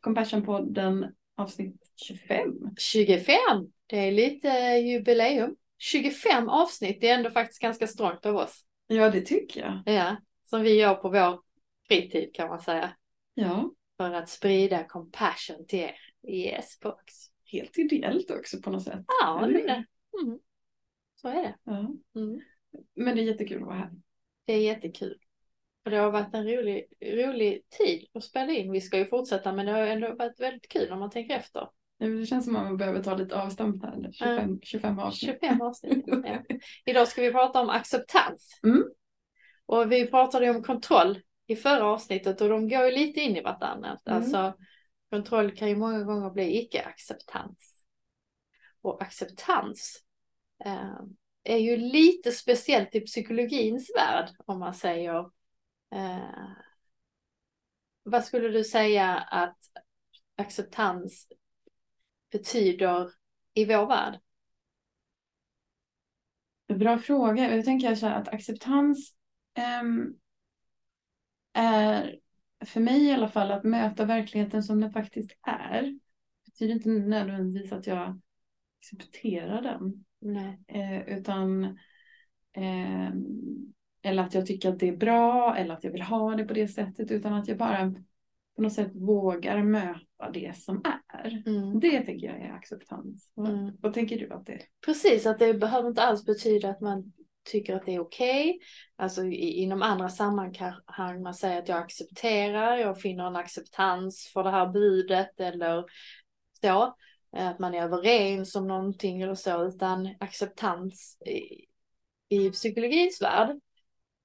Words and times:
Compassion-podden 0.00 1.12
avsnitt 1.36 1.92
25. 1.96 2.52
25, 2.78 3.36
det 3.86 3.96
är 3.96 4.12
lite 4.12 4.48
jubileum. 4.76 5.56
25 5.78 6.48
avsnitt, 6.48 7.00
det 7.00 7.08
är 7.08 7.14
ändå 7.14 7.30
faktiskt 7.30 7.62
ganska 7.62 7.86
strångt 7.86 8.26
av 8.26 8.36
oss. 8.36 8.66
Ja, 8.86 9.10
det 9.10 9.20
tycker 9.20 9.60
jag. 9.60 9.94
Ja, 9.94 10.16
som 10.44 10.62
vi 10.62 10.80
gör 10.80 10.94
på 10.94 11.08
vår 11.08 11.40
fritid 11.88 12.34
kan 12.34 12.48
man 12.48 12.60
säga. 12.60 12.96
Ja. 13.34 13.70
För 13.96 14.12
att 14.12 14.28
sprida 14.28 14.84
compassion 14.84 15.66
till 15.66 15.78
er 15.78 15.96
i 16.22 16.48
S-box. 16.48 17.14
Helt 17.44 17.78
ideellt 17.78 18.30
också 18.30 18.62
på 18.62 18.70
något 18.70 18.82
sätt. 18.82 19.04
Ja, 19.22 19.46
det 19.46 19.62
är 19.62 19.66
det. 19.66 19.84
Mm. 20.22 20.38
Så 21.16 21.28
är 21.28 21.42
det. 21.42 21.54
Ja. 21.64 21.78
Mm. 22.16 22.40
Men 22.94 23.16
det 23.16 23.22
är 23.22 23.24
jättekul 23.24 23.62
att 23.62 23.66
vara 23.66 23.76
här. 23.76 23.90
Det 24.44 24.52
är 24.52 24.60
jättekul. 24.60 25.18
Och 25.84 25.90
det 25.90 25.96
har 25.96 26.10
varit 26.10 26.34
en 26.34 26.48
rolig, 26.48 26.86
rolig 27.02 27.68
tid 27.68 28.06
att 28.14 28.24
spela 28.24 28.52
in. 28.52 28.72
Vi 28.72 28.80
ska 28.80 28.98
ju 28.98 29.06
fortsätta 29.06 29.52
men 29.52 29.66
det 29.66 29.72
har 29.72 29.80
ändå 29.80 30.14
varit 30.14 30.40
väldigt 30.40 30.68
kul 30.68 30.92
om 30.92 30.98
man 30.98 31.10
tänker 31.10 31.34
efter. 31.34 31.68
Det 31.98 32.26
känns 32.26 32.44
som 32.44 32.56
att 32.56 32.64
man 32.64 32.76
behöver 32.76 33.02
ta 33.02 33.16
lite 33.16 33.42
avstamp 33.42 33.82
här. 33.84 34.10
25, 34.12 34.58
25 34.62 34.98
avsnitt. 34.98 35.30
25 35.30 35.60
avsnitt. 35.60 36.04
ja. 36.06 36.42
Idag 36.84 37.08
ska 37.08 37.22
vi 37.22 37.32
prata 37.32 37.60
om 37.60 37.70
acceptans. 37.70 38.60
Mm. 38.62 38.84
Och 39.66 39.92
vi 39.92 40.06
pratade 40.06 40.50
om 40.50 40.62
kontroll 40.62 41.20
i 41.46 41.56
förra 41.56 41.84
avsnittet 41.84 42.40
och 42.40 42.48
de 42.48 42.68
går 42.68 42.84
ju 42.84 42.90
lite 42.90 43.20
in 43.20 43.36
i 43.36 43.40
vartannat. 43.40 44.06
Mm. 44.06 44.18
Alltså 44.18 44.54
kontroll 45.10 45.56
kan 45.56 45.68
ju 45.68 45.76
många 45.76 46.04
gånger 46.04 46.30
bli 46.30 46.58
icke-acceptans. 46.58 47.84
Och 48.82 49.02
acceptans 49.02 50.02
eh, 50.64 51.00
är 51.44 51.58
ju 51.58 51.76
lite 51.76 52.32
speciellt 52.32 52.94
i 52.94 53.00
psykologins 53.00 53.90
värld 53.96 54.30
om 54.46 54.58
man 54.58 54.74
säger. 54.74 55.30
Eh, 55.92 56.50
vad 58.02 58.24
skulle 58.24 58.48
du 58.48 58.64
säga 58.64 59.16
att 59.16 59.58
acceptans 60.36 61.28
betyder 62.32 63.10
i 63.54 63.64
vår 63.64 63.86
värld? 63.86 64.20
Bra 66.68 66.98
fråga. 66.98 67.56
Jag 67.56 67.64
tänker 67.64 67.94
så 67.94 68.06
här 68.06 68.20
att 68.20 68.28
acceptans 68.28 69.14
ehm, 69.54 70.14
är 71.52 72.20
för 72.64 72.80
mig 72.80 73.04
i 73.04 73.12
alla 73.12 73.28
fall 73.28 73.50
att 73.50 73.64
möta 73.64 74.04
verkligheten 74.04 74.62
som 74.62 74.80
den 74.80 74.92
faktiskt 74.92 75.30
är. 75.42 75.82
Det 75.82 76.50
betyder 76.50 76.74
inte 76.74 76.88
nödvändigtvis 76.88 77.72
att 77.72 77.86
jag 77.86 78.20
accepterar 78.80 79.62
den. 79.62 80.04
Eh, 80.68 81.08
utan 81.08 81.64
eh, 82.52 83.10
eller 84.02 84.22
att 84.22 84.34
jag 84.34 84.46
tycker 84.46 84.68
att 84.68 84.78
det 84.78 84.88
är 84.88 84.96
bra 84.96 85.56
eller 85.56 85.74
att 85.74 85.84
jag 85.84 85.90
vill 85.90 86.02
ha 86.02 86.34
det 86.34 86.44
på 86.44 86.54
det 86.54 86.68
sättet 86.68 87.10
utan 87.10 87.34
att 87.34 87.48
jag 87.48 87.56
bara 87.56 87.94
på 88.56 88.62
något 88.62 88.72
sätt 88.72 88.90
vågar 88.94 89.62
möta 89.62 90.30
det 90.32 90.56
som 90.56 90.82
är. 91.08 91.42
Mm. 91.46 91.80
Det 91.80 92.00
tycker 92.00 92.26
jag 92.26 92.40
är 92.40 92.52
acceptans. 92.52 93.30
Vad, 93.34 93.48
Mm. 93.48 93.76
vad 93.80 93.94
tänker 93.94 94.18
du 94.18 94.32
att 94.32 94.46
det 94.46 94.52
är? 94.52 94.62
Precis, 94.84 95.26
att 95.26 95.38
det 95.38 95.54
behöver 95.54 95.88
inte 95.88 96.02
alls 96.02 96.24
betyda 96.24 96.70
att 96.70 96.80
man 96.80 97.12
tycker 97.50 97.76
att 97.76 97.86
det 97.86 97.94
är 97.94 98.00
okej. 98.00 98.58
Alltså 98.96 99.24
i, 99.24 99.62
inom 99.62 99.82
andra 99.82 100.08
sammanhang 100.08 101.22
man 101.22 101.34
säger 101.34 101.58
att 101.58 101.68
jag 101.68 101.78
accepterar, 101.78 102.76
jag 102.76 103.00
finner 103.00 103.26
en 103.26 103.36
acceptans 103.36 104.30
för 104.32 104.44
det 104.44 104.50
här 104.50 104.66
budet 104.66 105.40
eller 105.40 105.84
så. 106.60 106.96
Att 107.32 107.58
man 107.58 107.74
är 107.74 107.82
överens 107.82 108.54
om 108.54 108.68
någonting 108.68 109.22
eller 109.22 109.34
så, 109.34 109.66
utan 109.66 110.14
acceptans 110.20 111.18
i, 111.26 111.66
i 112.36 112.50
psykologins 112.50 113.22
värld 113.22 113.60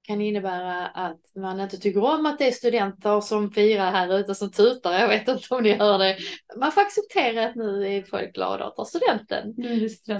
kan 0.06 0.20
innebära 0.20 0.86
att 0.86 1.20
man 1.36 1.60
inte 1.60 1.76
tycker 1.76 2.04
om 2.04 2.26
att 2.26 2.38
det 2.38 2.46
är 2.46 2.52
studenter 2.52 3.20
som 3.20 3.50
firar 3.50 3.90
här 3.90 4.18
ute 4.18 4.34
som 4.34 4.50
tutar. 4.50 4.92
Jag 4.92 5.08
vet 5.08 5.28
inte 5.28 5.54
om 5.54 5.62
ni 5.62 5.72
hör 5.72 5.98
det. 5.98 6.16
Man 6.56 6.72
får 6.72 6.80
acceptera 6.80 7.46
att 7.46 7.54
nu 7.54 7.96
är 7.96 8.02
folk 8.02 8.34
glada 8.34 8.64
att 8.64 8.76
ta 8.76 8.84
studenten. 8.84 9.54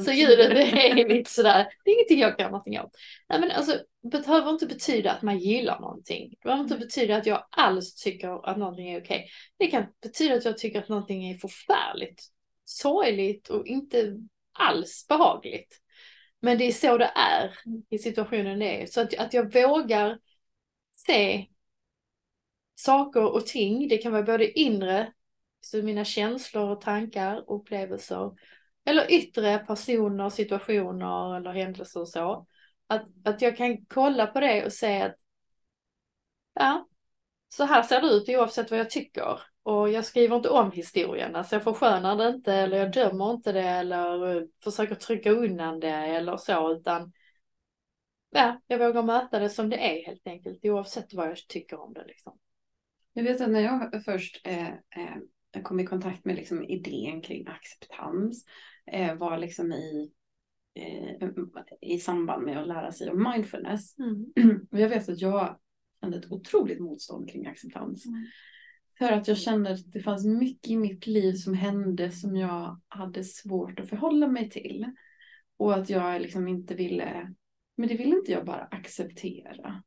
Så 0.05 0.13
ljudet 0.13 0.51
är 0.51 1.09
lite 1.09 1.31
sådär, 1.31 1.67
det 1.85 1.91
är 1.91 1.95
ingenting 1.95 2.21
jag 2.21 2.39
kan 2.39 2.51
någonting 2.51 2.81
åt. 2.81 2.91
Nej 3.29 3.41
men 3.41 3.51
alltså, 3.51 3.79
det 4.03 4.27
behöver 4.27 4.51
inte 4.51 4.67
betyda 4.67 5.13
att 5.13 5.23
man 5.23 5.39
gillar 5.39 5.81
någonting. 5.81 6.31
Det 6.31 6.45
behöver 6.45 6.63
inte 6.63 6.79
betyda 6.79 7.17
att 7.17 7.27
jag 7.27 7.47
alls 7.51 7.95
tycker 7.95 8.51
att 8.51 8.57
någonting 8.57 8.89
är 8.89 9.01
okej. 9.01 9.29
Det 9.59 9.67
kan 9.67 9.85
betyda 10.03 10.35
att 10.35 10.45
jag 10.45 10.59
tycker 10.59 10.79
att 10.79 10.89
någonting 10.89 11.31
är 11.31 11.39
förfärligt, 11.39 12.23
sorgligt 12.65 13.49
och 13.49 13.67
inte 13.67 14.17
alls 14.53 15.07
behagligt. 15.09 15.81
Men 16.47 16.59
det 16.59 16.65
är 16.65 16.73
så 16.73 16.99
det 16.99 17.13
är 17.15 17.59
i 17.91 17.99
situationen 17.99 18.59
det 18.59 18.83
är. 18.83 18.87
Så 18.87 19.01
att, 19.01 19.15
att 19.19 19.35
jag 19.35 19.55
vågar 19.55 20.19
se 20.97 21.47
saker 22.75 23.25
och 23.25 23.47
ting, 23.47 23.89
det 23.89 23.99
kan 23.99 24.13
vara 24.13 24.23
både 24.23 24.59
inre, 24.61 25.13
så 25.61 25.83
mina 25.83 26.05
känslor 26.05 26.71
och 26.71 26.81
tankar, 26.81 27.45
upplevelser, 27.51 28.33
eller 28.85 29.13
yttre 29.13 29.59
personer, 29.59 30.31
situationer 30.31 31.37
eller 31.37 31.53
händelser 31.53 32.01
och 32.01 32.09
så. 32.09 32.47
Att, 32.87 33.07
att 33.25 33.43
jag 33.43 33.57
kan 33.57 33.87
kolla 33.87 34.27
på 34.27 34.41
det 34.41 34.65
och 34.65 34.73
se 34.73 35.03
att 35.03 35.17
ja, 36.55 36.89
så 37.49 37.65
här 37.65 37.83
ser 37.83 38.01
det 38.01 38.09
ut 38.09 38.29
oavsett 38.29 38.71
vad 38.71 38.81
jag 38.81 38.91
tycker. 38.91 39.41
Och 39.67 39.91
jag 39.91 40.05
skriver 40.05 40.37
inte 40.37 40.49
om 40.49 40.73
historien, 40.73 41.37
alltså 41.37 41.55
jag 41.55 41.65
förskönar 41.65 42.17
det 42.17 42.29
inte 42.29 42.55
eller 42.55 42.77
jag 42.77 42.93
dömer 42.93 43.31
inte 43.31 43.53
det 43.53 43.69
eller 43.69 44.37
eh, 44.37 44.43
försöker 44.65 44.95
trycka 44.95 45.31
undan 45.31 45.81
det 45.81 45.89
eller 45.89 46.37
så 46.37 46.73
utan 46.73 47.13
ja, 48.31 48.61
jag 48.67 48.79
vågar 48.79 49.03
möta 49.03 49.39
det 49.39 49.51
som 49.51 49.71
det 49.71 49.77
är 49.77 50.07
helt 50.07 50.27
enkelt 50.27 50.65
oavsett 50.65 51.15
vad 51.15 51.29
jag 51.29 51.37
tycker 51.49 51.81
om 51.81 51.93
det 51.93 52.05
liksom. 52.07 52.39
Jag 53.13 53.23
vet 53.23 53.41
att 53.41 53.51
när 53.51 53.61
jag 53.61 54.05
först 54.05 54.47
eh, 54.47 54.69
eh, 54.69 55.63
kom 55.63 55.81
i 55.81 55.87
kontakt 55.87 56.25
med 56.25 56.37
liksom 56.37 56.65
idén 56.65 57.21
kring 57.21 57.47
acceptans 57.49 58.45
eh, 58.93 59.15
var 59.15 59.39
liksom 59.39 59.73
i, 59.73 60.13
eh, 60.75 61.29
i 61.81 61.99
samband 61.99 62.45
med 62.45 62.59
att 62.59 62.69
lära 62.69 62.93
sig 62.93 63.11
om 63.11 63.31
mindfulness. 63.33 63.95
Och 64.71 64.79
jag 64.81 64.89
vet 64.89 65.09
att 65.09 65.21
jag 65.21 65.59
kände 66.01 66.19
ett 66.19 66.33
otroligt 66.33 66.81
motstånd 66.81 67.31
kring 67.31 67.47
acceptans. 67.47 68.07
Mm. 68.07 68.27
För 68.99 69.13
att 69.13 69.29
jag 69.29 69.39
kände 69.39 69.71
att 69.73 69.93
det 69.93 70.01
fanns 70.01 70.25
mycket 70.27 70.71
i 70.71 70.77
mitt 70.77 71.07
liv 71.07 71.33
som 71.33 71.55
hände 71.55 72.11
som 72.11 72.37
jag 72.37 72.81
hade 72.89 73.25
svårt 73.25 73.81
att 73.81 73.89
förhålla 73.89 74.27
mig 74.29 74.51
till. 74.51 74.87
Och 75.57 75.75
att 75.75 75.91
jag 75.91 76.23
liksom 76.23 76.49
inte 76.49 76.75
ville, 76.75 77.35
men 77.77 77.89
det 77.89 77.97
ville 77.97 78.17
inte 78.17 78.33
jag 78.33 78.45
bara 78.47 78.63
acceptera. 78.71 79.83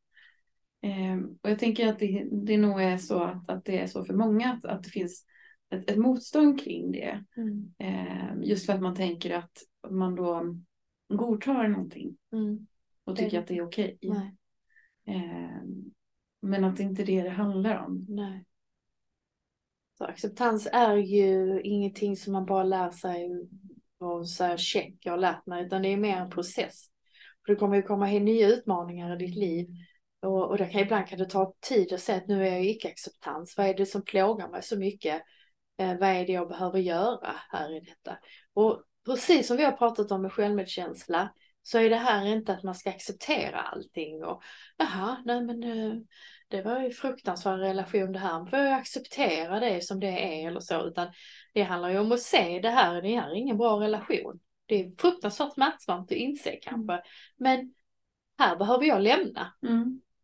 Ehm, 0.81 1.25
och 1.42 1.50
jag 1.50 1.59
tänker 1.59 1.88
att 1.88 2.00
det, 2.00 2.28
det 2.31 2.58
nog 2.58 2.81
är 2.81 2.98
så 2.98 3.24
att, 3.24 3.50
att 3.50 3.66
det 3.66 3.80
är 3.80 3.88
så 3.88 4.03
för 4.03 4.14
många, 4.14 4.53
att, 4.53 4.66
att 4.66 4.84
det 4.84 4.90
finns 4.90 5.25
ett, 5.69 5.90
ett 5.92 5.98
motstånd 5.98 6.62
kring 6.64 6.92
det. 6.92 7.24
Mm. 7.38 7.74
Ehm, 7.78 8.44
just 8.44 8.66
för 8.66 8.74
att 8.74 8.81
man 8.81 8.96
tänker 8.96 9.31
att 9.36 9.52
man 9.90 10.16
då 10.16 10.56
godtar 11.14 11.68
någonting 11.68 12.18
Mm. 12.34 12.68
och 13.03 13.16
tycker 13.16 13.31
Det- 13.31 13.38
att 13.38 13.48
det 13.48 13.58
är 13.58 13.66
okej. 13.66 13.98
Ehm, 15.06 15.92
men 16.42 16.64
att 16.64 16.78
det 16.78 16.84
inte 16.84 17.02
är 17.02 17.06
det 17.06 17.22
det 17.24 17.30
handlar 17.30 17.86
om. 17.86 18.06
nej. 18.09 18.46
Så 20.00 20.06
acceptans 20.06 20.68
är 20.72 20.96
ju 20.96 21.62
ingenting 21.62 22.18
som 22.18 22.34
man 22.34 22.46
bara 22.46 22.64
lär 22.64 22.92
sig 22.92 23.30
och 24.00 24.30
säger 24.30 24.58
check, 24.58 24.94
jag 25.00 25.14
har 25.14 25.18
lärt 25.18 25.46
mig, 25.46 25.66
utan 25.66 25.82
det 25.82 25.94
är 25.94 25.98
mer 25.98 26.18
en 26.18 26.30
process. 26.30 26.86
För 27.46 27.54
det 27.54 27.60
kommer 27.60 27.76
ju 27.76 27.82
komma 27.82 28.12
in 28.12 28.26
nya 28.26 28.48
utmaningar 28.48 29.16
i 29.16 29.26
ditt 29.26 29.36
liv. 29.36 29.68
Och, 30.22 30.50
och 30.50 30.58
det 30.58 30.66
kan, 30.66 30.82
ibland 30.82 31.08
kan 31.08 31.20
det 31.20 31.30
ta 31.30 31.54
tid 31.60 31.94
att 31.94 32.00
säga 32.00 32.18
att 32.18 32.28
nu 32.28 32.48
är 32.48 32.52
jag 32.52 32.66
i 32.66 32.70
icke-acceptans. 32.70 33.57
Vad 33.57 33.68
är 33.68 33.74
det 33.74 33.86
som 33.86 34.04
plågar 34.04 34.50
mig 34.50 34.63
så 34.63 34.78
mycket? 34.78 35.22
Eh, 35.78 35.98
vad 35.98 36.10
är 36.10 36.25
det 36.25 36.34
jag 36.34 36.48
behöver 36.48 36.80
göra 36.80 37.36
här 37.50 37.78
i 37.78 37.80
detta? 37.80 38.18
Och 38.54 38.84
precis 39.06 39.48
som 39.48 39.57
vi 39.57 39.63
har 39.63 39.72
pratat 39.72 40.12
om 40.12 40.22
med 40.22 40.34
självmedkänsla 40.34 41.34
så 41.62 41.78
är 41.78 41.90
det 41.90 41.96
här 41.96 42.25
inte 42.25 42.54
att 42.54 42.63
man 42.63 42.75
ska 42.75 42.90
acceptera 42.90 43.62
allting 43.62 44.24
och 44.24 44.44
jaha, 44.78 45.18
nej 45.25 45.42
men 45.42 45.63
eh, 45.63 45.94
det 46.50 46.62
var 46.62 46.80
ju 46.80 46.92
fruktansvärd 46.92 47.60
relation 47.60 48.12
det 48.12 48.19
här, 48.19 48.46
får 48.46 48.60
jag 48.60 48.74
acceptera 48.74 49.60
det 49.60 49.84
som 49.84 50.00
det 50.00 50.07
är 50.07 50.48
eller 50.48 50.60
så, 50.60 50.88
utan 50.88 51.07
det 51.54 51.63
handlar 51.63 51.90
ju 51.90 52.00
om 52.00 52.12
att 52.12 52.22
se 52.22 52.60
det 52.60 52.69
här, 52.69 53.01
det 53.01 53.16
här 53.16 53.31
är 53.31 53.36
ingen 53.36 53.57
bra 53.57 53.80
relation. 53.80 54.40
Det 54.66 54.75
är 54.75 54.92
fruktansvärt 54.98 55.54
smärtsamt 55.54 56.12
att 56.12 56.18
inse 56.18 56.51
kanske, 56.62 57.01
men 57.38 57.74
här 58.38 58.56
behöver 58.56 58.86
jag 58.86 59.01
lämna. 59.01 59.54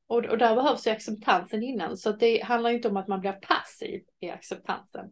Och, 0.08 0.26
och 0.26 0.38
där 0.38 0.56
behövs 0.56 0.88
ju 0.88 0.92
acceptansen 0.92 1.64
innan, 1.64 1.98
så 1.98 2.12
det 2.12 2.44
handlar 2.44 2.70
inte 2.70 2.90
om 2.90 2.98
att 2.98 3.08
man 3.08 3.20
blir 3.20 3.32
passiv 3.32 4.02
i 4.20 4.30
acceptansen. 4.30 5.10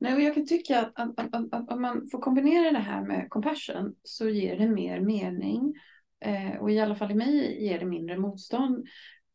Nej, 0.00 0.14
och 0.14 0.20
jag 0.20 0.34
kan 0.34 0.46
tycka 0.46 0.80
att, 0.80 0.92
att, 0.94 1.18
att, 1.18 1.34
att, 1.34 1.54
att 1.54 1.72
om 1.72 1.82
man 1.82 2.08
får 2.12 2.20
kombinera 2.20 2.72
det 2.72 2.78
här 2.78 3.02
med 3.02 3.26
compassion 3.30 3.94
så 4.02 4.28
ger 4.28 4.58
det 4.58 4.68
mer 4.68 5.00
mening. 5.00 5.74
Eh, 6.20 6.56
och 6.60 6.70
i 6.70 6.80
alla 6.80 6.96
fall 6.96 7.10
i 7.10 7.14
mig 7.14 7.64
ger 7.64 7.78
det 7.78 7.86
mindre 7.86 8.18
motstånd. 8.18 8.86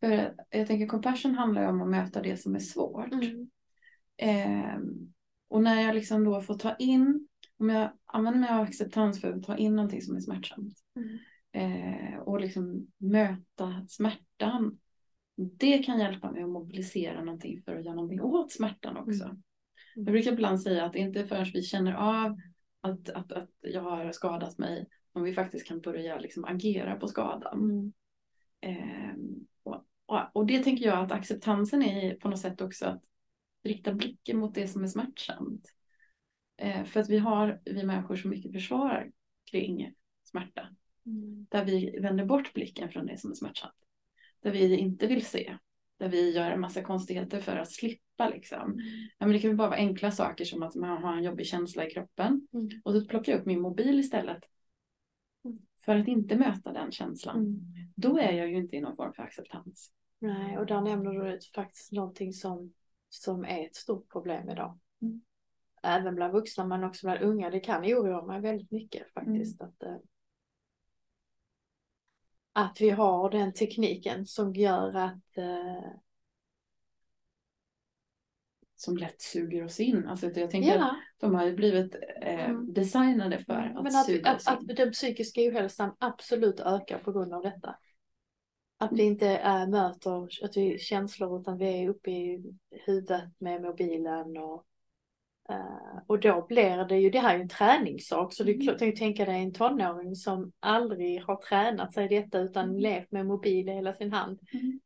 För 0.03 0.35
jag 0.50 0.67
tänker 0.67 0.88
compassion 0.88 1.35
handlar 1.35 1.61
ju 1.61 1.67
om 1.67 1.81
att 1.81 1.89
möta 1.89 2.21
det 2.21 2.38
som 2.38 2.55
är 2.55 2.59
svårt. 2.59 3.13
Mm. 3.13 3.50
Eh, 4.17 4.77
och 5.47 5.63
när 5.63 5.81
jag 5.81 5.95
liksom 5.95 6.23
då 6.23 6.41
får 6.41 6.57
ta 6.57 6.75
in, 6.75 7.27
om 7.57 7.69
jag 7.69 7.91
använder 8.05 8.39
mig 8.39 8.50
av 8.50 8.61
acceptans 8.61 9.21
för 9.21 9.33
att 9.33 9.44
ta 9.44 9.57
in 9.57 9.75
någonting 9.75 10.01
som 10.01 10.15
är 10.15 10.19
smärtsamt. 10.19 10.77
Mm. 10.95 11.17
Eh, 11.51 12.19
och 12.19 12.41
liksom 12.41 12.88
möta 12.97 13.85
smärtan. 13.89 14.79
det 15.35 15.77
kan 15.77 16.00
hjälpa 16.00 16.31
mig 16.31 16.44
att 16.44 16.50
mobilisera 16.50 17.23
någonting 17.23 17.61
för 17.61 17.75
att 17.75 17.85
göra 17.85 17.95
någonting 17.95 18.21
åt 18.21 18.51
smärtan 18.51 18.97
också. 18.97 19.23
Mm. 19.23 19.41
Jag 19.95 20.05
brukar 20.05 20.33
ibland 20.33 20.61
säga 20.61 20.85
att 20.85 20.95
inte 20.95 21.27
förrän 21.27 21.51
vi 21.53 21.61
känner 21.61 21.94
av 21.94 22.38
att, 22.81 23.09
att, 23.09 23.31
att 23.31 23.50
jag 23.61 23.81
har 23.81 24.11
skadat 24.11 24.57
mig 24.57 24.88
om 25.11 25.23
vi 25.23 25.33
faktiskt 25.33 25.67
kan 25.67 25.81
börja 25.81 26.19
liksom 26.19 26.45
agera 26.45 26.95
på 26.95 27.07
skadan. 27.07 27.59
Mm. 27.63 27.94
Eh, 28.61 29.15
och, 29.63 29.85
och, 30.33 30.45
det 30.45 30.63
tänker 30.63 30.85
jag 30.85 30.97
att 30.97 31.11
acceptansen 31.11 31.83
är 31.83 32.15
på 32.15 32.29
något 32.29 32.39
sätt 32.39 32.61
också 32.61 32.85
att 32.85 33.03
rikta 33.63 33.94
blicken 33.94 34.38
mot 34.38 34.55
det 34.55 34.67
som 34.67 34.83
är 34.83 34.88
smärtsamt. 34.88 35.73
Eh, 36.57 36.83
för 36.83 37.00
att 37.00 37.09
vi 37.09 37.17
har, 37.17 37.61
vi 37.65 37.83
människor, 37.83 38.15
så 38.15 38.27
mycket 38.27 38.53
försvar 38.53 39.11
kring 39.51 39.94
smärta. 40.23 40.69
Mm. 41.05 41.47
Där 41.50 41.65
vi 41.65 42.00
vänder 42.00 42.25
bort 42.25 42.53
blicken 42.53 42.89
från 42.89 43.05
det 43.05 43.17
som 43.17 43.31
är 43.31 43.35
smärtsamt. 43.35 43.73
Där 44.39 44.51
vi 44.51 44.77
inte 44.77 45.07
vill 45.07 45.25
se. 45.25 45.57
Där 45.97 46.09
vi 46.09 46.31
gör 46.31 46.51
en 46.51 46.61
massa 46.61 46.81
konstigheter 46.81 47.41
för 47.41 47.57
att 47.57 47.71
slippa 47.71 48.29
liksom. 48.29 48.81
Ja, 49.17 49.25
men 49.25 49.31
det 49.31 49.39
kan 49.39 49.50
ju 49.50 49.55
bara 49.55 49.69
vara 49.69 49.79
enkla 49.79 50.11
saker 50.11 50.45
som 50.45 50.63
att 50.63 50.75
man 50.75 51.03
har 51.03 51.17
en 51.17 51.23
jobbig 51.23 51.47
känsla 51.47 51.88
i 51.88 51.89
kroppen. 51.89 52.47
Mm. 52.53 52.69
Och 52.83 52.94
då 52.94 53.05
plockar 53.05 53.31
jag 53.31 53.39
upp 53.39 53.45
min 53.45 53.61
mobil 53.61 54.00
istället. 54.00 54.44
För 55.85 55.95
att 55.95 56.07
inte 56.07 56.35
möta 56.35 56.71
den 56.71 56.91
känslan. 56.91 57.38
Mm. 57.38 57.62
Då 57.95 58.18
är 58.18 58.31
jag 58.31 58.50
ju 58.50 58.57
inte 58.57 58.75
i 58.75 58.81
någon 58.81 58.95
form 58.95 59.13
för 59.13 59.24
acceptans. 59.24 59.91
Nej, 60.19 60.57
och 60.57 60.65
där 60.65 60.81
nämner 60.81 61.12
du 61.12 61.39
faktiskt 61.56 61.91
någonting 61.91 62.33
som, 62.33 62.74
som 63.09 63.45
är 63.45 63.65
ett 63.65 63.75
stort 63.75 64.12
problem 64.12 64.50
idag. 64.50 64.80
Mm. 65.01 65.21
Även 65.83 66.15
bland 66.15 66.33
vuxna 66.33 66.65
men 66.65 66.83
också 66.83 67.07
bland 67.07 67.21
unga. 67.21 67.50
Det 67.50 67.59
kan 67.59 67.83
oroa 67.83 68.25
mig 68.25 68.41
väldigt 68.41 68.71
mycket 68.71 69.13
faktiskt. 69.13 69.62
Mm. 69.62 69.69
Att, 69.69 69.83
eh, 69.83 69.97
att 72.53 72.81
vi 72.81 72.89
har 72.89 73.29
den 73.29 73.53
tekniken 73.53 74.25
som 74.25 74.53
gör 74.53 74.95
att 74.95 75.38
eh, 75.38 75.91
Som 78.83 78.97
lätt 78.97 79.21
suger 79.21 79.65
oss 79.65 79.80
in. 79.80 80.07
Alltså 80.07 80.25
jag 80.25 80.51
tänker 80.51 80.69
att 80.75 80.80
ja, 80.80 80.95
de 81.19 81.35
har 81.35 81.45
ju 81.45 81.56
blivit 81.56 81.95
eh, 82.21 82.50
Mm. 82.50 82.74
designade 82.74 83.44
för 83.45 83.53
att, 83.53 83.83
men 83.83 83.95
att, 83.95 84.06
suga 84.06 84.35
oss 84.35 84.47
att, 84.47 84.63
in. 84.63 84.71
att 84.71 84.77
den 84.77 84.91
psykiska 84.91 85.41
ohälsan 85.41 85.95
absolut 86.00 86.59
ökar 86.59 86.97
på 87.00 87.12
grund 87.12 87.33
av 87.33 87.41
detta. 87.44 87.75
Att 88.77 88.91
vi 88.91 89.03
inte 89.03 89.27
är, 89.27 89.68
möter 89.68 90.45
att 90.45 90.57
vi 90.57 90.80
känslor 90.80 91.41
utan 91.41 91.57
vi 91.57 91.83
är 91.83 91.89
uppe 91.89 92.12
i 92.12 92.44
huvudet 92.69 93.24
med 93.38 93.62
mobilen 93.62 94.38
och 94.38 94.65
eh, 95.50 96.00
och 96.07 96.19
då 96.19 96.45
blir 96.50 96.86
det 96.86 96.97
ju, 96.97 97.09
det 97.09 97.19
här 97.19 97.33
är 97.33 97.38
ju 97.38 97.41
en 97.41 97.50
träningssak 97.50 98.33
så 98.33 98.44
klart, 98.44 98.56
jag 98.59 98.79
kan 98.79 98.88
ju 98.88 98.95
tänka 98.95 99.25
dig 99.25 99.41
en 99.44 99.53
tonåring 99.53 100.15
som 100.15 100.51
aldrig 100.59 101.21
har 101.24 101.36
tränat 101.36 101.94
sig 101.94 102.07
detta 102.07 102.39
utan 102.39 102.69
Mm. 102.69 102.79
levt 102.79 103.12
med 103.12 103.25
mobil 103.25 103.69
i 103.69 103.74
hela 103.74 103.94
sin 103.94 104.13
hand. 104.13 104.39
Mm. 104.53 104.79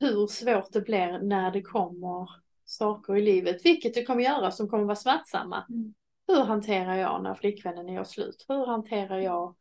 Hur 0.00 0.26
svårt 0.26 0.72
det 0.72 0.80
blir 0.80 1.18
när 1.18 1.50
det 1.50 1.62
kommer 1.62 2.43
saker 2.64 3.16
i 3.16 3.22
livet, 3.22 3.66
vilket 3.66 3.94
det 3.94 4.04
kommer 4.04 4.22
göra 4.22 4.50
som 4.50 4.68
kommer 4.68 4.84
vara 4.84 4.96
smärtsamma. 4.96 5.64
Mm. 5.68 5.94
Hur 6.26 6.40
hanterar 6.44 6.94
jag 6.96 7.22
när 7.22 7.34
flickvännen 7.34 7.88
gör 7.88 8.04
slut? 8.04 8.44
Hur 8.48 8.66
hanterar 8.66 9.18
jag 9.18 9.54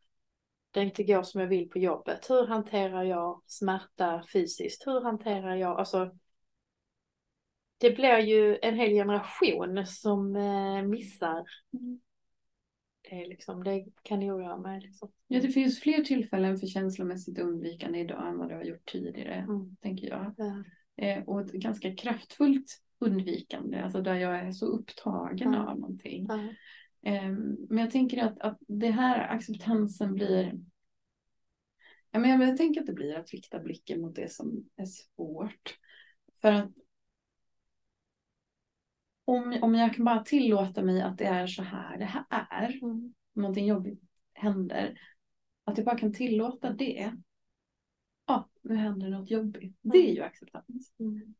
det 0.71 0.83
inte 0.83 1.03
går 1.03 1.23
som 1.23 1.41
jag 1.41 1.47
vill 1.47 1.69
på 1.69 1.79
jobbet? 1.79 2.29
Hur 2.29 2.47
hanterar 2.47 3.03
jag 3.03 3.41
smärta 3.45 4.23
fysiskt? 4.33 4.87
Hur 4.87 5.01
hanterar 5.01 5.55
jag, 5.55 5.79
alltså 5.79 6.11
det 7.77 7.91
blir 7.91 8.17
ju 8.17 8.59
en 8.61 8.75
hel 8.75 8.89
generation 8.89 9.85
som 9.87 10.35
eh, 10.35 10.81
missar. 10.81 11.45
Mm. 11.73 11.99
Det, 13.01 13.21
är 13.21 13.27
liksom, 13.27 13.63
det 13.63 13.85
kan 14.01 14.23
oroa 14.23 14.57
mig. 14.57 14.81
Liksom. 14.81 15.11
Ja, 15.27 15.41
det 15.41 15.47
finns 15.47 15.79
fler 15.79 16.03
tillfällen 16.03 16.57
för 16.57 16.67
känslomässigt 16.67 17.39
undvikande 17.39 17.99
idag 17.99 18.27
än 18.27 18.37
vad 18.37 18.49
det 18.49 18.55
har 18.55 18.63
gjort 18.63 18.91
tidigare, 18.91 19.33
Mm. 19.33 19.75
tänker 19.81 20.07
jag. 20.07 20.33
Ja. 20.37 20.63
Eh, 21.05 21.23
och 21.23 21.41
ett 21.41 21.51
ganska 21.51 21.95
kraftfullt 21.95 22.81
undvikande, 23.05 23.81
alltså 23.81 24.01
där 24.01 24.15
jag 24.15 24.39
är 24.39 24.51
så 24.51 24.65
upptagen 24.65 25.47
Mm. 25.47 25.61
av 25.61 25.79
någonting. 25.79 26.27
Eh, 27.05 27.29
men 27.69 27.77
jag 27.77 27.91
tänker 27.91 28.23
att, 28.23 28.39
att 28.39 28.57
det 28.67 28.91
här 28.91 29.19
acceptansen 29.35 30.13
blir... 30.13 30.53
Ja, 32.11 32.19
men 32.19 32.29
jag, 32.29 32.49
jag 32.49 32.57
tänker 32.57 32.81
att 32.81 32.87
det 32.87 32.93
blir 32.93 33.15
att 33.15 33.31
rikta 33.31 33.59
blicken 33.59 34.01
mot 34.01 34.15
det 34.15 34.31
som 34.31 34.69
är 34.75 34.85
svårt. 34.85 35.79
För 36.41 36.51
att 36.51 36.71
om, 39.25 39.57
om 39.61 39.75
jag 39.75 39.93
kan 39.95 40.05
bara 40.05 40.23
tillåta 40.23 40.81
mig 40.83 41.01
att 41.01 41.17
det 41.17 41.25
är 41.25 41.47
så 41.47 41.63
här 41.63 41.97
det 41.97 42.05
här 42.05 42.25
är, 42.29 42.79
Mm. 42.83 43.13
någonting 43.33 43.65
jobbigt 43.67 44.01
händer, 44.33 44.99
att 45.63 45.77
jag 45.77 45.85
bara 45.85 45.97
kan 45.97 46.13
tillåta 46.13 46.73
det. 46.73 47.13
Ja, 48.25 48.49
nu 48.61 48.75
händer 48.75 49.09
något 49.09 49.31
jobbigt. 49.31 49.77
Det 49.81 49.97
är 49.97 50.13
ju 50.15 50.21
acceptans. 50.21 50.93
Mm. 50.99 51.33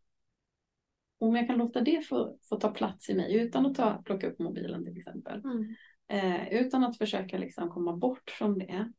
Om 1.24 1.36
jag 1.36 1.48
kan 1.48 1.58
låta 1.58 1.82
det 1.82 2.02
få, 2.02 2.38
få 2.50 2.56
ta 2.56 2.72
plats 2.72 3.10
i 3.10 3.16
mig 3.16 3.36
utan 3.36 3.66
att 3.66 3.76
ta, 3.76 4.02
plocka 4.06 4.28
upp 4.28 4.40
mobilen 4.40 4.84
till 4.84 4.98
exempel. 4.98 5.42
Mm. 5.46 5.76
Eh, 6.08 6.54
utan 6.54 6.84
att 6.84 6.98
försöka 6.98 7.38
liksom 7.38 7.70
komma 7.70 7.94
bort 7.98 8.30
från 8.30 8.60
det. 8.60 8.92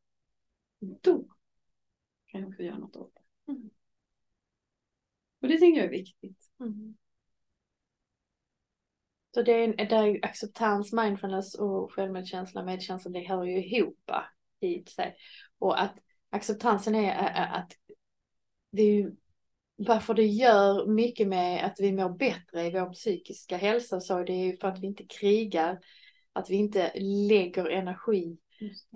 Då 1.01 1.27
kan 2.25 2.41
jag 2.41 2.49
också 2.49 2.63
göra 2.63 2.77
något 2.77 2.95
åt 2.95 3.13
det. 3.15 3.51
Mm. 3.51 3.69
Och 5.41 5.47
det 5.47 5.57
tycker 5.57 5.77
jag 5.77 5.85
är 5.85 5.89
viktigt. 5.89 6.51
Mm. 6.59 6.97
Så 9.33 9.41
det 9.41 9.51
är, 9.51 9.75
det 9.75 9.95
är 9.95 10.05
ju 10.05 10.19
acceptans, 10.21 10.93
mindfulness 10.93 11.55
och 11.55 11.93
självmedkänsla, 11.93 12.63
medkänsla, 12.63 13.11
det 13.11 13.27
hör 13.27 13.43
ju 13.43 13.65
ihop 13.65 14.11
i 14.59 14.83
sig. 14.83 15.15
Och 15.57 15.81
att 15.81 15.95
acceptansen 16.29 16.95
är 16.95 17.57
att 17.59 17.71
det 18.71 18.81
är 18.81 18.93
ju 18.93 19.15
varför 19.75 20.13
det 20.13 20.25
gör 20.25 20.85
mycket 20.85 21.27
med 21.27 21.65
att 21.65 21.79
vi 21.79 21.91
mår 21.91 22.09
bättre 22.09 22.65
i 22.65 22.71
vår 22.71 22.93
psykiska 22.93 23.57
hälsa 23.57 23.99
så 23.99 24.23
det 24.23 24.33
är 24.33 24.45
ju 24.45 24.57
för 24.57 24.67
att 24.67 24.79
vi 24.79 24.87
inte 24.87 25.03
krigar, 25.03 25.79
att 26.33 26.49
vi 26.49 26.55
inte 26.55 26.91
lägger 27.29 27.69
energi 27.69 28.37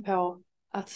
på 0.05 0.43
att 0.71 0.91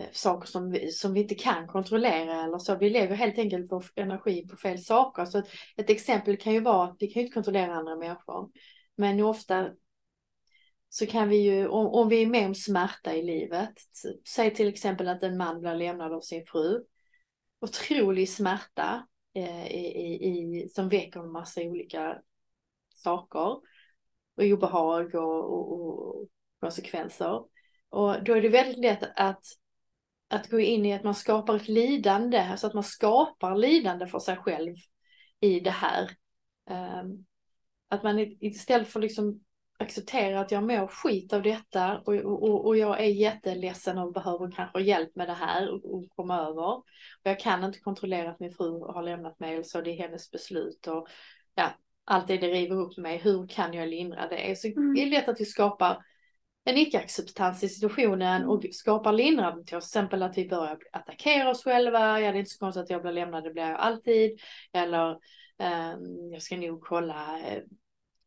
eh, 0.00 0.06
saker 0.12 0.46
som 0.48 0.70
vi, 0.70 0.92
som 0.92 1.12
vi 1.12 1.20
inte 1.20 1.34
kan 1.34 1.66
kontrollera 1.66 2.44
eller 2.44 2.58
så. 2.58 2.76
Vi 2.76 2.90
lägger 2.90 3.14
helt 3.14 3.38
enkelt 3.38 3.72
vår 3.72 3.84
energi 3.94 4.48
på 4.48 4.56
fel 4.56 4.78
saker. 4.78 5.24
Så 5.24 5.38
ett, 5.38 5.48
ett 5.76 5.90
exempel 5.90 6.36
kan 6.36 6.52
ju 6.52 6.60
vara 6.60 6.84
att 6.84 6.96
vi 6.98 7.06
kan 7.06 7.20
ju 7.20 7.26
inte 7.26 7.34
kontrollera 7.34 7.74
andra 7.74 7.96
människor. 7.96 8.50
Men 8.96 9.20
ofta 9.20 9.70
så 10.88 11.06
kan 11.06 11.28
vi 11.28 11.36
ju, 11.36 11.68
om, 11.68 11.86
om 11.86 12.08
vi 12.08 12.22
är 12.22 12.26
med 12.26 12.46
om 12.46 12.54
smärta 12.54 13.14
i 13.14 13.22
livet, 13.22 13.74
säg 14.28 14.54
till 14.54 14.68
exempel 14.68 15.08
att 15.08 15.22
en 15.22 15.36
man 15.36 15.60
blir 15.60 15.74
lämnad 15.74 16.12
av 16.12 16.20
sin 16.20 16.44
fru. 16.46 16.84
Otrolig 17.64 18.28
smärta 18.28 19.06
eh, 19.34 19.66
i, 19.66 20.24
i, 20.24 20.68
som 20.68 20.88
väcker 20.88 21.20
en 21.20 21.32
massa 21.32 21.60
olika 21.60 22.18
saker. 22.94 23.48
Och 24.36 24.42
obehag 24.42 25.14
och, 25.14 25.52
och, 25.54 25.72
och 25.72 26.28
konsekvenser. 26.60 27.44
Och 27.88 28.24
då 28.24 28.34
är 28.34 28.42
det 28.42 28.48
väldigt 28.48 28.78
lätt 28.78 29.02
att, 29.16 29.44
att 30.28 30.50
gå 30.50 30.60
in 30.60 30.86
i 30.86 30.92
att 30.92 31.04
man 31.04 31.14
skapar 31.14 31.56
ett 31.56 31.68
lidande, 31.68 32.38
alltså 32.38 32.66
att 32.66 32.74
man 32.74 32.84
skapar 32.84 33.56
lidande 33.56 34.06
för 34.06 34.18
sig 34.18 34.36
själv 34.36 34.74
i 35.40 35.60
det 35.60 35.70
här. 35.70 36.10
Um, 36.70 37.26
att 37.88 38.02
man 38.02 38.18
istället 38.40 38.88
för 38.88 39.00
liksom 39.00 39.43
acceptera 39.78 40.40
att 40.40 40.50
jag 40.50 40.62
mår 40.62 40.86
skit 40.86 41.32
av 41.32 41.42
detta 41.42 41.98
och, 41.98 42.14
och, 42.14 42.66
och 42.66 42.76
jag 42.76 43.00
är 43.00 43.08
jätteledsen 43.08 43.98
och 43.98 44.12
behöver 44.12 44.50
kanske 44.50 44.82
hjälp 44.82 45.16
med 45.16 45.28
det 45.28 45.34
här 45.34 45.70
och, 45.74 45.94
och 45.94 46.04
komma 46.16 46.38
över. 46.38 46.68
Och 46.68 46.84
jag 47.22 47.40
kan 47.40 47.64
inte 47.64 47.78
kontrollera 47.78 48.30
att 48.30 48.40
min 48.40 48.50
fru 48.50 48.80
har 48.80 49.02
lämnat 49.02 49.40
mig 49.40 49.54
eller 49.54 49.62
så, 49.62 49.80
det 49.80 49.90
är 49.90 49.98
hennes 49.98 50.30
beslut 50.30 50.86
och 50.86 51.08
ja, 51.54 51.70
allt 52.04 52.28
det 52.28 52.36
det 52.36 52.48
river 52.48 52.76
upp 52.76 52.96
mig, 52.96 53.18
hur 53.18 53.46
kan 53.46 53.72
jag 53.72 53.88
lindra 53.88 54.28
det? 54.28 54.58
Så 54.58 54.68
Mm. 54.68 54.94
det 54.94 55.02
är 55.02 55.06
lätt 55.06 55.28
att 55.28 55.40
vi 55.40 55.44
skapar 55.44 56.04
en 56.64 56.76
icke-acceptans 56.76 57.64
i 57.64 57.68
situationen 57.68 58.44
och 58.44 58.64
skapar 58.72 59.12
lindrande 59.12 59.64
till 59.64 59.76
oss. 59.76 59.90
Till 59.90 59.98
exempel 59.98 60.22
att 60.22 60.38
vi 60.38 60.48
börjar 60.48 60.78
attackera 60.92 61.50
oss 61.50 61.64
själva. 61.64 62.20
Ja, 62.20 62.32
det 62.32 62.36
är 62.36 62.40
inte 62.40 62.50
så 62.50 62.58
konstigt 62.58 62.82
att 62.82 62.90
jag 62.90 63.02
blir 63.02 63.12
lämnad, 63.12 63.44
det 63.44 63.50
blir 63.50 63.62
jag 63.62 63.80
alltid. 63.80 64.40
Eller 64.72 65.10
eh, 65.58 65.94
jag 66.32 66.42
ska 66.42 66.56
nog 66.56 66.80
kolla, 66.82 67.38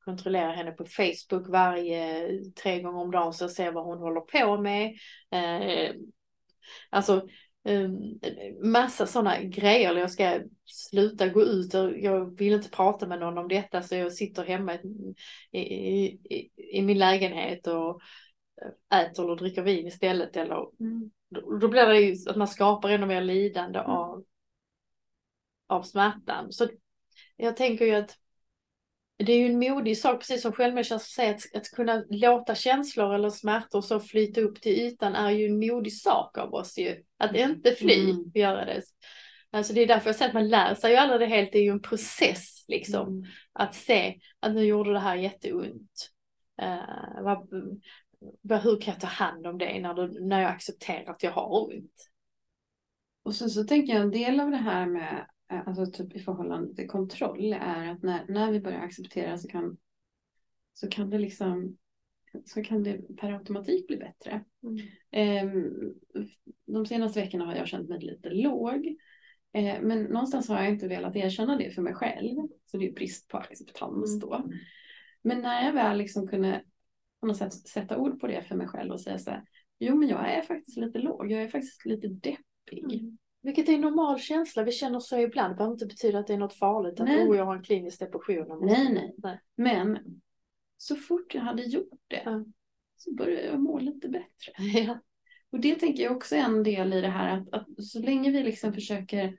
eh, 0.07 0.11
kontrollera 0.11 0.51
henne 0.51 0.71
på 0.71 0.85
Facebook 0.85 1.49
varje, 1.49 2.29
tre 2.63 2.81
gånger 2.81 2.99
om 2.99 3.11
dagen 3.11 3.33
så 3.33 3.43
jag 3.43 3.51
ser 3.51 3.71
vad 3.71 3.85
hon 3.85 3.97
håller 3.97 4.21
på 4.21 4.61
med. 4.61 4.95
Eh, 5.31 5.95
alltså 6.89 7.27
um, 7.63 8.19
massa 8.63 9.07
sådana 9.07 9.41
grejer. 9.41 9.95
Jag 9.95 10.11
ska 10.11 10.39
sluta 10.65 11.27
gå 11.27 11.41
ut 11.41 11.73
och 11.73 11.97
jag 11.97 12.37
vill 12.37 12.53
inte 12.53 12.69
prata 12.69 13.07
med 13.07 13.19
någon 13.19 13.37
om 13.37 13.47
detta 13.47 13.81
så 13.81 13.95
jag 13.95 14.13
sitter 14.13 14.43
hemma 14.43 14.75
i, 15.51 15.59
i, 15.59 16.49
i, 16.55 16.81
min 16.81 16.97
lägenhet 16.97 17.67
och 17.67 18.01
äter 18.93 19.23
eller 19.23 19.35
dricker 19.35 19.61
vin 19.61 19.87
istället. 19.87 20.37
Eller, 20.37 20.67
Mm. 20.79 21.11
då, 21.29 21.57
då 21.57 21.67
blir 21.67 21.85
det 21.85 21.99
ju 21.99 22.29
att 22.29 22.35
man 22.35 22.47
skapar 22.47 22.89
ännu 22.89 23.05
mer 23.05 23.21
lidande 23.21 23.79
Mm. 23.79 23.91
av, 23.91 24.23
av 25.67 25.83
smärtan. 25.83 26.51
Så 26.51 26.67
jag 27.35 27.57
tänker 27.57 27.85
ju 27.85 27.95
att 27.95 28.17
det 29.17 29.33
är 29.33 29.37
ju 29.37 29.45
en 29.45 29.59
modig 29.59 29.97
sak, 29.97 30.19
precis 30.19 30.41
som 30.41 30.51
självmedkänsla 30.51 30.99
säger, 30.99 31.33
att, 31.35 31.55
att 31.55 31.71
kunna 31.71 32.03
låta 32.09 32.55
känslor 32.55 33.15
eller 33.15 33.29
smärtor 33.29 33.81
så 33.81 33.99
flyta 33.99 34.41
upp 34.41 34.61
till 34.61 34.71
ytan 34.71 35.15
är 35.15 35.31
ju 35.31 35.45
en 35.45 35.59
modig 35.59 35.93
sak 35.93 36.37
av 36.37 36.53
oss 36.53 36.77
ju. 36.77 37.03
Att 37.17 37.35
inte 37.35 37.71
fly 37.71 38.03
Mm. 38.03 38.17
och 38.21 38.37
göra 38.37 38.65
det. 38.65 38.81
Alltså 39.51 39.73
det 39.73 39.81
är 39.81 39.87
därför 39.87 40.09
jag 40.09 40.15
säger 40.15 40.29
att 40.29 40.33
man 40.33 40.49
lär 40.49 40.75
sig 40.75 40.91
ju 40.91 40.97
aldrig 40.97 41.19
det 41.19 41.35
helt, 41.35 41.51
det 41.51 41.57
är 41.57 41.63
ju 41.63 41.71
en 41.71 41.81
process 41.81 42.65
liksom. 42.67 43.07
Mm. 43.07 43.25
Att 43.53 43.75
se 43.75 44.19
att 44.39 44.53
nu 44.53 44.65
gjorde 44.65 44.93
det 44.93 44.99
här 44.99 45.15
jätteont. 45.15 46.09
Uh, 46.61 47.23
vad, 47.23 47.47
vad, 48.41 48.61
hur 48.61 48.81
kan 48.81 48.93
jag 48.93 49.01
ta 49.01 49.07
hand 49.07 49.47
om 49.47 49.57
det 49.57 49.79
när, 49.79 49.93
du, 49.93 50.27
när 50.27 50.41
jag 50.41 50.51
accepterar 50.51 51.11
att 51.11 51.23
jag 51.23 51.31
har 51.31 51.63
ont? 51.63 52.09
Och 53.23 53.35
så, 53.35 53.49
så 53.49 53.63
tänker 53.63 53.93
jag 53.93 54.01
en 54.01 54.11
del 54.11 54.39
av 54.39 54.51
det 54.51 54.57
här 54.57 54.85
med, 54.85 55.27
alltså 55.47 55.85
typ 55.85 56.15
i 56.15 56.19
förhållande 56.19 56.75
till 56.75 56.87
kontroll, 56.87 57.53
är 57.53 57.91
att 57.91 58.03
när, 58.03 58.25
när 58.27 58.51
vi 58.51 58.59
börjar 58.59 58.79
acceptera 58.79 59.37
så 59.37 59.47
kan, 59.47 59.77
så 60.73 60.87
kan 60.87 61.09
det 61.09 61.17
liksom 61.17 61.77
så 62.45 62.63
kan 62.63 62.83
det 62.83 63.17
per 63.17 63.31
automatik 63.31 63.87
bli 63.87 63.97
bättre. 63.97 64.43
Mm. 64.63 65.93
De 66.65 66.85
senaste 66.85 67.19
veckorna 67.19 67.45
har 67.45 67.55
jag 67.55 67.67
känt 67.67 67.89
mig 67.89 67.99
lite 67.99 68.29
låg. 68.29 68.97
Eh, 69.51 69.81
men 69.81 70.03
någonstans 70.03 70.49
har 70.49 70.63
jag 70.63 70.69
inte 70.69 70.87
velat 70.87 71.15
erkänna 71.15 71.57
det 71.57 71.71
för 71.71 71.81
mig 71.81 71.93
själv. 71.93 72.47
Så 72.65 72.77
det 72.77 72.87
är 72.87 72.93
brist 72.93 73.27
på 73.27 73.37
acceptans 73.37 74.09
mm. 74.09 74.19
då. 74.19 74.49
Men 75.21 75.41
när 75.41 75.65
jag 75.65 75.73
väl 75.73 75.97
liksom 75.97 76.27
kunde 76.27 76.63
på 77.19 77.27
något 77.27 77.37
sätt 77.37 77.53
sätta 77.53 77.97
ord 77.97 78.19
på 78.19 78.27
det 78.27 78.41
för 78.41 78.55
mig 78.55 78.67
själv 78.67 78.91
och 78.91 79.01
säga 79.01 79.19
så 79.19 79.31
här. 79.31 79.43
Jo 79.79 79.95
men 79.95 80.09
jag 80.09 80.31
är 80.31 80.41
faktiskt 80.41 80.77
lite 80.77 80.99
låg. 80.99 81.31
Jag 81.31 81.41
är 81.41 81.47
faktiskt 81.47 81.85
lite 81.85 82.07
deppig. 82.07 82.93
Mm. 82.93 83.17
Vilket 83.47 83.69
är 83.69 83.73
en 83.73 83.81
normal 83.81 84.19
känsla. 84.19 84.63
Vi 84.63 84.71
känner 84.71 84.99
så 84.99 85.19
ibland. 85.19 85.51
Det 85.51 85.55
behöver 85.55 85.73
inte 85.73 85.85
betyda 85.85 86.19
att 86.19 86.27
det 86.27 86.33
är 86.33 86.37
något 86.37 86.53
farligt. 86.53 86.99
Att 86.99 87.09
oh, 87.09 87.37
jag 87.37 87.45
har 87.45 87.55
en 87.55 87.63
klinisk 87.63 87.99
depression. 87.99 88.65
Nej, 88.65 88.93
nej, 88.93 89.15
nej. 89.17 89.39
Men 89.55 89.99
så 90.77 90.95
fort 90.95 91.35
jag 91.35 91.41
hade 91.41 91.63
gjort 91.63 91.99
det 92.07 92.17
mm. 92.17 92.53
så 92.97 93.13
började 93.13 93.47
jag 93.47 93.59
må 93.59 93.79
lite 93.79 94.09
bättre. 94.09 94.53
Ja. 94.79 94.99
Och 95.49 95.59
det 95.59 95.75
tänker 95.75 96.03
jag 96.03 96.15
också 96.15 96.35
är 96.35 96.39
en 96.39 96.63
del 96.63 96.93
i 96.93 97.01
det 97.01 97.07
här 97.07 97.37
att, 97.37 97.53
att 97.53 97.83
så 97.83 97.99
länge 97.99 98.31
vi 98.31 98.43
liksom 98.43 98.73
försöker 98.73 99.37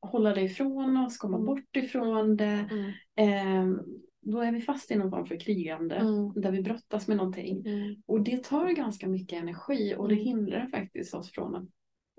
hålla 0.00 0.34
det 0.34 0.42
ifrån 0.42 0.96
oss, 0.96 1.18
komma 1.18 1.36
mm. 1.36 1.46
bort 1.46 1.76
ifrån 1.76 2.36
det, 2.36 2.68
mm. 2.70 2.90
eh, 3.14 3.82
då 4.20 4.40
är 4.40 4.52
vi 4.52 4.60
fast 4.60 4.90
i 4.90 4.96
någon 4.96 5.10
form 5.10 5.26
för 5.26 5.40
krigande 5.40 5.94
mm. 5.94 6.32
där 6.32 6.50
vi 6.50 6.62
brottas 6.62 7.08
med 7.08 7.16
någonting. 7.16 7.66
Mm. 7.66 8.02
Och 8.06 8.20
det 8.20 8.44
tar 8.44 8.70
ganska 8.70 9.08
mycket 9.08 9.42
energi 9.42 9.94
och 9.98 10.08
det 10.08 10.14
Mm. 10.14 10.24
hindrar 10.24 10.66
faktiskt 10.66 11.14
oss 11.14 11.30
från 11.30 11.54
att 11.54 11.68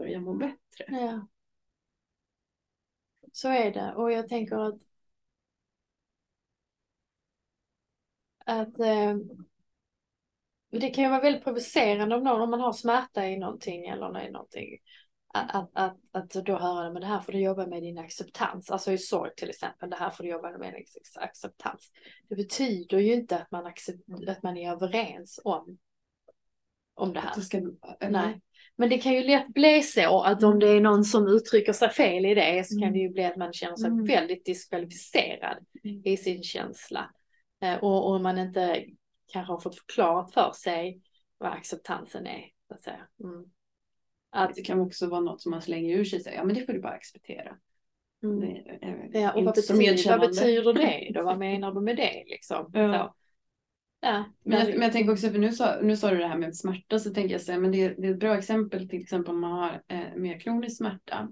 börja 0.01 0.20
må 0.20 0.34
bättre. 0.34 0.86
Ja. 0.88 1.27
Så 3.31 3.50
är 3.50 3.72
det. 3.72 3.93
Och 3.96 4.12
jag 4.12 4.27
tänker 4.27 4.58
att 4.58 4.81
att 8.46 8.79
eh, 8.79 9.15
det 10.72 10.89
kan 10.89 11.03
ju 11.03 11.10
vara 11.10 11.22
väldigt 11.22 11.43
provocerande 11.43 12.15
om 12.15 12.24
någon, 12.24 12.41
om 12.41 12.50
man 12.50 12.62
har 12.62 12.74
smärta 12.74 13.25
i 13.25 13.38
någonting 13.38 13.86
eller 13.86 14.27
i 14.27 14.31
någonting. 14.31 14.77
Att, 15.34 15.55
att, 15.55 15.70
att, 15.74 15.98
att 16.12 16.46
då 16.46 16.58
höra, 16.58 16.93
men 16.93 17.01
det 17.01 17.08
här 17.08 17.20
får 17.20 17.31
du 17.31 17.39
jobba 17.39 17.67
med 17.67 17.84
din 17.84 17.98
acceptans. 17.98 18.72
Alltså 18.72 18.91
i 18.91 18.98
sorg 18.98 19.31
till 19.36 19.50
exempel, 19.50 19.89
det 19.89 19.96
här 19.96 20.10
får 20.10 20.24
du 20.24 20.29
jobba 20.29 20.58
med 20.58 20.74
din 20.74 20.86
acceptans. 21.15 21.91
Det 22.29 22.36
betyder 22.36 22.98
ju 22.98 23.13
inte 23.13 23.39
att 23.39 23.51
man, 23.51 23.65
accept, 23.65 24.00
att 24.27 24.43
man 24.43 24.58
är 24.58 24.72
överens 24.72 25.39
om, 25.43 25.77
om 26.93 27.13
det 27.13 27.20
här. 27.20 27.36
Det 27.36 27.41
ska, 27.41 27.62
Nej. 28.10 28.41
Men 28.75 28.90
det 28.90 28.98
kan 28.98 29.13
ju 29.13 29.24
lätt 29.24 29.48
bli 29.48 29.82
så 29.82 30.22
att 30.22 30.44
om 30.44 30.60
det 30.60 30.68
är 30.70 30.82
någon 30.82 31.04
som 31.04 31.28
uttrycker 31.28 31.74
sig 31.74 31.90
fel 31.90 32.25
i 32.25 32.34
det 32.36 32.68
så 32.68 32.80
kan 32.80 32.94
det 32.94 33.00
ju 33.00 33.10
bli 33.10 33.24
att 33.25 33.36
man 33.36 33.54
känner 33.54 33.75
sig 33.75 33.90
Mm. 33.90 34.06
väldigt 34.06 34.46
diskvalificerad 34.46 35.58
Mm. 35.84 36.01
i 36.06 36.18
sin 36.18 36.44
känsla. 36.44 37.10
Eh, 37.62 37.84
Och, 37.84 38.12
och 38.12 38.22
man 38.22 38.38
inte 38.38 38.86
kanske 39.34 39.54
har 39.54 39.60
fått 39.60 39.75
förklarat 39.80 40.34
för 40.34 40.51
sig 40.51 41.01
vad 41.38 41.51
acceptansen 41.51 42.28
är. 42.28 42.46
Så 42.68 42.74
att 42.74 42.82
säga. 42.82 43.08
Mm. 43.24 43.46
Att, 44.30 44.56
Det 44.56 44.62
kan 44.62 44.80
också 44.80 45.08
vara 45.08 45.22
något 45.22 45.42
som 45.42 45.50
man 45.51 45.62
slänger 45.62 45.98
ur 45.98 46.04
sig 46.06 46.18
och 46.18 46.24
säger, 46.24 46.38
ja 46.38 46.44
men 46.44 46.56
det 46.56 46.66
får 46.66 46.74
du 46.74 46.80
bara 46.82 46.94
acceptera. 46.94 47.58
mm. 48.24 48.40
Det 48.40 48.48
är 49.18 49.22
Ja, 49.22 49.32
och 49.34 49.44
vad 49.44 49.56
betyder, 49.56 50.10
vad 50.18 50.30
betyder 50.30 50.74
det 50.74 51.12
då? 51.13 51.24
Vad 51.24 51.38
menar 51.48 51.72
du 51.72 51.82
med 51.82 51.98
det 51.98 52.24
liksom? 52.28 52.72
Ja. 52.74 53.16
Så. 54.01 54.08
Ja, 54.08 54.24
Men 54.43 54.60
jag, 54.60 54.70
men 54.70 54.81
jag 54.81 54.91
tänker 54.91 55.12
också, 55.12 55.29
för 55.29 55.39
nu 55.39 55.51
sa, 55.51 55.79
nu 55.81 55.98
sa 55.98 56.12
du 56.12 56.17
det 56.17 56.27
här 56.27 56.38
med 56.38 56.55
smärta, 56.58 57.00
så 57.00 57.13
tänker 57.13 57.31
jag 57.31 57.41
säga, 57.41 57.60
men 57.60 57.72
det, 57.72 57.89
det 57.89 58.08
är 58.08 58.12
ett 58.12 58.20
bra 58.20 58.38
exempel 58.38 58.89
till 58.89 59.01
exempel 59.01 59.34
om 59.34 59.41
man 59.41 59.51
har 59.51 59.81
eh, 59.88 60.15
mer 60.15 60.39
kronisk 60.39 60.77
smärta. 60.77 61.31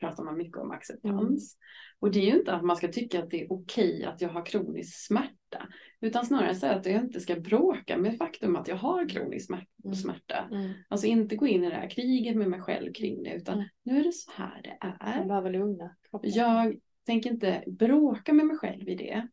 pratar 0.00 0.24
man 0.24 0.36
mycket 0.36 0.56
om 0.58 0.70
acceptans. 0.70 1.56
Och 1.98 2.10
det 2.12 2.18
är 2.18 2.32
ju 2.32 2.38
inte 2.38 2.52
att 2.52 2.64
man 2.64 2.76
ska 2.76 2.88
tycka 2.88 3.22
att 3.22 3.30
det 3.30 3.42
är 3.42 3.52
okej 3.52 4.04
att 4.04 4.20
jag 4.20 4.28
har 4.28 4.46
kronisk 4.46 5.06
smärta. 5.06 5.68
Utan 6.00 6.26
snarare 6.26 6.54
så 6.54 6.66
att 6.66 6.86
jag 6.86 7.00
inte 7.00 7.20
ska 7.20 7.36
bråka 7.36 7.98
med 7.98 8.16
faktum 8.18 8.56
att 8.56 8.68
jag 8.68 8.76
har 8.76 9.08
kronisk 9.08 9.46
smär- 9.50 9.66
Mm. 9.84 9.94
smärta. 9.94 10.48
mm. 10.52 10.72
Alltså 10.88 11.06
inte 11.06 11.36
gå 11.36 11.46
in 11.46 11.64
i 11.64 11.68
det 11.70 11.76
här 11.76 11.90
kriget 11.90 12.36
med 12.36 12.48
mig 12.50 12.60
själv 12.60 12.92
kring 12.92 13.22
det. 13.22 13.34
Utan 13.34 13.54
Mm. 13.54 13.68
nu 13.82 14.00
är 14.00 14.04
det 14.04 14.12
så 14.12 14.30
här 14.34 14.60
det 14.62 14.76
är. 15.00 15.24
behöver 15.24 15.50
lugna 15.50 15.96
kroppen. 16.10 16.30
Jag 16.34 16.76
tänker 17.06 17.30
inte 17.30 17.64
bråka 17.66 18.32
med 18.32 18.46
mig 18.46 18.56
själv 18.56 18.88
i 18.88 18.94
det. 18.94 19.28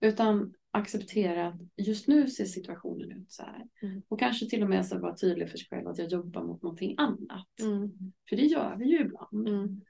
Utan 0.00 0.54
acceptera 0.74 1.46
att 1.48 1.60
just 1.76 2.08
nu 2.08 2.28
ser 2.28 2.44
situationen 2.44 3.12
ut 3.12 3.32
så 3.32 3.42
här. 3.42 3.66
Mm. 3.82 4.02
Och 4.08 4.18
kanske 4.18 4.46
till 4.46 4.62
och 4.62 4.68
med 4.68 4.86
så 4.86 4.98
vara 4.98 5.16
tydlig 5.16 5.50
för 5.50 5.58
sig 5.58 5.66
själv 5.70 5.88
att 5.88 5.98
jag 5.98 6.08
jobbar 6.08 6.42
mot 6.42 6.62
någonting 6.62 6.94
annat. 6.98 7.60
Mm. 7.60 7.92
För 8.28 8.36
det 8.36 8.46
gör 8.46 8.76
vi 8.76 8.84
ju 8.84 9.00
ibland. 9.00 9.48
Mm. 9.48 9.80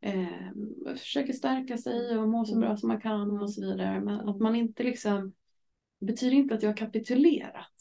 Eh, 0.00 0.96
försöker 0.96 1.32
stärka 1.32 1.78
sig 1.78 2.18
och 2.18 2.28
må 2.28 2.44
så 2.44 2.58
bra 2.58 2.76
som 2.76 2.88
man 2.88 3.00
kan 3.00 3.40
och 3.40 3.52
så 3.52 3.60
vidare. 3.60 4.00
Men 4.00 4.28
att 4.28 4.40
man 4.40 4.56
inte 4.56 4.82
liksom 4.82 5.34
betyder 6.00 6.36
inte 6.36 6.54
att 6.54 6.62
jag 6.62 6.70
har 6.70 6.76
kapitulerat. 6.76 7.72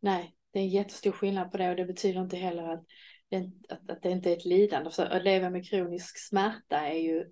Nej, 0.00 0.36
det 0.50 0.58
är 0.58 0.62
en 0.62 0.68
jättestor 0.68 1.12
skillnad 1.12 1.50
på 1.50 1.56
det 1.56 1.70
och 1.70 1.76
det 1.76 1.84
betyder 1.84 2.20
inte 2.20 2.36
heller 2.36 2.68
att 2.68 2.84
det, 3.28 3.50
att, 3.68 3.90
att 3.90 4.02
det 4.02 4.10
inte 4.10 4.30
är 4.30 4.36
ett 4.36 4.44
lidande. 4.44 4.90
För 4.90 5.06
att 5.06 5.24
leva 5.24 5.50
med 5.50 5.68
kronisk 5.68 6.18
smärta 6.28 6.80
är 6.80 6.98
ju 6.98 7.24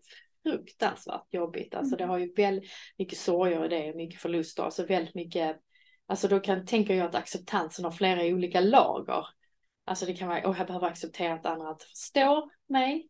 fruktansvärt 0.42 1.34
jobbigt. 1.34 1.74
Alltså 1.74 1.96
det 1.96 2.04
har 2.04 2.18
ju 2.18 2.32
väldigt 2.32 2.70
mycket 2.98 3.18
sorger 3.18 3.64
i 3.64 3.68
det, 3.68 3.94
mycket 3.94 4.20
förluster, 4.20 4.62
alltså 4.62 4.86
väldigt 4.86 5.14
mycket. 5.14 5.56
Alltså 6.06 6.28
då 6.28 6.40
kan, 6.40 6.66
tänker 6.66 6.94
jag 6.94 7.06
att 7.06 7.14
acceptansen 7.14 7.84
har 7.84 7.92
flera 7.92 8.22
olika 8.22 8.60
lager. 8.60 9.26
Alltså 9.84 10.06
det 10.06 10.14
kan 10.14 10.28
vara, 10.28 10.50
oh, 10.50 10.58
jag 10.58 10.66
behöver 10.66 10.86
acceptera 10.86 11.34
att 11.34 11.46
andra 11.46 11.70
inte 11.70 11.86
förstår 11.86 12.50
mig. 12.68 13.08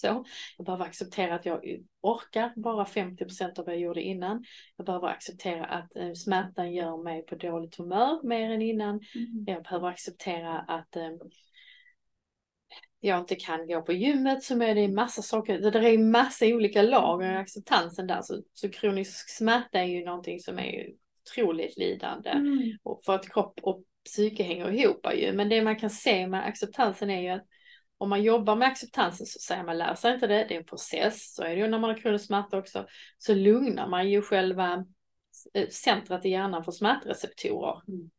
Så. 0.00 0.24
Jag 0.56 0.66
behöver 0.66 0.84
acceptera 0.84 1.34
att 1.34 1.46
jag 1.46 1.60
orkar 2.00 2.52
bara 2.56 2.84
50 2.84 3.24
procent 3.24 3.58
av 3.58 3.64
vad 3.64 3.74
jag 3.74 3.80
gjorde 3.80 4.02
innan. 4.02 4.44
Jag 4.76 4.86
behöver 4.86 5.08
acceptera 5.08 5.64
att 5.64 5.96
eh, 5.96 6.12
smärtan 6.12 6.72
gör 6.72 7.02
mig 7.02 7.26
på 7.26 7.34
dåligt 7.34 7.76
humör 7.76 8.20
mer 8.22 8.50
än 8.50 8.62
innan. 8.62 9.00
Jag 9.46 9.62
behöver 9.62 9.88
acceptera 9.88 10.58
att 10.58 10.96
eh, 10.96 11.10
jag 13.00 13.18
inte 13.18 13.34
kan 13.34 13.66
gå 13.66 13.82
på 13.82 13.92
gymmet 13.92 14.42
som 14.42 14.62
är 14.62 14.74
det 14.74 14.88
massa 14.88 15.22
saker. 15.22 15.58
Det 15.58 15.88
är 15.88 15.98
massa 15.98 16.46
olika 16.46 16.82
lager 16.82 17.32
i 17.32 17.36
acceptansen 17.36 18.06
där. 18.06 18.22
Så, 18.22 18.42
så 18.54 18.70
kronisk 18.70 19.30
smärta 19.30 19.78
är 19.78 19.84
ju 19.84 20.04
någonting 20.04 20.40
som 20.40 20.58
är 20.58 20.88
otroligt 21.22 21.78
lidande. 21.78 22.30
Mm. 22.30 22.78
Och 22.82 23.02
för 23.04 23.14
att 23.14 23.32
kropp 23.32 23.60
och 23.62 23.82
psyke 24.04 24.42
hänger 24.42 24.72
ihop 24.72 25.06
ju. 25.14 25.32
Men 25.32 25.48
det 25.48 25.62
man 25.62 25.76
kan 25.76 25.90
se 25.90 26.26
med 26.26 26.46
acceptansen 26.46 27.10
är 27.10 27.20
ju 27.20 27.28
att 27.28 27.46
om 27.98 28.08
man 28.08 28.22
jobbar 28.22 28.56
med 28.56 28.68
acceptansen 28.68 29.26
så 29.26 29.38
säger 29.38 29.64
man 29.64 29.78
lär 29.78 29.94
sig 29.94 30.14
inte 30.14 30.26
det, 30.26 30.44
det 30.48 30.54
är 30.54 30.58
en 30.58 30.64
process. 30.64 31.34
Så 31.34 31.42
är 31.42 31.48
det 31.48 31.60
ju 31.60 31.68
när 31.68 31.78
man 31.78 31.90
har 31.90 31.96
kronisk 31.96 32.26
smärta 32.26 32.58
också. 32.58 32.86
Så 33.18 33.34
lugnar 33.34 33.88
man 33.88 34.10
ju 34.10 34.22
själva 34.22 34.84
eh, 35.54 35.68
centret 35.68 36.24
i 36.24 36.28
hjärnan 36.28 36.64
för 36.64 36.72
smärtreceptorer. 36.72 37.80
Mm. 37.88 38.10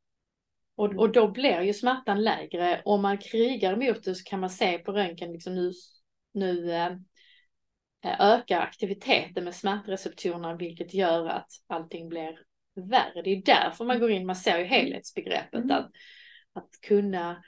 Och, 0.81 0.95
och 0.95 1.11
då 1.11 1.27
blir 1.27 1.61
ju 1.61 1.73
smärtan 1.73 2.23
lägre. 2.23 2.81
Om 2.85 3.01
man 3.01 3.17
krigar 3.17 3.75
mot 3.75 4.03
det 4.03 4.15
så 4.15 4.23
kan 4.23 4.39
man 4.39 4.49
se 4.49 4.77
på 4.77 4.91
röntgen 4.91 5.31
liksom 5.31 5.55
nu, 5.55 5.71
nu 6.33 6.71
eh, 6.71 6.91
ökar 8.19 8.61
aktiviteten 8.61 9.43
med 9.43 9.55
smärtreceptorerna 9.55 10.55
vilket 10.55 10.93
gör 10.93 11.27
att 11.27 11.47
allting 11.67 12.09
blir 12.09 12.39
värre. 12.75 13.21
Det 13.23 13.29
är 13.29 13.41
därför 13.45 13.85
man 13.85 13.99
går 13.99 14.11
in, 14.11 14.25
man 14.25 14.35
ser 14.35 14.57
ju 14.57 14.63
helhetsbegreppet 14.63 15.63
Mm. 15.63 15.71
att, 15.71 15.91
att 16.53 16.81
kunna 16.81 17.43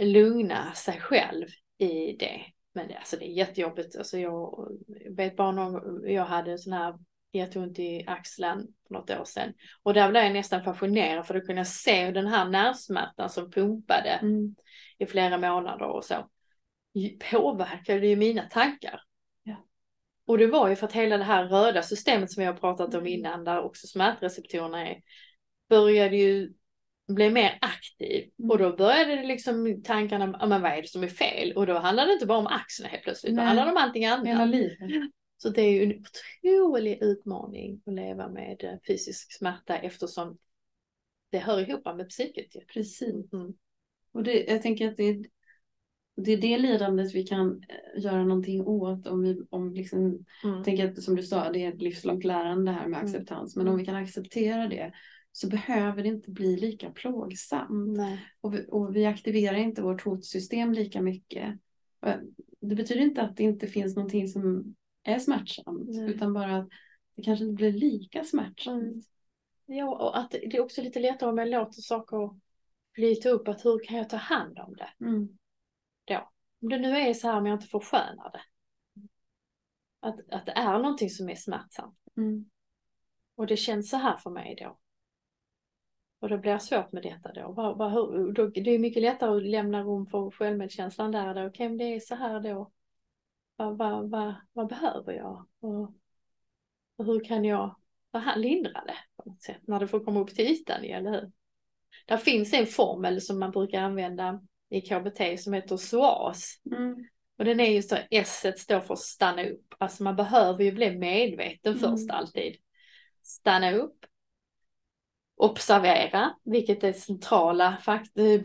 lugna 0.00 0.72
sig 0.72 1.00
själv 1.00 1.46
i 1.78 2.16
det. 2.16 2.40
Men 2.72 2.88
det, 2.88 2.96
alltså 2.96 3.16
det 3.16 3.24
är 3.24 3.32
jättejobbigt. 3.32 3.96
Alltså 3.96 4.18
jag 4.18 4.68
vet 5.10 5.36
bara 5.36 5.52
någon 5.52 6.02
jag 6.12 6.24
hade 6.24 6.52
en 6.52 6.58
sån 6.58 6.72
här 6.72 6.94
jätteont 7.38 7.78
i 7.78 8.04
axeln 8.06 8.66
för 8.86 8.94
något 8.94 9.10
år 9.10 9.24
sedan. 9.24 9.52
Och 9.82 9.94
där 9.94 10.10
blev 10.10 10.22
jag 10.22 10.32
nästan 10.32 10.64
fascinerad 10.64 11.26
för 11.26 11.34
då 11.34 11.40
kunde 11.40 11.60
jag 11.60 11.66
se 11.66 12.10
den 12.10 12.26
här 12.26 12.48
nervsmärtan 12.48 13.30
som 13.30 13.50
pumpade 13.50 14.18
Mm. 14.22 14.54
i 14.98 15.06
flera 15.06 15.38
månader 15.38 15.86
och 15.86 16.04
så 16.04 16.28
påverkade 17.30 18.06
ju 18.06 18.16
mina 18.16 18.42
tankar. 18.42 19.00
Ja. 19.42 19.64
Och 20.26 20.38
det 20.38 20.46
var 20.46 20.68
ju 20.68 20.76
för 20.76 20.86
att 20.86 20.92
hela 20.92 21.18
det 21.18 21.24
här 21.24 21.44
röda 21.44 21.82
systemet 21.82 22.30
som 22.32 22.40
vi 22.40 22.46
har 22.46 22.54
pratat 22.54 22.94
om 22.94 23.00
Mm. 23.00 23.12
innan 23.12 23.44
där 23.44 23.62
också 23.62 23.86
smärtreceptorerna 23.86 24.88
är 24.88 25.00
började 25.68 26.16
ju 26.16 26.52
bli 27.08 27.30
mer 27.30 27.58
aktiv 27.60 28.30
Mm. 28.38 28.50
och 28.50 28.58
då 28.58 28.76
började 28.76 29.16
det 29.16 29.26
liksom 29.26 29.82
tankarna, 29.82 30.26
men 30.26 30.62
vad 30.62 30.72
är 30.72 30.82
det 30.82 30.88
som 30.88 31.02
är 31.04 31.08
fel? 31.08 31.52
Och 31.56 31.66
då 31.66 31.78
handlar 31.78 32.06
det 32.06 32.12
inte 32.12 32.26
bara 32.26 32.38
om 32.38 32.46
axeln 32.46 32.88
helt 32.90 33.02
plötsligt, 33.02 33.32
då 33.32 33.36
Nej. 33.36 33.44
handlar 33.46 33.64
det 33.64 33.70
om 33.70 33.76
allting 33.76 34.06
annat. 34.06 34.26
Hela 34.26 34.44
livet. 34.44 34.78
Så 35.44 35.50
det 35.50 35.62
är 35.62 35.70
ju 35.72 35.82
en 35.82 36.04
otrolig 36.04 36.98
utmaning 37.02 37.82
att 37.86 37.94
leva 37.94 38.28
med 38.28 38.64
eh, 38.64 38.74
fysisk 38.86 39.32
smärta 39.32 39.76
eftersom 39.76 40.38
det 41.30 41.38
hör 41.38 41.70
ihop 41.70 41.84
med 41.84 42.08
psyket 42.08 42.56
ju. 42.56 42.60
Precis. 42.60 43.32
Mm. 43.32 43.54
Och 44.12 44.22
det, 44.22 44.44
jag 44.44 44.62
tänker 44.62 44.88
att 44.88 44.96
det 44.96 45.04
är 45.04 45.24
det 46.16 46.32
är 46.32 46.36
det 46.36 46.58
lidandet 46.58 47.14
vi 47.14 47.26
kan 47.26 47.62
eh, 47.68 48.02
göra 48.02 48.24
någonting 48.24 48.66
åt 48.66 49.06
om 49.06 49.22
vi 49.22 49.40
om 49.50 49.74
liksom, 49.74 50.24
Mm. 50.44 50.64
tänker 50.64 50.90
att 50.90 51.02
som 51.02 51.16
du 51.16 51.22
sa, 51.22 51.50
det 51.52 51.64
är 51.64 51.72
ett 51.72 51.82
livslångt 51.82 52.24
lärande 52.24 52.72
här 52.72 52.88
med 52.88 52.98
Mm. 53.00 53.04
acceptans. 53.04 53.56
Men 53.56 53.68
om 53.68 53.76
vi 53.76 53.84
kan 53.84 53.94
acceptera 53.94 54.68
det 54.68 54.92
så 55.32 55.48
behöver 55.48 56.02
det 56.02 56.08
inte 56.08 56.30
bli 56.30 56.56
lika 56.56 56.90
plågsamt. 56.90 57.98
Och 58.40 58.54
vi, 58.54 58.66
och 58.68 58.96
vi 58.96 59.06
aktiverar 59.06 59.56
inte 59.56 59.82
vårt 59.82 60.02
hotsystem 60.04 60.72
lika 60.72 61.02
mycket. 61.02 61.58
Och 62.00 62.08
Det 62.60 62.74
betyder 62.74 63.02
inte 63.02 63.22
att 63.22 63.36
det 63.36 63.42
inte 63.42 63.66
finns 63.66 63.96
någonting 63.96 64.28
som 64.28 64.74
är 65.04 65.18
smärtsamt, 65.18 65.88
Nej. 65.88 66.10
utan 66.10 66.32
bara 66.32 66.56
att 66.56 66.68
det 67.16 67.22
kanske 67.22 67.44
inte 67.44 67.54
blir 67.54 67.72
lika 67.72 68.24
smärtsamt. 68.24 68.82
Mm. 68.82 69.02
Ja, 69.66 69.96
och 69.96 70.18
att 70.18 70.30
det 70.30 70.56
är 70.56 70.60
också 70.60 70.82
lite 70.82 71.00
lättare 71.00 71.30
om 71.30 71.38
jag 71.38 71.48
låter 71.48 71.80
saker 71.82 72.40
flyta 72.94 73.28
upp. 73.28 73.48
Att 73.48 73.64
hur 73.64 73.84
kan 73.84 73.96
jag 73.96 74.10
ta 74.10 74.16
hand 74.16 74.58
om 74.58 74.76
det? 74.76 75.04
Mm. 75.04 75.38
Om 76.64 76.70
det 76.70 76.78
nu 76.78 76.96
är 76.96 77.14
så 77.14 77.28
här 77.28 77.38
om 77.38 77.46
jag 77.46 77.56
inte 77.56 77.66
förskönar 77.66 78.32
det. 78.32 78.42
Att, 80.00 80.32
att 80.32 80.46
det 80.46 80.52
är 80.52 80.78
någonting 80.78 81.10
som 81.10 81.28
är 81.28 81.34
smärtsamt. 81.34 81.98
Mm. 82.16 82.50
Och 83.34 83.46
det 83.46 83.56
känns 83.56 83.90
så 83.90 83.96
här 83.96 84.16
för 84.16 84.30
mig 84.30 84.56
då. 84.60 84.78
Och 86.20 86.28
då 86.28 86.38
blir 86.38 86.52
det 86.52 86.60
svårt 86.60 86.92
med 86.92 87.02
detta 87.02 87.32
då. 87.32 87.52
Vad, 87.52 87.78
vad, 87.78 87.92
hur, 87.92 88.32
då 88.32 88.46
det 88.46 88.70
är 88.70 88.78
mycket 88.78 89.02
lättare 89.02 89.36
att 89.36 89.42
lämna 89.42 89.82
rum 89.82 90.06
för 90.06 90.30
självmedkänslan 90.30 91.12
där. 91.12 91.34
då. 91.34 91.46
Okej, 91.46 91.66
om 91.66 91.78
det 91.78 91.84
är 91.84 92.00
så 92.00 92.14
här 92.14 92.40
då. 92.40 92.70
Vad, 93.56 93.78
vad, 93.78 94.10
vad, 94.10 94.34
vad 94.52 94.68
behöver 94.68 95.12
jag? 95.12 95.46
Och, 95.60 95.94
och 96.96 97.04
hur 97.04 97.24
kan 97.24 97.44
jag 97.44 97.76
lindra 98.36 98.84
det 98.86 98.96
på 99.16 99.30
något 99.30 99.42
sätt? 99.42 99.60
När 99.66 99.80
det 99.80 99.88
får 99.88 100.04
komma 100.04 100.20
upp 100.20 100.34
till 100.34 100.46
ytan 100.46 100.84
igen, 100.84 101.06
eller 101.06 101.20
hur? 101.20 101.32
Där 102.06 102.16
finns 102.16 102.54
en 102.54 102.66
formel 102.66 103.20
som 103.20 103.38
man 103.38 103.50
brukar 103.50 103.80
använda 103.80 104.40
i 104.70 104.80
KBT 104.80 105.38
som 105.38 105.52
heter 105.52 105.76
SWAS. 105.76 106.54
Mm. 106.76 107.08
Och 107.38 107.44
den 107.44 107.60
är 107.60 107.70
ju 107.70 107.82
så, 107.82 107.96
S 108.10 108.46
står 108.56 108.80
för 108.80 108.94
stanna 108.94 109.44
upp. 109.44 109.74
Alltså 109.78 110.02
man 110.02 110.16
behöver 110.16 110.64
ju 110.64 110.72
bli 110.72 110.98
medveten 110.98 111.78
Mm. 111.78 111.80
först 111.80 112.10
alltid. 112.10 112.56
Stanna 113.22 113.72
upp. 113.72 114.06
Observera, 115.44 116.34
vilket 116.44 116.84
är 116.84 116.92
centrala 116.92 117.78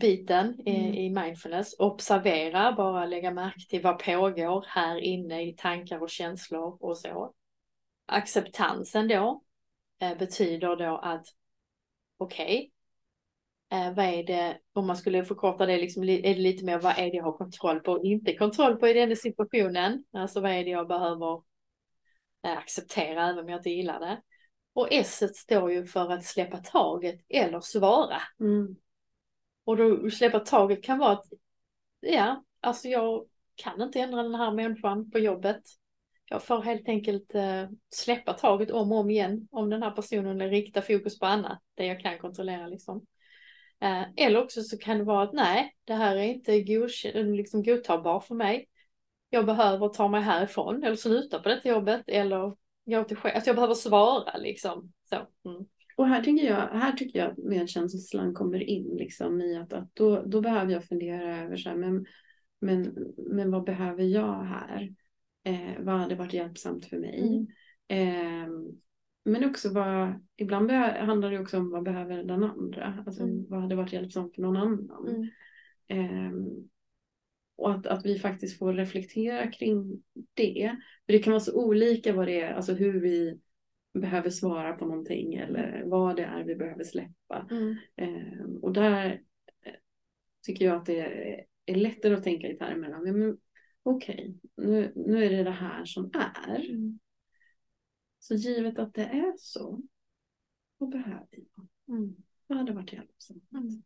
biten 0.00 0.60
i, 0.66 0.76
Mm. 0.76 0.94
i 0.94 1.10
mindfulness. 1.10 1.78
Observera, 1.78 2.72
bara 2.72 3.06
lägga 3.06 3.30
märke 3.30 3.68
till 3.68 3.82
vad 3.82 3.98
pågår 3.98 4.64
här 4.68 4.96
inne 4.98 5.42
i 5.42 5.52
tankar 5.56 6.02
och 6.02 6.10
känslor 6.10 6.76
och 6.80 6.98
så. 6.98 7.34
Acceptansen 8.06 9.08
då 9.08 9.42
eh, 10.00 10.18
betyder 10.18 10.76
då 10.76 10.96
att 11.02 11.26
okej, 12.18 12.70
eh, 13.72 13.92
vad 13.94 14.04
är 14.04 14.22
det, 14.24 14.58
om 14.72 14.86
man 14.86 14.96
skulle 14.96 15.24
förkorta 15.24 15.66
det, 15.66 15.76
liksom, 15.76 16.04
li- 16.04 16.26
är 16.30 16.34
det 16.34 16.40
lite 16.40 16.64
mer 16.64 16.78
vad 16.78 16.98
är 16.98 17.10
det 17.10 17.16
jag 17.16 17.24
har 17.24 17.32
kontroll 17.38 17.80
på 17.80 17.92
och 17.92 18.04
inte 18.04 18.34
kontroll 18.36 18.76
på 18.76 18.88
i 18.88 18.92
den 18.92 19.16
situationen? 19.16 20.04
Alltså 20.12 20.40
vad 20.40 20.50
är 20.50 20.64
det 20.64 20.70
jag 20.70 20.88
behöver 20.88 21.42
eh, 22.44 22.58
acceptera 22.58 23.28
även 23.28 23.38
om 23.38 23.48
jag 23.48 23.58
inte 23.58 23.70
gillar 23.70 24.00
det? 24.00 24.22
Och 24.80 24.88
S 24.90 25.22
står 25.38 25.72
ju 25.72 25.86
för 25.86 26.12
att 26.12 26.24
släppa 26.24 26.56
taget 26.56 27.20
eller 27.28 27.60
svara. 27.60 28.22
Mm. 28.40 28.76
Och 29.64 29.76
då 29.76 30.10
släppa 30.10 30.40
taget 30.40 30.84
kan 30.84 30.98
vara 30.98 31.12
att, 31.12 31.26
ja, 32.00 32.44
alltså 32.60 32.88
jag 32.88 33.26
kan 33.54 33.82
inte 33.82 34.00
ändra 34.00 34.22
den 34.22 34.34
här 34.34 34.52
människan 34.52 35.10
på 35.10 35.18
jobbet. 35.18 35.62
Jag 36.30 36.44
får 36.44 36.62
helt 36.62 36.88
enkelt 36.88 37.34
eh, 37.34 37.68
släppa 37.94 38.32
taget 38.32 38.70
om 38.70 38.92
och 38.92 38.98
om 38.98 39.10
igen 39.10 39.48
om 39.50 39.70
den 39.70 39.82
här 39.82 39.90
personen 39.90 40.40
eller 40.40 40.50
rikta 40.50 40.82
fokus 40.82 41.18
på 41.18 41.26
annat, 41.26 41.58
det 41.74 41.86
jag 41.86 42.00
kan 42.00 42.18
kontrollera 42.18 42.66
liksom. 42.66 43.06
Eh, 43.80 44.02
eller 44.16 44.42
också 44.42 44.62
så 44.62 44.78
kan 44.78 44.98
det 44.98 45.04
vara 45.04 45.22
att 45.22 45.32
nej, 45.32 45.76
det 45.84 45.94
här 45.94 46.16
är 46.16 46.22
inte 46.22 46.52
godkä- 46.52 47.36
liksom 47.36 47.62
godtagbar 47.62 48.20
för 48.20 48.34
mig. 48.34 48.68
Jag 49.30 49.46
behöver 49.46 49.88
ta 49.88 50.08
mig 50.08 50.20
härifrån 50.20 50.84
eller 50.84 50.96
sluta 50.96 51.38
på 51.38 51.48
detta 51.48 51.68
jobbet 51.68 52.02
eller 52.06 52.56
gå 52.90 53.04
till 53.04 53.16
chef. 53.16 53.34
Alltså 53.34 53.48
jag 53.48 53.56
behöver 53.56 53.74
svara 53.74 54.36
liksom. 54.38 54.92
Så. 55.04 55.16
Mm. 55.50 55.64
Och 55.96 56.06
här 56.06 56.22
tycker 56.22 56.46
jag, 56.46 56.68
här 56.68 56.92
tycker 56.92 57.18
jag 57.18 57.30
att 57.30 57.38
medkänslan 57.38 58.34
kommer 58.34 58.62
in 58.62 58.96
liksom 58.96 59.40
i 59.40 59.56
att, 59.56 59.72
att 59.72 59.94
då, 59.94 60.22
då 60.26 60.40
behöver 60.40 60.72
jag 60.72 60.84
fundera 60.84 61.42
över 61.44 61.56
så 61.56 61.68
här, 61.68 61.76
men, 61.76 62.06
men, 62.60 62.96
men 63.16 63.50
vad 63.50 63.64
behöver 63.64 64.04
jag 64.04 64.42
här? 64.44 64.94
Eh, 65.44 65.82
vad 65.84 65.98
hade 65.98 66.14
varit 66.14 66.32
hjälpsamt 66.32 66.86
för 66.86 66.98
mig? 66.98 67.20
Mm. 67.20 67.46
Eh, 67.88 68.48
men 69.24 69.50
också 69.50 69.72
vad, 69.72 70.26
ibland 70.36 70.70
handlar 70.70 71.30
det 71.30 71.38
också 71.38 71.58
om 71.58 71.70
vad 71.70 71.82
behöver 71.82 72.24
den 72.24 72.42
andra? 72.42 73.02
Alltså 73.06 73.22
Mm. 73.22 73.46
vad 73.48 73.60
hade 73.60 73.76
varit 73.76 73.92
hjälpsamt 73.92 74.34
för 74.34 74.42
någon 74.42 74.56
annan? 74.56 75.08
Mm. 75.08 75.28
Ehm, 75.88 76.68
och 77.60 77.74
att, 77.74 77.86
att 77.86 78.06
vi 78.06 78.18
faktiskt 78.18 78.58
får 78.58 78.72
reflektera 78.72 79.50
kring 79.50 80.02
det. 80.34 80.76
För 81.06 81.12
det 81.12 81.18
kan 81.18 81.30
vara 81.30 81.40
så 81.40 81.64
olika 81.64 82.12
vad 82.12 82.26
det 82.26 82.40
är, 82.40 82.52
alltså 82.52 82.72
hur 82.72 83.00
vi 83.00 83.40
behöver 83.94 84.30
svara 84.30 84.72
på 84.72 84.86
någonting 84.86 85.34
eller 85.34 85.82
vad 85.86 86.16
det 86.16 86.24
är 86.24 86.44
vi 86.44 86.56
behöver 86.56 86.84
släppa. 86.84 87.46
Mm. 87.50 87.76
Ehm, 87.96 88.56
och 88.56 88.72
där 88.72 89.22
eh, 89.62 89.72
tycker 90.42 90.64
jag 90.64 90.76
att 90.76 90.86
det 90.86 91.00
är, 91.00 91.44
är 91.66 91.74
lättare 91.74 92.14
att 92.14 92.24
tänka 92.24 92.48
i 92.48 92.56
termer 92.56 92.90
av, 92.90 93.06
ja, 93.06 93.12
men 93.12 93.38
okej, 93.82 94.34
nu, 94.56 94.92
nu 94.96 95.24
är 95.24 95.30
det 95.30 95.44
det 95.44 95.50
här 95.50 95.84
som 95.84 96.10
är. 96.46 96.70
Mm. 96.70 96.98
Så 98.18 98.34
givet 98.34 98.78
att 98.78 98.94
det 98.94 99.04
är 99.04 99.34
så, 99.38 99.82
vad 100.78 100.90
behöver 100.90 101.28
jag? 101.32 101.68
Mm. 101.96 102.16
Vad 102.46 102.58
hade 102.58 102.72
varit 102.72 102.92
hjälpsamt? 102.92 103.52
Mm. 103.52 103.82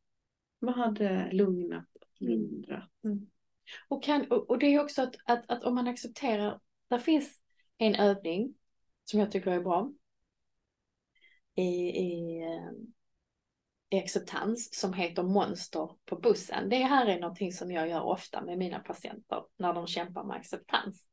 Vad 0.58 0.74
hade 0.74 1.32
lugnat 1.32 1.88
och 2.00 2.22
Mm. 3.04 3.26
Och, 3.88 4.02
kan, 4.04 4.30
och, 4.30 4.50
och 4.50 4.58
det 4.58 4.66
är 4.66 4.82
också 4.82 5.02
att, 5.02 5.16
att, 5.24 5.50
att 5.50 5.64
om 5.64 5.74
man 5.74 5.88
accepterar, 5.88 6.60
där 6.88 6.98
finns 6.98 7.40
en 7.78 7.94
övning 7.94 8.54
som 9.04 9.20
jag 9.20 9.30
tycker 9.30 9.50
är 9.50 9.60
bra 9.60 9.92
i, 11.54 11.62
i, 11.88 12.42
eh, 12.42 12.70
i 13.90 13.98
acceptans 13.98 14.80
som 14.80 14.92
heter 14.92 15.22
monster 15.22 15.90
på 16.04 16.16
bussen. 16.16 16.68
Det 16.68 16.76
här 16.76 17.06
är 17.06 17.20
någonting 17.20 17.52
som 17.52 17.70
jag 17.70 17.88
gör 17.88 18.02
ofta 18.02 18.42
med 18.42 18.58
mina 18.58 18.78
patienter 18.78 19.44
när 19.56 19.74
de 19.74 19.86
kämpar 19.86 20.24
med 20.24 20.36
acceptans. 20.36 21.08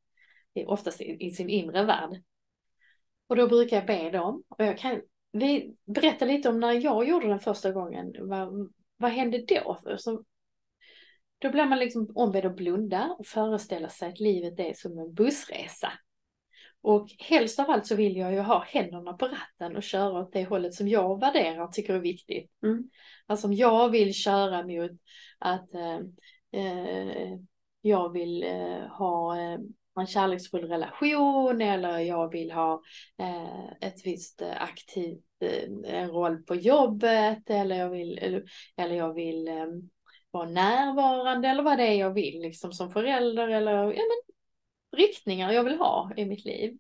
Det 0.54 0.62
är 0.62 0.70
oftast 0.70 1.02
i, 1.02 1.18
i 1.26 1.32
sin 1.32 1.50
inre 1.50 1.84
värld. 1.84 2.24
Och 3.28 3.36
då 3.36 3.48
brukar 3.48 3.78
jag 3.78 3.86
be 3.86 4.10
dem, 4.10 4.44
och 4.48 4.66
jag 4.66 4.78
kan 4.78 5.02
vi, 5.32 5.76
berätta 5.86 6.26
lite 6.26 6.50
om 6.50 6.60
när 6.60 6.72
jag 6.72 7.08
gjorde 7.08 7.28
den 7.28 7.40
första 7.40 7.72
gången. 7.72 8.14
Vad, 8.20 8.72
vad 8.98 9.12
hände 9.12 9.46
då? 9.48 9.80
Så, 9.98 10.24
då 11.42 11.50
blir 11.50 11.66
man 11.66 11.80
liksom 11.80 12.12
ombedd 12.16 12.46
att 12.46 12.56
blunda 12.56 13.16
och 13.20 13.26
föreställa 13.26 13.90
sig 13.90 14.10
att 14.10 14.20
livet 14.20 14.60
är 14.60 14.74
som 14.74 15.00
en 15.00 15.14
bussresa. 15.14 15.92
Och 16.82 17.08
helst 17.20 17.60
av 17.60 17.70
allt 17.70 17.88
så 17.88 17.96
vill 17.96 18.18
jag 18.18 18.34
ju 18.34 18.40
ha 18.40 18.64
händerna 18.68 19.14
på 19.14 19.26
ratten 19.26 19.76
och 19.76 19.84
köra 19.84 20.20
åt 20.20 20.34
det 20.34 20.46
hållet 20.46 20.74
som 20.74 20.88
jag 20.88 21.20
värderar 21.20 21.60
och 21.60 21.74
tycker 21.74 21.94
är 21.94 22.00
viktigt. 22.00 22.52
Mm. 22.64 22.90
Alltså 23.28 23.48
om 23.48 23.54
jag 23.54 23.90
vill 23.90 24.14
köra 24.14 24.64
mot 24.64 24.92
att 25.40 25.74
eh, 25.74 26.00
eh, 26.52 27.38
jag 27.82 28.14
vill 28.14 28.44
eh, 28.44 28.88
ha 28.90 29.40
eh, 29.40 29.60
en 30.00 30.08
kärleksfull 30.08 30.68
relation 30.68 31.62
eller 31.62 32.00
jag 32.00 32.32
vill 32.32 32.52
ha 32.52 32.82
eh, 33.18 33.66
ett 33.82 34.06
visst 34.06 34.42
eh, 34.42 34.62
aktivt 34.62 35.24
en 35.86 36.10
roll 36.10 36.44
på 36.44 36.56
jobbet 36.56 37.50
eller 37.50 37.76
jag 37.76 37.90
vill, 37.90 38.18
eller, 38.18 38.44
eller 38.78 38.96
jag 38.96 39.14
vill 39.14 39.50
vara 40.32 40.50
närvarande 40.50 41.48
eller 41.48 41.64
vad 41.64 41.78
det 41.78 41.88
är 41.88 41.94
jag 42.00 42.14
vill 42.14 42.42
liksom 42.42 42.74
som 42.74 42.92
förälder 42.92 43.48
eller 43.48 43.74
ja, 43.74 44.02
men, 44.02 44.36
riktningar 45.00 45.52
jag 45.52 45.64
vill 45.64 45.78
ha 45.78 46.12
i 46.18 46.26
mitt 46.26 46.46
liv. 46.46 46.78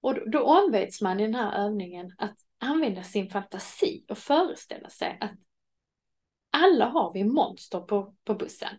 Och 0.00 0.14
då, 0.14 0.24
då 0.24 0.42
ombeds 0.42 1.00
man 1.02 1.20
i 1.20 1.22
den 1.22 1.34
här 1.34 1.66
övningen 1.66 2.14
att 2.18 2.36
använda 2.58 3.02
sin 3.02 3.30
fantasi 3.30 4.04
och 4.08 4.18
föreställa 4.18 4.88
sig 4.88 5.18
att 5.20 5.32
alla 6.50 6.86
har 6.86 7.12
vi 7.12 7.24
monster 7.24 7.80
på, 7.80 8.14
på 8.24 8.34
bussen. 8.34 8.78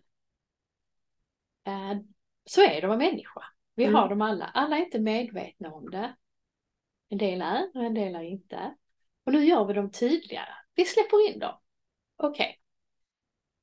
Eh, 1.66 1.98
så 2.44 2.60
är 2.62 2.68
det 2.68 2.76
att 2.76 2.88
vara 2.88 2.98
människa. 2.98 3.42
Vi 3.74 3.84
Mm. 3.84 3.94
har 3.94 4.08
dem 4.08 4.22
alla. 4.22 4.44
Alla 4.44 4.76
är 4.78 4.84
inte 4.84 5.00
medvetna 5.00 5.72
om 5.72 5.90
det. 5.90 6.16
En 7.08 7.18
del 7.18 7.42
är 7.42 7.70
och 7.74 7.84
en 7.84 7.94
del 7.94 8.14
är 8.14 8.22
inte. 8.22 8.74
Och 9.24 9.32
nu 9.32 9.44
gör 9.44 9.64
vi 9.64 9.74
dem 9.74 9.90
tydligare. 9.90 10.54
Vi 10.74 10.84
släpper 10.84 11.28
in 11.30 11.38
dem. 11.38 11.60
Okej. 12.16 12.59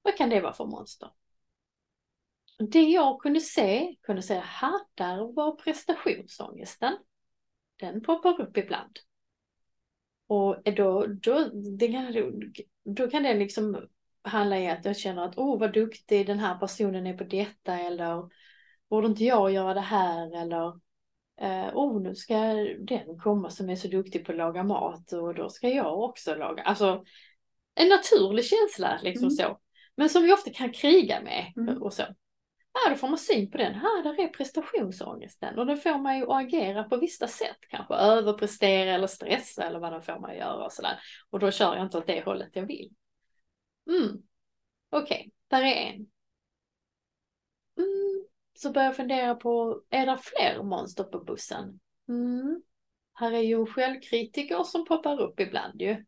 Vad 0.02 0.18
kan 0.18 0.30
det 0.30 0.42
vara 0.42 0.54
för 0.54 0.66
monster? 0.66 1.10
Det 2.72 2.82
jag 2.82 3.22
kunde 3.22 3.40
se, 3.40 3.96
kunde 4.02 4.22
säga, 4.22 4.42
här 4.42 4.80
där 4.94 5.34
var 5.34 5.52
prestationsångesten. 5.52 6.98
Den 7.80 8.02
poppar 8.02 8.42
upp 8.42 8.58
ibland. 8.58 9.00
Och 10.28 10.74
då, 10.76 11.06
då, 11.06 11.50
det 11.78 11.88
kan, 11.88 12.14
då 12.84 13.08
kan 13.08 13.24
det 13.24 13.34
liksom 13.34 13.88
handla 14.22 14.60
i 14.60 14.70
att 14.70 14.86
jag 14.86 14.98
känner 14.98 15.26
att, 15.26 15.38
oh 15.38 15.60
vad 15.60 15.74
duktig 15.74 16.28
den 16.28 16.40
här 16.40 16.58
personen 16.58 17.08
är 17.08 17.18
på 17.18 17.24
detta 17.24 17.80
eller 17.80 18.30
borde 18.90 19.08
inte 19.08 19.24
jag 19.24 19.52
göra 19.52 19.74
det 19.74 19.80
här 19.80 20.42
eller 20.42 20.68
eh, 21.42 21.76
oh 21.76 22.02
nu 22.02 22.16
ska 22.16 22.38
den 22.80 23.20
komma 23.20 23.50
som 23.50 23.70
är 23.70 23.76
så 23.76 23.88
duktig 23.88 24.26
på 24.26 24.32
att 24.32 24.38
laga 24.38 24.64
mat 24.64 25.12
och 25.12 25.36
då 25.36 25.50
ska 25.50 25.70
jag 25.70 26.00
också 26.00 26.36
laga. 26.36 26.64
Alltså 26.64 27.04
en 27.76 27.90
naturlig 27.90 28.46
känsla 28.46 29.00
liksom 29.04 29.24
Mm. 29.24 29.32
så. 29.36 29.60
Men 29.98 30.10
som 30.10 30.24
vi 30.24 30.34
ofta 30.34 30.52
kan 30.52 30.72
kriga 30.72 31.22
med 31.22 31.54
Mm. 31.58 31.82
och 31.82 31.94
så. 31.94 32.04
Ja, 32.74 32.90
då 32.90 32.96
får 32.96 33.08
man 33.08 33.18
syn 33.18 33.52
på 33.52 33.58
den. 33.58 33.74
Här, 33.74 34.04
där 34.04 34.20
är 34.24 34.28
prestationsångesten 34.28 35.60
och 35.60 35.66
den 35.66 35.78
får 35.78 35.98
man 35.98 36.18
ju 36.18 36.26
agera 36.32 36.84
på 36.84 36.98
vissa 36.98 37.28
sätt. 37.28 37.58
Kanske 37.70 37.94
överprestera 37.94 38.94
eller 38.94 39.08
stressa 39.08 39.64
eller 39.64 39.80
vad 39.80 39.92
den 39.92 40.02
får 40.02 40.20
man 40.20 40.38
göra 40.38 40.66
och 40.66 40.74
sådär. 40.74 41.00
Och 41.30 41.40
då 41.40 41.52
kör 41.52 41.76
jag 41.76 41.86
inte 41.86 41.98
åt 41.98 42.08
det 42.08 42.26
hållet 42.26 42.50
jag 42.54 42.66
vill. 42.66 42.94
Mm. 43.90 44.18
Okej, 44.90 45.18
okay, 45.18 45.32
där 45.48 45.62
är 45.62 45.76
en. 45.76 45.96
Mm. 47.78 48.26
Så 48.54 48.72
börjar 48.72 48.86
jag 48.86 48.96
fundera 48.96 49.36
på, 49.36 49.82
är 49.90 50.06
det 50.06 50.18
fler 50.22 50.64
monster 50.64 51.04
på 51.04 51.20
bussen? 51.20 51.80
Mm. 52.08 52.62
Här 53.14 53.32
är 53.32 53.42
ju 53.42 53.66
självkritiker 53.66 54.64
som 54.64 54.86
poppar 54.86 55.22
upp 55.22 55.40
ibland 55.40 55.82
ju. 55.82 56.06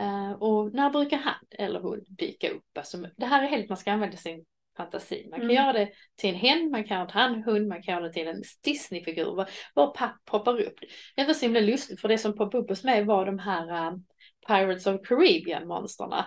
Uh, 0.00 0.32
och 0.32 0.74
när 0.74 0.90
brukar 0.90 1.16
han 1.16 1.34
eller 1.50 1.80
hon 1.80 2.04
dyka 2.08 2.50
upp? 2.50 2.78
Alltså, 2.78 2.98
det 3.16 3.26
här 3.26 3.42
är 3.42 3.46
helt, 3.46 3.68
man 3.68 3.78
ska 3.78 3.92
använda 3.92 4.16
sin 4.16 4.44
fantasi. 4.76 5.26
Man 5.30 5.40
kan 5.40 5.50
mm. 5.50 5.56
göra 5.56 5.72
det 5.72 5.90
till 6.16 6.30
en 6.30 6.36
hen, 6.36 6.70
man 6.70 6.84
kan 6.84 6.96
göra 6.96 7.06
det 7.06 7.12
till 7.12 7.20
en 7.20 7.42
hund, 7.42 7.68
man 7.68 7.82
kan 7.82 7.94
göra 7.94 8.06
det 8.06 8.12
till 8.12 8.28
en 8.28 8.42
Disney-figur. 8.64 9.46
Vad 9.74 9.98
poppar 10.24 10.60
upp? 10.60 10.78
Det 11.16 11.24
var 11.24 11.34
så 11.34 11.44
himla 11.46 11.60
lustigt 11.60 12.00
för 12.00 12.08
det 12.08 12.18
som 12.18 12.36
poppade 12.36 12.62
upp 12.62 12.70
hos 12.70 12.84
mig 12.84 13.04
var 13.04 13.26
de 13.26 13.38
här 13.38 13.90
uh, 13.90 13.98
Pirates 14.46 14.86
of 14.86 15.00
Caribbean-monsterna. 15.00 16.26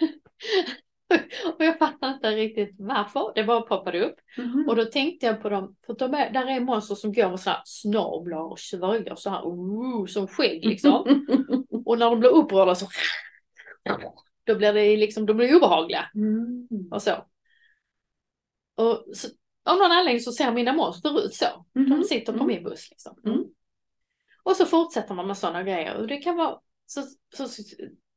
och 1.58 1.64
jag 1.64 1.78
fattar 1.78 2.14
inte 2.14 2.30
riktigt 2.30 2.76
varför. 2.78 3.32
Det 3.34 3.44
bara 3.44 3.60
poppade 3.60 4.04
upp. 4.04 4.16
Mm. 4.38 4.68
Och 4.68 4.76
då 4.76 4.84
tänkte 4.84 5.26
jag 5.26 5.42
på 5.42 5.48
dem, 5.48 5.76
för 5.86 5.94
de 5.94 6.14
är, 6.14 6.30
där 6.30 6.46
är 6.46 6.60
monster 6.60 6.94
som 6.94 7.12
går 7.12 7.30
med 7.30 7.40
så 7.40 7.50
här 7.50 7.60
snablar 7.64 8.52
och 8.52 8.58
svöjar 8.58 9.14
så 9.14 9.30
här, 9.30 9.46
uh, 9.46 10.06
som 10.06 10.28
skägg 10.28 10.64
liksom. 10.64 11.26
och 11.86 11.98
när 11.98 12.10
de 12.10 12.20
blir 12.20 12.30
upprörda 12.30 12.74
så 12.74 12.86
då 14.44 14.54
blir 14.54 14.72
det 14.72 14.96
liksom, 14.96 15.26
de 15.26 15.36
blir 15.36 15.56
obehagliga. 15.56 16.10
Mm. 16.14 16.68
Och 16.90 17.02
så. 17.02 17.26
Och 18.74 19.04
så, 19.14 19.28
av 19.64 19.78
någon 19.78 19.92
anledning 19.92 20.20
så 20.20 20.32
ser 20.32 20.52
mina 20.52 20.72
monster 20.72 21.24
ut 21.24 21.34
så. 21.34 21.66
Mm. 21.76 21.90
De 21.90 22.04
sitter 22.04 22.32
på 22.32 22.44
mm. 22.44 22.46
min 22.46 22.64
buss 22.64 22.90
liksom. 22.90 23.18
Mm. 23.26 23.44
Och 24.42 24.56
så 24.56 24.66
fortsätter 24.66 25.14
man 25.14 25.26
med 25.26 25.36
sådana 25.36 25.62
grejer. 25.62 25.96
Och 25.96 26.06
det 26.06 26.16
kan 26.16 26.36
vara 26.36 26.58
så, 26.86 27.02
så, 27.34 27.62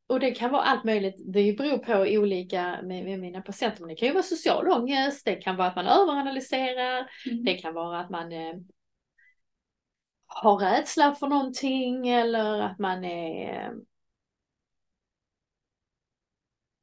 och 0.08 0.20
det 0.20 0.32
kan 0.32 0.52
vara 0.52 0.62
allt 0.62 0.84
möjligt. 0.84 1.15
Det 1.26 1.58
beror 1.58 1.78
på 1.78 1.94
olika 1.94 2.82
med, 2.84 3.06
med 3.06 3.20
mina 3.20 3.41
patienter. 3.41 3.82
Men 3.82 3.89
det 3.89 3.96
kan 3.96 4.08
ju 4.08 4.13
vara 4.13 4.24
social 4.24 4.72
ångest. 4.72 5.26
Det 5.26 5.36
kan 5.36 5.56
vara 5.56 5.68
att 5.68 5.76
man 5.76 5.88
överanalyserar. 5.88 7.10
Mm. 7.32 7.44
Det 7.44 7.54
kan 7.54 7.74
vara 7.74 8.00
att 8.00 8.10
man 8.10 8.32
eh, 8.32 8.54
har 10.28 10.58
rädsla 10.58 11.15
för 11.15 11.28
någonting 11.28 12.08
eller 12.08 12.62
att 12.62 12.80
man 12.80 13.06
är 13.06 13.72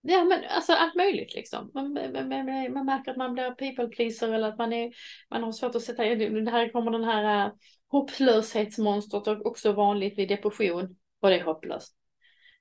Ja 0.04 0.24
men 0.24 0.44
alltså 0.48 0.72
allt 0.72 0.94
möjligt 0.94 1.34
liksom. 1.34 1.70
Man, 1.74 1.92
man, 1.92 2.28
man, 2.28 2.72
man 2.72 2.86
märker 2.86 3.10
att 3.10 3.16
man 3.16 3.32
blir 3.32 3.50
people 3.50 3.86
pleaser 3.88 4.32
eller 4.32 4.48
att 4.48 4.58
man, 4.58 4.72
är, 4.72 4.92
man 5.30 5.42
har 5.42 5.52
svårt 5.52 5.74
att 5.74 5.82
sätta 5.82 6.04
Det 6.04 6.50
här 6.50 6.72
kommer 6.72 6.90
den 6.90 7.04
här 7.04 7.46
uh, 7.46 7.52
hopplöshetsmonstret 7.88 9.28
också 9.28 9.72
vanligt 9.72 10.18
vid 10.18 10.28
depression 10.28 10.96
och 11.20 11.28
det 11.28 11.36
är 11.36 11.44
hopplöst. 11.44 11.96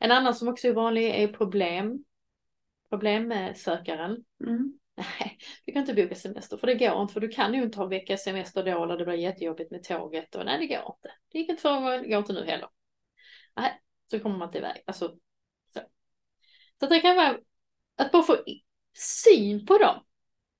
En 0.01 0.11
annan 0.11 0.35
som 0.35 0.47
också 0.47 0.67
är 0.67 0.73
vanlig 0.73 1.09
är 1.09 1.27
problem. 1.27 2.03
Problem 2.89 3.27
med 3.27 3.57
sökaren. 3.57 4.23
Mm. 4.43 4.79
Nej, 4.95 5.37
du 5.65 5.71
kan 5.71 5.81
inte 5.81 5.93
boka 5.93 6.15
semester 6.15 6.57
för 6.57 6.67
det 6.67 6.75
går 6.75 7.01
inte 7.01 7.13
för 7.13 7.21
du 7.21 7.29
kan 7.29 7.53
ju 7.53 7.63
inte 7.63 7.77
ha 7.77 7.85
vecka 7.85 8.17
semester 8.17 8.63
då 8.63 8.83
eller 8.83 8.97
det 8.97 9.05
blir 9.05 9.15
jättejobbigt 9.15 9.71
med 9.71 9.83
tåget 9.83 10.35
och 10.35 10.45
nej 10.45 10.59
det 10.59 10.75
går 10.75 10.95
inte. 10.95 11.11
Det 11.31 11.39
gick 11.39 11.49
inte 11.49 11.61
förra 11.61 11.81
gången, 11.81 12.01
det 12.01 12.09
går 12.09 12.17
inte 12.17 12.33
nu 12.33 12.45
heller. 12.45 12.69
Nej, 13.55 13.81
så 14.11 14.19
kommer 14.19 14.37
man 14.37 14.47
inte 14.47 14.57
iväg. 14.57 14.83
Alltså, 14.85 15.17
så. 15.73 15.79
så 16.79 16.85
det 16.85 16.99
kan 16.99 17.15
vara 17.15 17.37
att 17.97 18.11
bara 18.11 18.23
få 18.23 18.37
syn 18.97 19.65
på 19.65 19.77
dem 19.77 20.03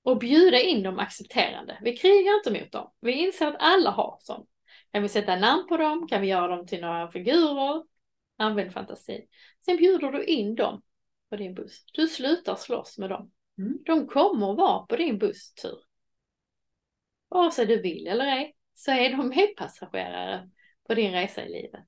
och 0.02 0.18
bjuda 0.18 0.60
in 0.60 0.82
dem 0.82 0.98
accepterande. 0.98 1.78
Vi 1.82 1.96
krigar 1.96 2.34
inte 2.34 2.62
mot 2.62 2.72
dem. 2.72 2.92
Vi 3.00 3.12
inser 3.12 3.46
att 3.46 3.56
alla 3.58 3.90
har 3.90 4.16
sånt. 4.20 4.48
Kan 4.92 5.02
vi 5.02 5.08
sätta 5.08 5.36
namn 5.36 5.68
på 5.68 5.76
dem? 5.76 6.08
Kan 6.08 6.20
vi 6.20 6.26
göra 6.26 6.56
dem 6.56 6.66
till 6.66 6.80
några 6.80 7.10
figurer? 7.10 7.91
Använd 8.36 8.72
fantasi. 8.72 9.26
Sen 9.64 9.76
bjuder 9.76 10.12
du 10.12 10.24
in 10.24 10.54
dem 10.54 10.82
på 11.30 11.36
din 11.36 11.54
buss. 11.54 11.84
Du 11.92 12.08
slutar 12.08 12.56
slåss 12.56 12.98
med 12.98 13.10
dem. 13.10 13.32
Mm. 13.58 13.78
De 13.86 14.06
kommer 14.06 14.54
vara 14.54 14.86
på 14.86 14.96
din 14.96 15.18
busstur. 15.18 15.78
Vare 17.28 17.50
sig 17.50 17.66
du 17.66 17.82
vill 17.82 18.06
eller 18.06 18.26
ej 18.26 18.56
så 18.74 18.90
är 18.90 19.10
de 19.10 19.28
medpassagerare 19.28 20.50
på 20.88 20.94
din 20.94 21.12
resa 21.12 21.44
i 21.44 21.48
livet. 21.48 21.86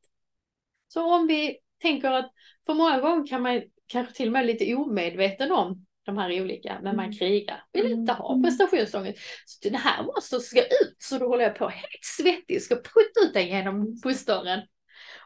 Så 0.88 1.14
om 1.14 1.26
vi 1.26 1.59
tänker 1.78 2.11
att 2.11 2.33
för 2.66 2.74
många 2.74 3.00
gånger 3.00 3.26
kan 3.26 3.42
man 3.42 3.62
kanske 3.87 4.14
till 4.14 4.28
och 4.28 4.33
med 4.33 4.46
lite 4.46 4.74
omedveten 4.74 5.52
om 5.52 5.87
de 6.02 6.18
här 6.18 6.42
olika, 6.42 6.80
men 6.83 6.96
man 6.96 7.04
mm. 7.04 7.16
krigar, 7.16 7.64
vill 7.72 7.92
inte 7.92 8.12
ha 8.12 8.33
mm. 8.33 8.42
prestationsångest. 8.42 9.18
Så 9.44 9.68
det 9.68 9.76
här 9.76 10.02
måste 10.02 10.40
ska 10.40 10.61
ut, 10.61 10.96
så 10.98 11.18
då 11.18 11.28
håller 11.28 11.44
jag 11.44 11.57
på 11.57 11.68
helt 11.68 12.04
svettig, 12.04 12.62
ska 12.62 12.74
putta 12.74 13.20
ut 13.24 13.35
den 13.35 13.48
genom 13.48 14.00
bussdörren. 14.02 14.61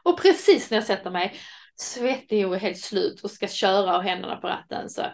Och 0.03 0.21
precis 0.21 0.71
när 0.71 0.77
jag 0.77 0.85
sätter 0.85 1.11
mig 1.11 1.39
svettig 1.75 2.47
och 2.47 2.57
helt 2.57 2.79
slut 2.79 3.21
och 3.21 3.31
ska 3.31 3.47
köra 3.47 3.97
och 3.97 4.03
händerna 4.03 4.35
på 4.35 4.47
ratten 4.47 4.89
så 4.89 5.05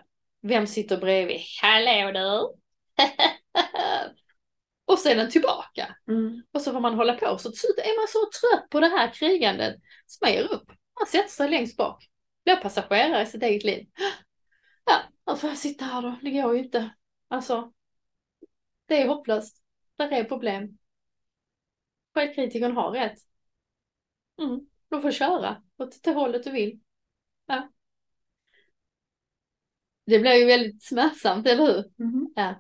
vem 0.42 0.68
sitter 0.68 0.98
bredvid? 0.98 1.42
Hallå 1.62 2.12
du! 2.12 2.56
och 4.86 5.06
är 5.06 5.16
den 5.16 5.30
tillbaka. 5.30 5.96
Mm. 6.08 6.44
Och 6.52 6.62
så 6.62 6.72
får 6.72 6.80
man 6.80 6.94
hålla 6.94 7.14
på. 7.14 7.38
Så 7.38 7.50
till 7.50 7.60
slut 7.60 7.78
är 7.78 8.00
man 8.00 8.08
så 8.08 8.40
trött 8.40 8.70
på 8.70 8.80
det 8.80 8.88
här 8.88 9.14
krigandet 9.14 9.76
så 10.06 10.26
man 10.26 10.34
ger 10.34 10.44
upp. 10.44 10.68
Man 11.00 11.08
sätter 11.08 11.30
sig 11.30 11.50
längst 11.50 11.78
bak. 11.78 12.10
Blir 12.44 12.56
passagerare 12.56 13.24
i 13.24 13.26
sitt 13.26 13.44
eget 13.44 13.64
liv. 13.64 13.88
Ja, 14.88 15.02
då 15.26 15.36
får 15.36 15.50
jag 15.50 15.58
sitta 15.58 15.86
här 15.86 16.02
då. 16.02 16.16
Det 16.22 16.32
går 16.32 16.56
ju 16.56 16.64
inte. 16.64 16.90
Alltså, 17.28 17.74
det 18.86 19.02
är 19.02 19.08
hopplöst. 19.08 19.64
Där 19.98 20.12
är 20.12 20.24
problem. 20.24 20.78
Självkritikern 22.14 22.76
har 22.76 22.92
rätt. 22.92 23.18
Mm. 24.42 24.60
Du 24.96 25.02
får 25.02 25.12
köra 25.12 25.62
åt 25.78 26.04
det 26.04 26.12
hållet 26.12 26.44
du 26.44 26.52
vill. 26.52 26.80
Ja. 27.46 27.70
Det 30.06 30.20
blir 30.20 30.34
ju 30.34 30.46
väldigt 30.46 30.84
smärtsamt, 30.84 31.48
eller 31.48 31.64
hur? 31.66 32.06
Mm. 32.06 32.34
Ja. 32.36 32.56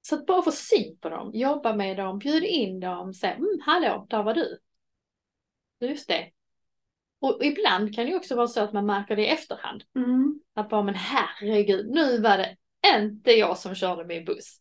Så 0.00 0.14
att 0.14 0.26
bara 0.26 0.42
få 0.42 0.52
syn 0.52 0.98
på 0.98 1.08
dem, 1.08 1.30
jobba 1.34 1.76
med 1.76 1.96
dem, 1.96 2.18
bjud 2.18 2.44
in 2.44 2.80
dem, 2.80 3.14
säga 3.14 3.34
mm, 3.34 3.58
hallå, 3.62 4.06
där 4.10 4.22
var 4.22 4.34
du. 4.34 4.58
Just 5.80 6.08
det. 6.08 6.30
Och 7.20 7.44
ibland 7.44 7.94
kan 7.94 8.06
det 8.06 8.16
också 8.16 8.36
vara 8.36 8.48
så 8.48 8.60
att 8.60 8.72
man 8.72 8.86
märker 8.86 9.16
det 9.16 9.22
i 9.22 9.28
efterhand. 9.28 9.84
Mm. 9.96 10.40
Att 10.54 10.68
bara, 10.68 10.82
men 10.82 10.94
herregud, 10.94 11.90
nu 11.90 12.20
var 12.20 12.38
det 12.38 12.56
inte 12.96 13.32
jag 13.32 13.58
som 13.58 13.74
körde 13.74 14.04
min 14.04 14.24
buss. 14.24 14.60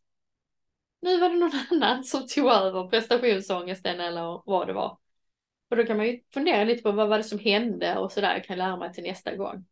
Nu 1.01 1.19
var 1.19 1.29
det 1.29 1.35
någon 1.35 1.59
annan 1.71 2.03
som 2.03 2.27
tog 2.27 2.51
över 2.51 2.87
prestationsångesten 2.87 3.99
eller 3.99 4.41
vad 4.45 4.67
det 4.67 4.73
var. 4.73 4.97
Och 5.69 5.77
då 5.77 5.85
kan 5.85 5.97
man 5.97 6.05
ju 6.05 6.19
fundera 6.33 6.63
lite 6.63 6.83
på 6.83 6.91
vad 6.91 7.09
var 7.09 7.17
det 7.17 7.23
som 7.23 7.39
hände 7.39 7.97
och 7.97 8.11
sådär, 8.11 8.43
kan 8.43 8.57
jag 8.57 8.67
lära 8.67 8.77
mig 8.77 8.93
till 8.93 9.03
nästa 9.03 9.35
gång. 9.35 9.65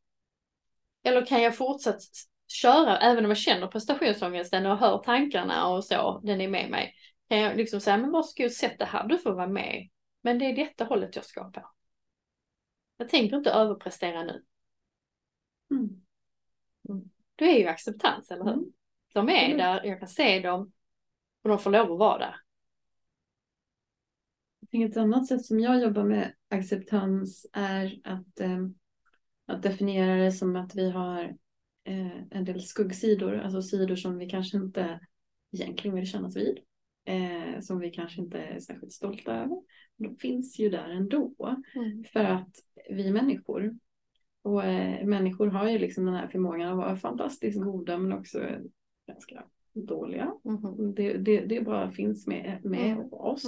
Eller 1.04 1.26
kan 1.26 1.42
jag 1.42 1.58
fortsätta 1.58 2.00
köra 2.48 2.98
även 3.00 3.26
om 3.26 3.32
jag 3.32 3.38
känner 3.38 3.68
prestationsångesten 3.68 4.66
och 4.66 4.78
hör 4.78 4.98
tankarna 4.98 5.68
och 5.68 5.86
så, 5.86 6.20
den 6.24 6.42
är 6.42 6.48
med 6.48 6.70
mig. 6.70 6.94
Kan 7.30 7.40
jag 7.40 7.58
liksom 7.58 7.82
säga, 7.82 7.98
men 7.98 8.12
varsågod 8.12 8.52
sätt 8.52 8.80
det 8.80 8.86
här, 8.86 9.08
du 9.08 9.18
får 9.18 9.34
vara 9.34 9.48
med. 9.48 9.90
Men 10.22 10.40
det 10.40 10.46
är 10.46 10.56
detta 10.56 10.86
hållet 10.86 11.16
jag 11.16 11.26
ska 11.26 11.52
på. 11.52 11.72
Jag 12.98 13.10
tänker 13.10 13.38
inte 13.38 13.52
överprestera 13.52 14.24
nu. 14.24 14.44
Mm. 15.72 15.90
Mm. 16.90 17.10
Det 17.36 17.46
är 17.46 17.60
ju 17.60 17.68
acceptans, 17.68 18.32
eller 18.32 18.44
hur? 18.44 18.54
Mm. 18.54 18.66
De 19.14 19.30
är 19.30 19.46
mm. 19.46 19.58
där, 19.58 19.84
jag 19.84 20.00
kan 20.00 20.08
se 20.08 20.40
dem 20.40 20.72
och 21.42 21.50
de 21.50 21.60
får 21.60 21.72
lov 21.72 21.92
att 21.92 22.00
vara 22.00 22.18
där. 22.18 22.36
Ett 24.84 24.98
annat 24.98 25.28
sätt 25.28 25.46
som 25.46 25.60
jag 25.60 25.82
jobbar 25.82 26.04
med 26.04 26.34
acceptans 26.50 27.46
är 27.54 28.00
att, 28.04 28.40
eh, 28.40 28.68
att 29.46 29.64
definiera 29.64 30.16
det 30.16 30.32
som 30.32 30.56
att 30.56 30.76
vi 30.76 30.90
har 30.90 31.24
eh, 31.84 32.22
en 32.32 32.46
del 32.46 32.62
skuggsidor, 32.62 33.38
alltså 33.38 33.62
sidor 33.62 33.96
som 33.96 34.18
vi 34.18 34.30
kanske 34.30 34.58
inte 34.58 35.00
egentligen 35.52 35.96
vill 35.96 36.08
kännas 36.08 36.38
vid, 36.38 36.60
eh, 37.06 37.60
som 37.62 37.80
vi 37.80 37.90
kanske 37.90 38.22
inte 38.22 38.40
är 38.40 38.60
särskilt 38.60 38.94
stolta 38.94 39.36
över. 39.36 39.62
De 39.98 40.18
finns 40.18 40.60
ju 40.60 40.70
där 40.70 40.90
ändå 40.90 41.34
mm. 41.76 42.04
för 42.04 42.24
att 42.24 42.50
vi 42.90 43.08
är 43.08 43.14
människor. 43.14 43.76
Och 44.42 44.64
eh, 44.64 45.06
människor 45.06 45.48
har 45.48 45.70
ju 45.70 45.80
liksom 45.80 46.06
den 46.06 46.16
här 46.16 46.28
förmågan 46.28 46.70
att 46.70 46.78
vara 46.78 46.96
fantastiskt 46.96 47.62
goda 47.62 47.98
men 47.98 48.14
också 48.14 48.40
ganska 49.08 49.44
dåliga. 49.74 50.34
Mm. 50.46 50.94
Det, 50.96 51.18
det, 51.18 51.46
det 51.46 51.62
bara 51.62 51.92
finns 51.92 52.28
med, 52.28 52.60
med 52.64 52.92
mm. 52.92 53.14
oss. 53.14 53.44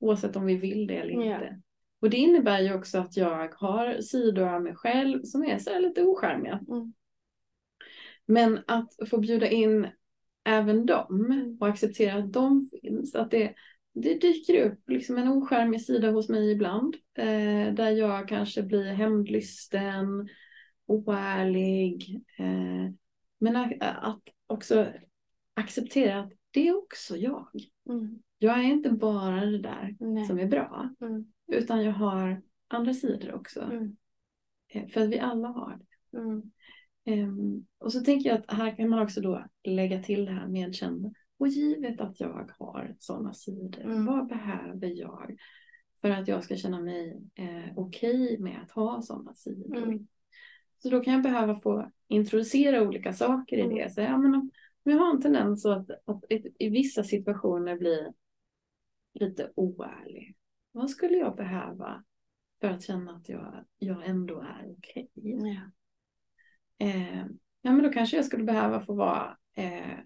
Oavsett 0.00 0.36
om 0.36 0.46
vi 0.46 0.56
vill 0.56 0.86
det 0.86 0.96
eller 0.96 1.10
inte. 1.10 1.26
Yeah. 1.26 1.54
Och 2.00 2.10
det 2.10 2.16
innebär 2.16 2.60
ju 2.60 2.74
också 2.74 2.98
att 2.98 3.16
jag 3.16 3.54
har 3.54 4.00
sidor 4.00 4.48
av 4.48 4.62
mig 4.62 4.74
själv 4.74 5.22
som 5.22 5.44
är 5.44 5.58
så 5.58 5.78
lite 5.78 6.02
ocharmiga. 6.02 6.60
Mm. 6.68 6.92
Men 8.26 8.60
att 8.66 8.94
få 9.10 9.18
bjuda 9.18 9.48
in 9.48 9.88
även 10.44 10.86
dem 10.86 11.26
mm. 11.30 11.56
och 11.60 11.68
acceptera 11.68 12.14
att 12.14 12.32
de 12.32 12.68
finns. 12.82 13.14
Att 13.14 13.30
det, 13.30 13.54
det 13.92 14.14
dyker 14.14 14.66
upp 14.66 14.90
liksom 14.90 15.18
en 15.18 15.28
ocharmig 15.28 15.82
sida 15.82 16.10
hos 16.10 16.28
mig 16.28 16.50
ibland. 16.50 16.96
Eh, 17.14 17.74
där 17.74 17.90
jag 17.90 18.28
kanske 18.28 18.62
blir 18.62 18.92
hämndlysten, 18.92 20.28
oärlig. 20.86 22.24
Eh, 22.38 22.92
men 23.38 23.56
att, 23.56 23.72
att 23.80 24.22
också 24.46 24.86
acceptera 25.54 26.20
att 26.20 26.32
det 26.50 26.68
är 26.68 26.76
också 26.76 27.16
jag. 27.16 27.48
Mm. 27.88 28.22
Jag 28.42 28.58
är 28.58 28.62
inte 28.62 28.90
bara 28.90 29.44
det 29.46 29.58
där 29.58 29.96
Nej. 30.00 30.24
som 30.24 30.38
är 30.38 30.46
bra, 30.46 30.90
Mm. 31.00 31.24
utan 31.52 31.84
jag 31.84 31.92
har 31.92 32.42
andra 32.68 32.94
sidor 32.94 33.34
också. 33.34 33.60
Mm. 33.62 33.96
Eh, 34.68 34.86
För 34.88 35.00
att 35.00 35.08
vi 35.08 35.18
alla 35.18 35.48
har 35.48 35.78
det. 35.78 36.18
Mm. 36.18 36.42
Ehm, 37.04 37.66
och 37.78 37.92
så 37.92 38.00
tänker 38.00 38.30
jag 38.30 38.38
att 38.38 38.50
här 38.56 38.76
kan 38.76 38.88
man 38.88 39.02
också 39.02 39.20
då 39.20 39.44
lägga 39.64 40.02
till 40.02 40.24
det 40.24 40.32
här 40.32 40.48
medkända. 40.48 41.12
Och 41.38 41.48
givet 41.48 42.00
att 42.00 42.20
jag 42.20 42.50
har 42.58 42.96
sådana 42.98 43.34
sidor, 43.34 43.80
Mm. 43.82 44.06
vad 44.06 44.26
behöver 44.28 44.86
jag 44.88 45.36
för 46.00 46.10
att 46.10 46.28
jag 46.28 46.44
ska 46.44 46.56
känna 46.56 46.80
mig 46.80 47.20
eh, 47.34 47.72
okej 47.76 48.38
med 48.38 48.60
att 48.62 48.70
ha 48.70 49.02
sådana 49.02 49.34
sidor? 49.34 49.76
Mm. 49.76 50.06
Så 50.78 50.90
då 50.90 51.00
kan 51.00 51.12
jag 51.14 51.22
behöva 51.22 51.56
få 51.60 51.90
introducera 52.08 52.82
olika 52.82 53.12
saker 53.12 53.56
i 53.56 53.60
Mm. 53.60 53.74
det. 53.76 53.90
Så, 53.92 54.00
ja, 54.00 54.18
men 54.18 54.34
om, 54.34 54.50
om 54.84 54.92
jag 54.92 54.98
har 54.98 55.10
en 55.14 55.22
tendens 55.22 55.66
att, 55.66 55.90
att 56.04 56.24
i, 56.30 56.52
i 56.58 56.68
vissa 56.68 57.04
situationer 57.04 57.76
bli 57.78 58.08
lite 59.14 59.52
oärlig. 59.54 60.36
Vad 60.72 60.90
skulle 60.90 61.16
jag 61.16 61.36
behöva 61.36 62.04
för 62.60 62.68
att 62.68 62.82
känna 62.82 63.16
att 63.16 63.28
jag, 63.28 63.64
jag 63.78 64.06
ändå 64.06 64.40
är 64.40 64.70
okej? 64.78 65.10
Ja. 65.14 65.70
Eh, 66.78 67.24
ja, 67.62 67.72
men 67.72 67.82
då 67.82 67.88
kanske 67.90 68.16
jag 68.16 68.24
skulle 68.24 68.44
behöva 68.44 68.80
få 68.80 68.94
vara 68.94 69.36
eh, 69.56 69.98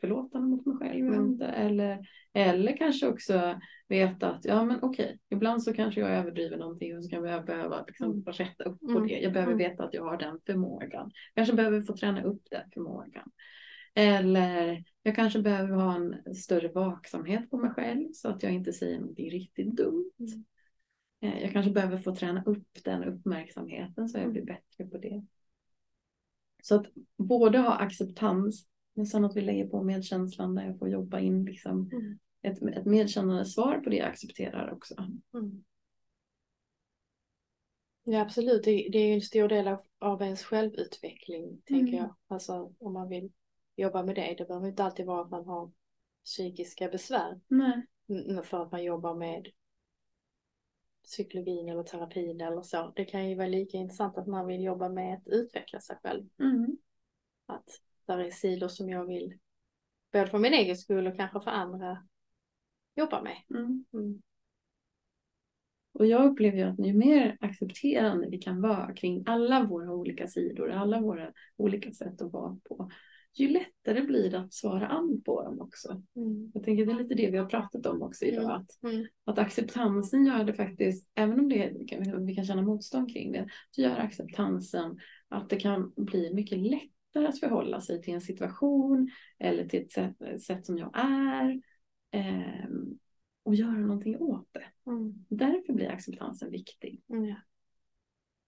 förlåtande 0.00 0.48
mot 0.48 0.66
mig 0.66 0.76
själv. 0.78 1.06
Mm. 1.14 1.40
Eller, 1.40 2.06
eller 2.32 2.76
kanske 2.76 3.08
också 3.08 3.60
veta 3.88 4.30
att 4.30 4.44
ja, 4.44 4.64
men 4.64 4.78
okej, 4.82 5.18
ibland 5.28 5.62
så 5.62 5.72
kanske 5.72 6.00
jag 6.00 6.10
överdriver 6.10 6.56
någonting 6.56 6.96
och 6.96 7.04
så 7.04 7.10
kan 7.10 7.24
jag 7.24 7.44
behöva 7.44 7.84
liksom, 7.86 8.10
Mm. 8.10 8.24
rätta 8.24 8.64
upp 8.64 8.80
på 8.80 8.90
Mm. 8.90 9.06
det. 9.06 9.20
Jag 9.20 9.32
behöver 9.32 9.52
Mm. 9.52 9.70
veta 9.70 9.84
att 9.84 9.94
jag 9.94 10.04
har 10.04 10.16
den 10.16 10.40
förmågan. 10.46 11.10
Kanske 11.34 11.54
behöver 11.54 11.80
få 11.80 11.96
träna 11.96 12.22
upp 12.22 12.42
den 12.50 12.70
förmågan. 12.74 13.30
Eller 13.94 14.84
jag 15.02 15.16
kanske 15.16 15.42
behöver 15.42 15.74
ha 15.74 15.94
en 15.96 16.34
större 16.34 16.68
vaksamhet 16.68 17.50
på 17.50 17.56
mig 17.56 17.70
själv 17.70 18.08
så 18.12 18.28
att 18.28 18.42
jag 18.42 18.52
inte 18.52 18.72
säger 18.72 18.98
någonting 19.00 19.30
riktigt 19.30 19.76
dumt. 19.76 20.10
Mm. 20.18 20.44
Eh, 21.20 21.42
Jag 21.42 21.52
kanske 21.52 21.72
behöver 21.72 21.98
få 21.98 22.16
träna 22.16 22.42
upp 22.46 22.84
den 22.84 23.04
uppmärksamheten 23.04 24.08
så 24.08 24.18
jag 24.18 24.32
blir 24.32 24.44
bättre 24.44 24.86
på 24.86 24.98
det. 24.98 25.24
Så 26.62 26.74
att 26.74 26.86
både 27.16 27.58
ha 27.58 27.74
acceptans 27.76 28.66
men 28.94 29.06
sen 29.06 29.24
att 29.24 29.36
vi 29.36 29.40
lägger 29.40 29.66
på 29.66 29.82
medkänslan 29.82 30.54
där 30.54 30.66
jag 30.66 30.78
får 30.78 30.88
jobba 30.88 31.20
in 31.20 31.44
liksom 31.44 31.90
Mm. 31.92 32.18
ett, 32.42 32.62
ett 32.62 32.86
medkännande 32.86 33.44
svar 33.46 33.78
på 33.78 33.90
det 33.90 33.96
jag 33.96 34.08
accepterar 34.08 34.72
också. 34.72 34.94
Mm. 35.34 35.64
Ja 38.04 38.20
absolut, 38.20 38.64
det, 38.64 38.88
det 38.92 38.98
är 38.98 39.08
ju 39.08 39.14
en 39.14 39.20
stor 39.20 39.48
del 39.48 39.68
av, 39.68 39.78
av 39.98 40.22
ens 40.22 40.42
självutveckling 40.44 41.62
tänker 41.64 41.92
Mm. 41.92 41.94
jag. 41.94 42.14
Alltså 42.28 42.72
om 42.78 42.92
man 42.92 43.08
vill 43.08 43.32
jobba 43.76 44.02
med 44.02 44.14
det. 44.14 44.34
Det 44.38 44.44
behöver 44.44 44.68
inte 44.68 44.84
alltid 44.84 45.06
vara 45.06 45.22
att 45.22 45.30
man 45.30 45.46
har 45.46 45.72
psykiska 46.24 46.88
besvär. 46.88 47.40
Nej. 47.48 47.86
Mm, 48.08 48.44
För 48.44 48.62
att 48.62 48.72
man 48.72 48.84
jobbar 48.84 49.14
med 49.14 49.48
psykologin 51.04 51.68
eller 51.68 51.82
terapin 51.82 52.40
eller 52.40 52.62
så. 52.62 52.92
Det 52.96 53.04
kan 53.04 53.28
ju 53.28 53.34
vara 53.34 53.46
lika 53.46 53.76
intressant 53.76 54.18
att 54.18 54.26
man 54.26 54.46
vill 54.46 54.62
jobba 54.62 54.88
med 54.88 55.14
att 55.14 55.28
utveckla 55.28 55.80
sig 55.80 55.96
själv. 56.02 56.28
Mm. 56.38 56.76
Att 57.46 57.80
där 58.06 58.18
är 58.18 58.30
sidor 58.30 58.68
som 58.68 58.88
jag 58.88 59.06
vill, 59.06 59.38
både 60.12 60.26
för 60.26 60.38
min 60.38 60.52
egen 60.52 60.76
skull 60.76 61.06
och 61.06 61.16
kanske 61.16 61.40
för 61.40 61.50
andra, 61.50 62.06
jobba 62.94 63.22
med. 63.22 63.36
Mm. 63.50 63.84
Mm. 63.92 64.22
Och 65.92 66.06
jag 66.06 66.30
upplever 66.30 66.58
ju 66.58 66.64
att 66.64 66.86
ju 66.86 66.94
mer 66.94 67.36
accepterande 67.40 68.28
vi 68.30 68.38
kan 68.38 68.60
vara 68.60 68.94
kring 68.94 69.22
alla 69.26 69.64
våra 69.64 69.92
olika 69.92 70.26
sidor, 70.28 70.70
alla 70.70 71.00
våra 71.00 71.32
olika 71.56 71.92
sätt 71.92 72.22
att 72.22 72.32
vara 72.32 72.58
på, 72.64 72.90
ju 73.34 73.48
lättare 73.48 74.00
blir 74.02 74.30
det 74.30 74.40
att 74.40 74.52
svara 74.52 74.86
an 74.88 75.22
på 75.24 75.42
dem 75.42 75.60
också. 75.60 76.02
Mm. 76.16 76.50
Jag 76.54 76.62
tänker 76.64 76.86
det 76.86 76.92
är 76.92 76.96
lite 76.96 77.14
det 77.14 77.30
vi 77.30 77.38
har 77.38 77.46
pratat 77.46 77.86
om 77.86 78.02
också 78.02 78.24
idag. 78.24 78.44
Mm. 78.44 78.56
Att, 78.56 78.82
Mm. 78.92 79.06
att 79.24 79.38
acceptansen 79.38 80.26
gör 80.26 80.44
det 80.44 80.54
faktiskt, 80.54 81.08
även 81.14 81.40
om 81.40 81.48
det, 81.48 81.72
vi 81.78 82.34
kan- 82.34 82.44
känna 82.46 82.62
motstånd 82.62 83.12
kring 83.12 83.32
det, 83.32 83.48
så 83.70 83.80
gör 83.82 83.96
acceptansen 83.96 84.98
att 85.28 85.50
det 85.50 85.56
kan 85.60 85.92
bli 85.96 86.34
mycket 86.34 86.58
lättare 86.58 87.26
att 87.26 87.40
förhålla 87.40 87.80
sig 87.80 88.02
till 88.02 88.14
en 88.14 88.20
situation 88.20 89.10
eller 89.38 89.68
till 89.68 89.82
ett 89.82 89.92
sätt, 89.92 90.42
sätt 90.42 90.66
som 90.66 90.78
jag 90.78 90.90
är. 90.94 91.60
ehm, 92.14 92.98
och 93.42 93.54
göra 93.54 93.70
någonting 93.78 94.16
åt 94.16 94.48
det. 94.52 94.90
Mm. 94.90 95.24
Därför 95.28 95.72
blir 95.72 95.88
acceptansen 95.88 96.50
viktig. 96.50 97.02
Mm, 97.08 97.24
Ja. 97.24 97.36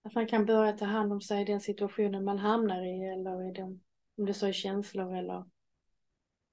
Att 0.03 0.15
man 0.15 0.27
kan 0.27 0.47
börja 0.47 0.73
ta 0.73 0.85
hand 0.85 1.13
om 1.13 1.21
sig 1.21 1.43
i 1.43 1.45
den 1.45 1.61
situationen 1.61 2.25
man 2.25 2.39
hamnar 2.39 2.83
i 2.85 3.05
eller 3.13 3.49
i 3.51 3.53
den, 3.53 3.81
om 4.17 4.27
det 4.27 4.35
så 4.35 4.47
är 4.47 4.53
känslor 4.53 5.17
eller 5.17 5.45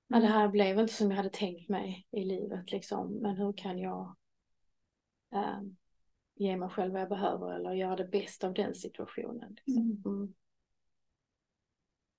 ja, 0.08 0.20
det 0.20 0.28
här 0.28 0.48
blev 0.48 0.80
inte 0.80 0.94
som 0.94 1.10
jag 1.12 1.18
hade 1.18 1.30
tänkt 1.30 1.70
mig 1.70 2.08
i 2.12 2.24
livet 2.24 2.72
liksom. 2.72 3.14
Men 3.14 3.36
hur 3.36 3.54
kan 3.54 3.80
jag 3.80 4.16
ehm, 5.32 5.76
ge 6.36 6.58
mig 6.58 6.70
själv 6.70 6.94
vad 6.94 7.02
jag 7.02 7.10
behöver 7.10 7.54
eller 7.54 7.74
göra 7.74 7.96
det 7.96 8.08
bästa 8.08 8.48
av 8.48 8.54
den 8.54 8.76
situationen. 8.76 9.56
Liksom. 9.66 10.02
Mm. 10.06 10.34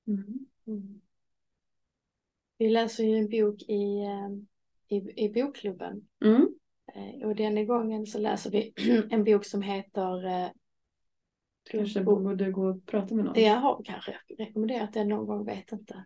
Mm. 0.06 0.46
Mm. 0.66 1.00
Vi 2.58 2.70
läser 2.70 3.04
ju 3.04 3.18
en 3.18 3.28
bok 3.30 3.62
i, 3.62 4.00
ehm, 4.00 4.46
i, 4.88 5.24
i 5.24 5.32
bokklubben 5.32 6.08
Mm. 6.24 6.54
Eh, 6.94 7.26
och 7.28 7.36
denna 7.36 7.64
gången 7.64 8.06
så 8.06 8.18
läser 8.18 8.50
vi 8.50 8.72
en 9.10 9.24
bok 9.24 9.44
som 9.44 9.62
heter 9.62 10.26
eh, 10.26 10.50
Kanske 11.70 12.00
borde 12.00 12.50
gå 12.50 12.68
och 12.68 12.86
prata 12.86 13.14
med 13.14 13.24
någon. 13.24 13.42
Jag 13.42 13.56
har 13.56 13.82
kanske 13.84 14.16
rekommenderat 14.38 14.92
den 14.92 15.08
någon 15.08 15.26
gång, 15.26 15.44
vet 15.44 15.72
inte. 15.72 16.04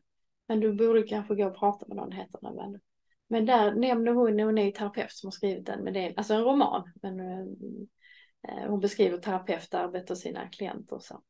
Men 0.49 0.61
du 0.61 0.73
borde 0.73 1.03
kanske 1.03 1.35
gå 1.35 1.47
och 1.47 1.59
prata 1.59 1.87
med 1.89 1.97
någon, 1.97 2.13
heter 2.13 2.39
den 2.43 2.57
väl. 2.57 2.81
Men 3.29 3.47
där 3.47 3.75
nämner 3.75 4.13
hon, 4.13 4.41
hon 4.41 4.59
är 4.59 4.65
ju 4.65 4.71
terapeut 4.71 5.13
som 5.13 5.27
har 5.27 5.33
skrivit 5.33 5.67
den, 5.67 5.85
men 5.85 5.93
det 5.93 6.01
är 6.01 6.15
alltså 6.17 6.35
en 6.35 6.45
roman. 6.45 6.93
Men 7.03 7.21
eh, 7.21 8.69
hon 8.69 8.81
beskriver 8.81 9.19
terapeutarbete 9.19 10.13
och 10.13 10.19
sina 10.19 10.49
klienter 10.49 10.97
och 10.97 11.03
så. 11.03 11.23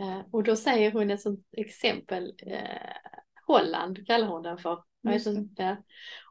Eh, 0.00 0.20
och 0.30 0.42
då 0.42 0.56
säger 0.56 0.92
hon 0.92 1.10
ett 1.10 1.20
sånt 1.20 1.46
exempel, 1.56 2.32
eh, 2.46 2.92
Holland 3.46 4.06
kallar 4.06 4.26
hon 4.26 4.42
den 4.42 4.58
för. 4.58 4.82
Det. 5.02 5.26
inte. 5.26 5.82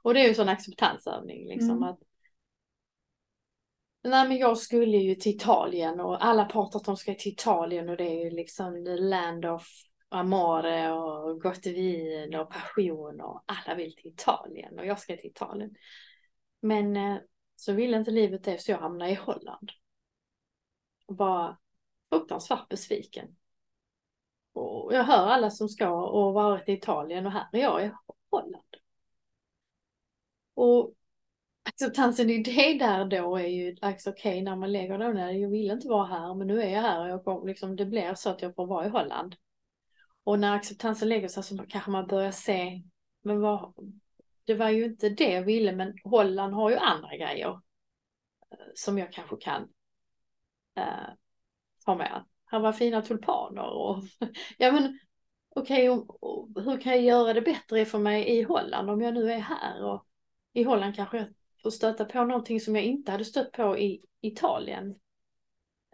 Och 0.04 0.13
det 0.13 0.19
är 0.19 0.23
ju 0.23 0.30
en 0.30 0.36
sån 0.36 0.49
acceptansövning 0.49 1.47
liksom 1.47 1.69
Mm. 1.78 1.84
att 1.84 1.99
Nej 4.02 4.28
men 4.28 4.38
jag 4.38 4.58
skulle 4.58 4.98
ju 4.98 5.16
till 5.16 5.36
Italien 5.36 6.00
och 6.00 6.26
alla 6.26 6.46
pratar 6.46 6.80
att 6.80 6.86
de 6.86 6.98
ska 6.98 7.16
till 7.16 7.32
Italien 7.32 7.90
och 7.90 7.98
det 7.98 8.04
är 8.04 8.24
ju 8.24 8.30
liksom 8.30 8.86
the 8.86 8.96
land 8.98 9.46
of 9.46 9.68
amore 10.10 10.92
och 10.92 11.42
gott 11.42 11.66
vin 11.66 12.36
och 12.36 12.52
passion 12.52 13.22
och 13.22 13.44
alla 13.46 13.76
vill 13.76 13.96
till 13.96 14.12
Italien 14.12 14.80
och 14.80 14.86
jag 14.86 15.00
ska 15.00 15.18
till 15.18 15.30
Italien. 15.30 15.76
Men 16.60 16.98
eh, 16.98 17.18
så 17.56 17.74
ville 17.74 17.98
inte 17.98 18.12
livet 18.12 18.44
det 18.44 18.62
så 18.62 18.72
jag 18.72 18.80
hamnade 18.80 19.12
i 19.12 19.16
Holland. 19.16 19.72
Och 21.08 21.16
bara 21.16 21.58
fruktansvärt 22.10 22.70
besviken. 22.70 23.36
Och 24.54 24.94
jag 24.94 25.04
hör 25.04 25.28
alla 25.28 25.50
som 25.50 25.70
ska 25.70 25.90
och 25.90 26.34
varit 26.34 26.70
i 26.70 26.74
Italien 26.74 27.26
och 27.26 27.32
här 27.32 27.48
är 27.52 27.60
jag 27.60 27.86
i 27.86 27.92
Holland. 28.32 28.76
Och 30.54 30.94
Alltså, 31.69 31.86
acceptansen 31.86 32.29
i 32.29 32.43
det 32.43 32.73
där 32.73 33.05
då 33.05 33.38
är 33.38 33.47
ju 33.47 33.75
alltså, 33.82 34.10
okej 34.10 34.41
när 34.41 34.55
man 34.55 34.71
lägger 34.71 34.97
då, 34.97 35.08
nej 35.08 35.41
jag 35.41 35.49
vill 35.49 35.71
inte 35.71 35.88
vara 35.88 36.05
här 36.05 36.34
men 36.34 36.47
nu 36.47 36.62
är 36.62 36.69
jag 36.69 36.82
här 36.82 37.01
och 37.01 37.10
jag 37.10 37.23
kom, 37.23 37.47
liksom, 37.47 37.75
det 37.75 37.86
blir 37.86 38.13
så 38.13 38.29
att 38.29 38.41
jag 38.41 38.55
får 38.55 38.67
vara 38.67 38.86
i 38.86 38.89
Holland. 38.89 39.36
Och 40.23 40.39
när 40.39 40.55
acceptansen 40.55 41.10
lägger 41.10 41.27
sig 41.27 41.43
så 41.43 41.58
kanske 41.58 41.91
man 41.91 42.08
börjar 42.08 42.32
se, 42.32 42.82
men 43.21 43.41
vad, 43.41 43.73
det 44.45 44.53
var 44.53 44.69
ju 44.69 44.86
inte 44.86 45.10
det 45.10 45.32
jag 45.32 45.43
ville 45.43 45.71
men 45.71 45.93
Holland 46.03 46.53
har 46.53 46.69
ju 46.69 46.75
andra 46.75 47.17
grejer 47.17 47.49
eh, 48.51 48.67
som 48.75 48.97
jag 48.97 49.13
kanske 49.13 49.36
kan 49.36 49.62
eh, 50.75 51.10
ta 51.86 51.95
med. 51.95 52.23
Här 52.45 52.60
var 52.60 52.73
fina 52.73 53.01
tulpaner 53.01 53.69
och 53.69 54.03
ja 54.58 54.71
men 54.71 54.99
okej 55.55 55.89
okay, 55.89 56.63
hur 56.63 56.82
kan 56.82 56.93
jag 56.93 57.01
göra 57.01 57.34
det 57.34 57.41
bättre 57.41 57.86
för 57.86 57.99
mig 57.99 58.29
i 58.29 58.43
Holland 58.43 58.89
om 58.89 59.01
jag 59.01 59.13
nu 59.13 59.32
är 59.32 59.39
här 59.39 59.84
och 59.84 60.05
i 60.53 60.63
Holland 60.63 60.95
kanske 60.95 61.17
jag 61.17 61.27
får 61.63 61.69
stöta 61.69 62.06
på 62.06 62.26
någonting 62.26 62.60
som 62.60 62.76
jag 62.76 62.86
inte 62.86 63.12
hade 63.12 63.26
stött 63.26 63.52
på 63.52 63.78
i 63.78 64.02
Italien. 64.22 64.95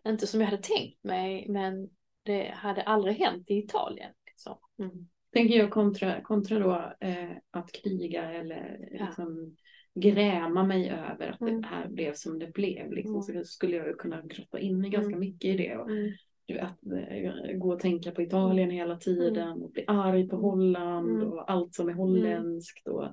Inte 0.08 0.28
som 0.28 0.42
jag 0.42 0.48
hade 0.48 0.64
tänkt 0.64 1.04
mig 1.04 1.46
men 1.50 1.90
det 2.24 2.52
hade 2.56 2.82
aldrig 2.82 3.16
hänt 3.16 3.52
i 3.52 3.58
Italien. 3.58 4.12
Liksom. 4.26 4.58
Mm. 4.80 5.08
Tänker 5.34 5.56
jag 5.58 5.72
kontra, 5.72 6.22
kontra 6.22 6.60
då 6.60 6.94
eh, 7.08 7.32
att 7.52 7.72
kriga 7.72 8.32
eller 8.32 8.88
Ja. 8.92 9.06
liksom 9.06 9.56
gräma 9.96 10.64
mig 10.64 10.90
över 10.90 11.28
att 11.32 11.42
Mm. 11.42 11.62
det 11.62 11.68
här 11.68 11.88
blev 11.88 12.14
som 12.14 12.40
det 12.40 12.54
blev. 12.54 12.92
Liksom, 12.92 13.14
Mm. 13.30 13.44
Så 13.44 13.44
skulle 13.44 13.76
jag 13.76 13.88
ju 13.88 13.94
kunna 13.94 14.22
grotta 14.22 14.60
in 14.60 14.82
mig 14.82 14.90
ganska 14.90 15.16
Mm. 15.16 15.20
mycket 15.20 15.46
i 15.46 15.58
det. 15.58 15.78
Och, 15.78 15.90
Mm. 15.92 16.12
du 16.46 16.54
vet, 16.54 17.10
eh, 17.10 17.58
gå 17.58 17.74
och 17.74 17.80
tänka 17.80 18.12
på 18.12 18.22
Italien 18.22 18.70
hela 18.70 18.98
tiden 18.98 19.62
och 19.64 19.72
bli 19.72 19.84
arg 19.88 20.28
på 20.30 20.36
Mm. 20.36 20.44
Holland 20.44 21.10
Mm. 21.10 21.28
och 21.32 21.52
allt 21.52 21.74
som 21.76 21.90
är 21.90 21.94
holländskt. 21.94 22.88
Och 22.88 23.06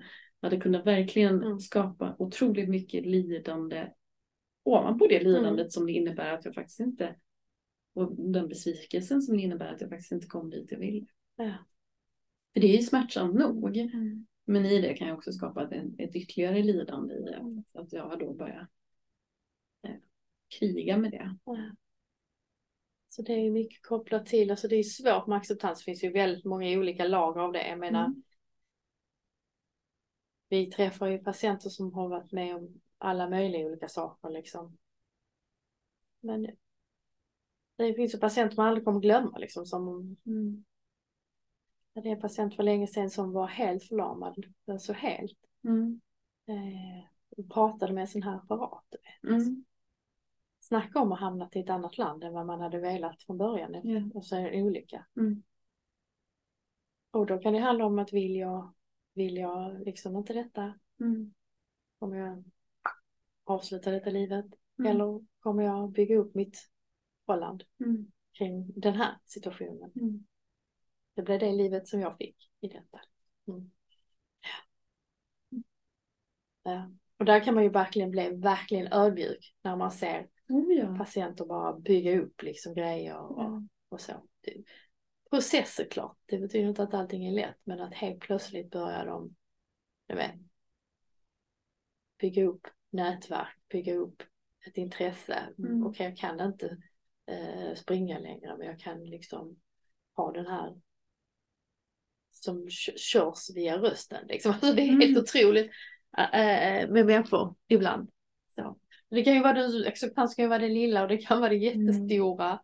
hade 0.43 0.61
kunnat 0.61 0.87
verkligen 0.87 1.43
Mm. 1.43 1.61
skapa 1.61 2.17
otroligt 2.19 2.69
mycket 2.69 3.07
lidande 3.07 3.89
ovanpå 4.65 5.07
det 5.07 5.23
lidandet 5.23 5.73
som 5.73 5.87
det 5.87 5.93
innebär 5.93 6.33
att 6.33 6.45
jag 6.45 6.55
faktiskt 6.55 6.81
inte 6.81 7.17
och 7.95 8.15
den 8.17 8.49
besvikelsen 8.49 9.23
som 9.23 9.37
det 9.37 9.43
innebär 9.43 9.73
att 9.75 9.81
jag 9.81 9.91
faktiskt 9.91 10.13
inte 10.13 10.27
kom 10.27 10.51
dit 10.51 10.73
jag 10.73 10.79
ville. 10.79 11.07
Ja. 11.37 11.53
För 12.53 12.61
det 12.61 12.67
är 12.67 12.77
ju 12.77 12.83
smärtsamt 12.83 13.35
nog. 13.35 13.77
Mm. 13.77 14.27
Men 14.45 14.67
i 14.67 14.81
det 14.81 14.95
kan 14.95 15.09
jag 15.09 15.17
också 15.19 15.33
skapa 15.33 15.63
ett, 15.69 15.85
ett 15.99 16.17
ytterligare 16.17 16.63
lidande 16.63 17.15
i 17.15 17.35
att, 17.35 17.77
att 17.83 17.93
jag 17.93 18.05
har 18.05 18.17
då 18.17 18.35
börjat 18.35 18.69
eh, 19.83 19.95
kriga 20.59 20.97
med 20.97 21.11
det. 21.11 21.37
Ja. 21.45 21.57
Så 23.09 23.23
det 23.23 23.33
är 23.33 23.39
ju 23.45 23.51
mycket 23.51 23.83
kopplat 23.83 24.27
till, 24.27 24.51
alltså 24.51 24.69
det 24.69 24.77
är 24.77 24.83
svårt 24.83 25.27
med 25.27 25.39
acceptans, 25.39 25.79
det 25.79 25.85
finns 25.85 26.05
ju 26.05 26.11
väldigt 26.11 26.45
många 26.45 26.79
olika 26.79 27.05
lager 27.05 27.41
av 27.41 27.53
det. 27.53 27.69
Jag 27.69 27.79
menar, 27.79 28.05
Mm. 28.05 28.23
Vi 30.53 30.67
träffar 30.71 31.07
ju 31.07 31.19
patienter 31.19 31.71
som 31.71 31.93
har 31.93 32.09
varit 32.09 32.33
med 32.33 32.57
om 32.57 32.81
alla 32.99 33.29
möjliga 33.29 33.67
olika 33.67 33.89
saker 33.89 34.31
liksom. 34.31 34.79
Men 36.21 36.49
det 37.77 37.95
finns 37.95 38.15
ju 38.15 38.19
patienter 38.19 38.57
man 38.57 38.67
aldrig 38.67 38.85
kommer 38.85 39.01
glömma 39.01 39.39
liksom 39.39 39.67
som 39.67 40.17
Mm. 40.27 40.65
det 41.93 42.01
är 42.01 42.07
en 42.07 42.21
patient 42.21 42.57
för 42.57 42.63
länge 42.63 42.87
sedan 42.87 43.11
som 43.11 43.33
var 43.33 43.47
helt 43.47 43.85
förlamad, 43.85 44.45
alltså 44.67 44.93
helt. 44.93 45.39
Mm. 45.65 46.01
Eh, 46.47 47.45
pratade 47.49 47.93
med 47.93 48.03
en 48.03 48.09
sån 48.09 48.23
här 48.23 48.37
apparat. 48.37 48.95
Mm. 49.29 49.65
Snacka 50.61 51.01
om 51.01 51.13
att 51.13 51.21
hamna 51.21 51.49
till 51.49 51.63
ett 51.63 51.71
annat 51.71 51.99
land 51.99 52.25
än 52.25 52.33
vad 52.33 52.47
man 52.47 52.61
hade 52.61 52.79
velat 52.79 53.23
från 53.23 53.39
början. 53.39 53.81
Ja. 53.83 54.03
Och 54.15 54.25
så 54.25 54.37
är 54.37 54.43
det 54.43 54.51
en 54.51 54.67
olycka. 54.67 55.07
Mm. 55.17 55.43
Och 57.11 57.27
då 57.27 57.39
kan 57.39 57.53
det 57.53 57.59
handla 57.59 57.85
om 57.85 57.99
att 57.99 58.13
vill 58.13 58.37
jag, 58.37 58.73
vill 59.15 59.37
jag 59.37 59.81
liksom 59.85 60.17
inte 60.17 60.33
detta? 60.33 60.79
Mm. 61.01 61.35
Kommer 61.99 62.17
jag 62.17 62.45
avsluta 63.45 63.91
detta 63.91 64.11
livet? 64.11 64.47
Mm. 64.79 64.91
Eller 64.91 65.25
kommer 65.39 65.63
jag 65.63 65.91
bygga 65.91 66.17
upp 66.17 66.35
mitt 66.35 66.71
förhållande 67.27 67.65
Mm. 67.85 68.13
kring 68.33 68.73
den 68.81 68.95
här 68.95 69.19
situationen? 69.25 69.93
Mm. 69.97 70.27
Det 71.15 71.23
blev 71.23 71.41
det 71.41 71.53
livet 71.53 71.89
som 71.89 72.01
jag 72.01 72.17
fick 72.19 72.51
i 72.61 72.69
detta. 72.69 73.01
Mm. 73.49 73.71
Ja. 76.63 76.91
Och 77.17 77.25
där 77.25 77.45
kan 77.45 77.55
man 77.55 77.63
ju 77.63 77.69
verkligen 77.71 78.11
bli 78.11 78.31
verkligen 78.31 78.93
ödmjuk 78.93 79.55
när 79.63 79.77
man 79.77 79.91
ser 79.91 80.29
Oh 80.49 80.73
ja. 80.73 80.97
patienter 80.99 81.45
bara 81.45 81.79
bygga 81.79 82.21
upp 82.21 82.43
liksom 82.43 82.75
grejer 82.75 83.19
och, 83.19 83.63
och 83.89 84.01
så. 84.01 84.13
Det- 85.33 85.37
Processer 85.37 85.85
klart, 85.91 86.17
det 86.27 86.39
betyder 86.39 86.69
inte 86.69 86.83
att 86.83 86.95
allting 86.95 87.27
är 87.27 87.33
lätt 87.33 87.57
men 87.65 87.81
att 87.81 87.95
helt 87.95 88.21
plötsligt 88.21 88.71
börjar 88.71 89.07
de, 89.07 89.35
jag 90.07 90.17
vet, 90.17 90.35
bygga 92.21 92.45
upp 92.45 92.67
nätverk, 92.91 93.57
bygga 93.69 93.95
upp 93.95 94.23
ett 94.67 94.77
intresse. 94.77 95.49
Mm. 95.59 95.87
Okej, 95.87 96.07
jag 96.07 96.17
kan 96.17 96.41
inte 96.41 96.77
eh, 97.27 97.75
springa 97.75 98.19
längre 98.19 98.57
men 98.59 98.67
jag 98.67 98.81
kan 98.81 99.05
liksom 99.05 99.57
ha 100.17 100.33
den 100.33 100.47
här 100.47 100.75
som 102.31 102.67
kö- 102.71 102.97
körs 102.99 103.51
via 103.55 103.79
rösten. 103.79 104.27
Liksom. 104.27 104.53
Alltså 104.53 104.73
det 104.73 104.83
är 104.83 104.87
helt 104.87 105.05
Mm. 105.05 105.19
otroligt 105.23 105.71
eh, 106.19 106.91
med 106.91 107.07
människor 107.07 107.55
ibland. 107.69 108.11
Så. 108.49 108.79
Det 109.09 109.23
kan 109.23 109.35
ju 109.35 109.41
vara 109.43 109.53
den, 109.53 109.87
acceptans 109.87 110.35
kan 110.35 110.43
ju 110.45 110.49
vara 110.49 110.59
det 110.59 110.69
lilla 110.69 111.03
och 111.03 111.09
det 111.09 111.17
kan 111.19 111.41
vara 111.41 111.51
det 111.51 111.57
jättestora. 111.57 112.61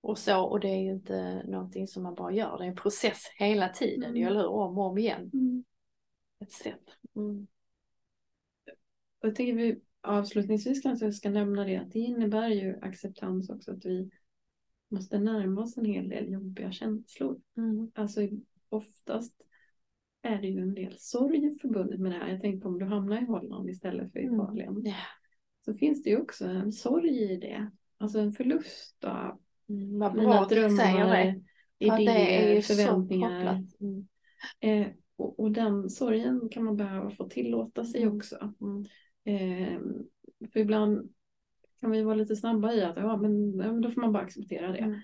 Och 0.00 0.18
så, 0.18 0.40
och 0.42 0.60
det 0.60 0.68
är 0.68 0.80
ju 0.82 0.90
inte 0.90 1.42
någonting 1.46 1.88
som 1.88 2.02
man 2.02 2.14
bara 2.14 2.32
gör, 2.32 2.58
det 2.58 2.64
är 2.64 2.68
en 2.68 2.76
process 2.76 3.22
hela 3.38 3.68
tiden, 3.68 4.10
Mm. 4.10 4.26
eller 4.26 4.40
hur? 4.40 4.48
Om 4.48 4.78
och 4.78 4.84
om 4.84 4.98
igen. 4.98 5.30
Mm. 5.32 5.64
Ett 6.40 6.52
sätt. 6.52 6.82
Mm. 7.16 7.46
Och 9.20 9.28
jag 9.28 9.34
tänker 9.34 9.54
vi 9.54 9.80
avslutningsvis 10.00 10.82
kanske 10.82 11.12
ska 11.12 11.30
nämna 11.30 11.64
det 11.64 11.76
att 11.76 11.92
det 11.92 11.98
innebär 11.98 12.48
ju 12.48 12.78
acceptans 12.82 13.50
också 13.50 13.72
att 13.72 13.84
vi 13.84 14.10
måste 14.88 15.18
närma 15.18 15.60
oss 15.60 15.76
en 15.78 15.84
hel 15.84 16.08
del 16.08 16.32
jobbiga 16.32 16.72
känslor. 16.72 17.40
Mm. 17.56 17.90
Alltså 17.94 18.20
oftast 18.68 19.34
är 20.22 20.38
det 20.40 20.48
ju 20.48 20.60
en 20.60 20.74
del 20.74 20.94
sorg 20.98 21.58
förbundet 21.58 22.00
med 22.00 22.12
det 22.12 22.18
här. 22.18 22.28
Jag 22.28 22.40
tänker 22.40 22.60
på 22.60 22.68
om 22.68 22.78
du 22.78 22.84
hamnar 22.84 23.22
i 23.22 23.24
Holland 23.24 23.70
istället 23.70 24.12
för 24.12 24.18
Mm. 24.18 24.34
Italien. 24.34 24.82
Ja. 24.84 24.94
Så 25.64 25.74
finns 25.74 26.02
det 26.02 26.10
ju 26.10 26.20
också 26.20 26.46
en 26.46 26.72
sorg 26.72 27.32
i 27.32 27.36
det. 27.36 27.70
Alltså 27.96 28.18
en 28.18 28.32
förlust 28.32 29.04
av 29.04 29.40
Mm. 29.68 29.98
Vad 29.98 30.12
bra 30.12 30.22
mina 30.22 30.40
att 30.40 30.48
du 30.48 30.54
säger 30.54 30.98
drömmar, 30.98 31.16
det. 31.16 31.40
Det 31.78 32.02
idéer, 32.02 32.60
så 32.60 32.74
förväntningar. 32.74 33.64
Mm. 33.80 34.08
Eh, 34.60 34.86
och, 35.16 35.40
och 35.40 35.52
den 35.52 35.90
sorgen 35.90 36.48
kan 36.50 36.64
man 36.64 36.76
behöva 36.76 37.10
få 37.10 37.28
tillåta 37.28 37.84
sig 37.84 38.02
Mm. 38.02 38.16
också. 38.16 38.54
Mm. 38.60 38.84
Eh, 39.24 39.78
för 40.52 40.60
ibland 40.60 41.12
kan 41.80 41.90
vi 41.90 42.02
vara 42.02 42.14
lite 42.14 42.36
snabba 42.36 42.72
i 42.72 42.82
att 42.82 42.96
ja, 42.96 43.16
men, 43.16 43.58
ja, 43.58 43.72
men 43.72 43.80
då 43.80 43.90
får 43.90 44.00
man 44.00 44.12
bara 44.12 44.22
acceptera 44.22 44.72
det. 44.72 44.78
Mm. 44.78 45.00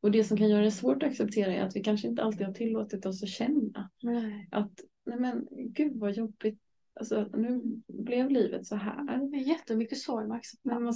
Och 0.00 0.10
det 0.10 0.24
som 0.24 0.36
kan 0.36 0.48
göra 0.48 0.64
det 0.64 0.70
svårt 0.70 1.02
att 1.02 1.10
acceptera 1.10 1.54
är 1.54 1.62
att 1.62 1.76
vi 1.76 1.80
kanske 1.82 2.08
inte 2.08 2.22
alltid 2.22 2.46
har 2.46 2.54
tillåtit 2.54 3.06
oss 3.06 3.22
att 3.22 3.28
känna 3.28 3.90
Nej. 4.02 4.48
att 4.50 4.72
nej 5.06 5.18
men 5.18 5.48
gud 5.50 5.96
vad 5.96 6.12
jobbigt. 6.12 6.60
Alltså 6.98 7.28
nu 7.34 7.62
blev 7.88 8.30
livet 8.30 8.66
så 8.66 8.76
här. 8.76 9.04
Det 9.30 9.36
är 9.36 9.40
jättemycket 9.40 9.98
sorg 9.98 10.26
med 10.28 10.40
Men 10.62 10.84
vad, 10.84 10.94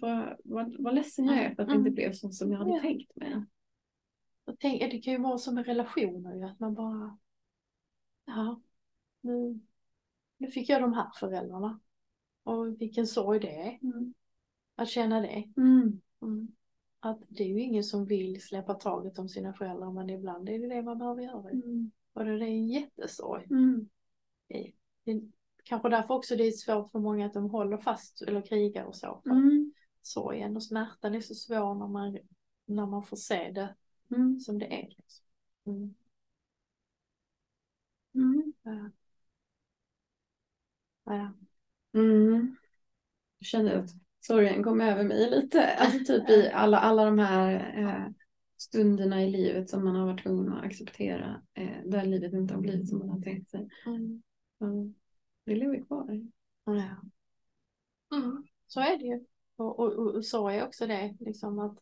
vad, 0.00 0.36
vad, 0.44 0.76
vad, 0.78 0.94
ledsen 0.94 1.24
jag 1.24 1.36
är 1.38 1.54
för 1.54 1.62
att 1.62 1.68
det 1.68 1.74
Mm. 1.74 1.86
inte 1.86 1.90
blev 1.90 2.12
så 2.12 2.30
som 2.30 2.52
jag 2.52 2.58
hade 2.58 2.70
Ja. 2.70 2.80
tänkt 2.80 3.16
mig. 3.16 3.42
Jag 4.44 4.58
tänker, 4.58 4.90
det 4.90 4.98
kan 4.98 5.12
ju 5.12 5.18
vara 5.18 5.38
som 5.38 5.54
med 5.54 5.66
relationer 5.66 6.44
att 6.46 6.60
man 6.60 6.74
bara, 6.74 7.18
ja, 8.24 8.60
nu, 9.20 9.60
nu 10.38 10.50
fick 10.50 10.68
jag 10.68 10.82
de 10.82 10.92
här 10.92 11.10
föräldrarna. 11.14 11.80
Och 12.42 12.80
vilken 12.80 13.06
sorg 13.06 13.40
det 13.40 13.56
är 13.56 13.78
Mm. 13.82 14.14
att 14.74 14.88
känna 14.88 15.20
det. 15.20 15.52
Mm. 15.56 16.00
Mm. 16.22 16.48
Att 17.00 17.20
det 17.28 17.44
är 17.44 17.48
ju 17.48 17.60
ingen 17.60 17.84
som 17.84 18.06
vill 18.06 18.42
släppa 18.42 18.74
taget 18.74 19.18
om 19.18 19.28
sina 19.28 19.52
föräldrar 19.52 19.92
men 19.92 20.10
ibland 20.10 20.48
är 20.48 20.58
det 20.58 20.68
det 20.68 20.82
man 20.82 20.98
behöver 20.98 21.22
göra. 21.22 21.50
Mm. 21.50 21.90
Och 22.12 22.24
det 22.24 22.30
är 22.30 22.40
en 22.42 22.68
jättesorg. 22.68 23.44
Mm. 23.50 23.88
Det 25.04 25.22
kanske 25.64 25.88
därför 25.88 26.14
också 26.14 26.36
det 26.36 26.44
är 26.46 26.50
svårt 26.52 26.90
för 26.92 26.98
många 26.98 27.26
att 27.26 27.34
de 27.34 27.50
håller 27.50 27.78
fast 27.78 28.22
eller 28.22 28.42
krigar 28.42 28.84
och 28.84 28.96
så. 28.96 29.22
Mm. 29.26 29.72
Sorgen 30.02 30.56
och 30.56 30.62
smärtan 30.64 31.14
är 31.14 31.20
så 31.20 31.34
svår 31.34 31.74
när 31.74 31.88
man, 31.88 32.18
när 32.66 32.86
man 32.86 33.02
får 33.02 33.16
se 33.16 33.50
det 33.50 33.74
Mm. 34.14 34.40
som 34.40 34.58
det 34.58 34.66
är. 34.66 34.88
Mm. 35.66 35.94
Mm. 38.14 38.52
Ja. 38.62 38.90
Ja. 41.04 41.32
Mm. 42.00 42.56
Jag 43.38 43.46
känner 43.46 43.76
att 43.76 43.90
sorgen 44.20 44.64
kom 44.64 44.80
över 44.80 45.04
mig 45.04 45.30
lite. 45.30 45.74
Alltså 45.74 45.98
typ 45.98 46.30
i 46.30 46.50
alla, 46.54 46.78
alla 46.78 47.04
de 47.04 47.18
här 47.18 47.74
eh, 47.78 48.12
stunderna 48.56 49.22
i 49.22 49.30
livet 49.30 49.70
som 49.70 49.84
man 49.84 49.96
har 49.96 50.06
varit 50.06 50.22
tvungen 50.22 50.52
att 50.52 50.64
acceptera. 50.64 51.42
Eh, 51.54 51.82
där 51.84 52.04
livet 52.04 52.32
inte 52.32 52.54
har 52.54 52.60
blivit 52.60 52.88
som 52.88 52.98
man 52.98 53.08
har 53.08 53.20
tänkt 53.20 53.50
sig. 53.50 53.68
Mm. 53.86 54.22
Mm. 54.62 54.94
Det 55.44 55.54
lever 55.54 55.84
kvar. 55.84 56.20
Ja. 56.64 57.02
Mm. 58.16 58.46
Så 58.66 58.80
är 58.80 58.98
det 58.98 59.04
ju. 59.04 59.24
Och, 59.56 59.78
och, 59.78 59.92
och, 59.92 60.24
så 60.24 60.48
är 60.48 60.66
också 60.66 60.86
det, 60.86 61.16
liksom 61.20 61.58
att 61.58 61.78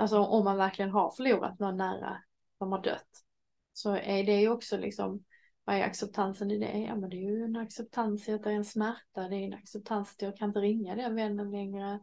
Alltså 0.00 0.18
om 0.18 0.44
man 0.44 0.56
verkligen 0.56 0.90
har 0.90 1.10
förlorat 1.10 1.58
någon 1.58 1.76
nära 1.76 2.22
som 2.58 2.72
har 2.72 2.82
dött. 2.82 3.24
Så 3.72 3.96
är 3.96 4.24
det 4.24 4.40
ju 4.40 4.48
också 4.48 4.76
liksom, 4.78 5.24
vad 5.64 5.76
är 5.76 5.82
acceptansen 5.82 6.50
i 6.50 6.58
det? 6.58 6.78
Ja 6.78 6.96
men 6.96 7.10
det 7.10 7.16
är 7.16 7.30
ju 7.30 7.44
en 7.44 7.56
acceptans 7.56 8.28
i 8.28 8.32
att 8.32 8.42
det 8.42 8.50
är 8.50 8.54
en 8.54 8.64
smärta, 8.64 9.28
det 9.28 9.36
är 9.36 9.46
en 9.46 9.54
acceptans 9.54 10.12
att 10.12 10.22
jag 10.22 10.36
kan 10.36 10.48
inte 10.48 10.60
ringa 10.60 10.94
den 10.94 11.14
vännen 11.14 11.50
längre. 11.50 12.00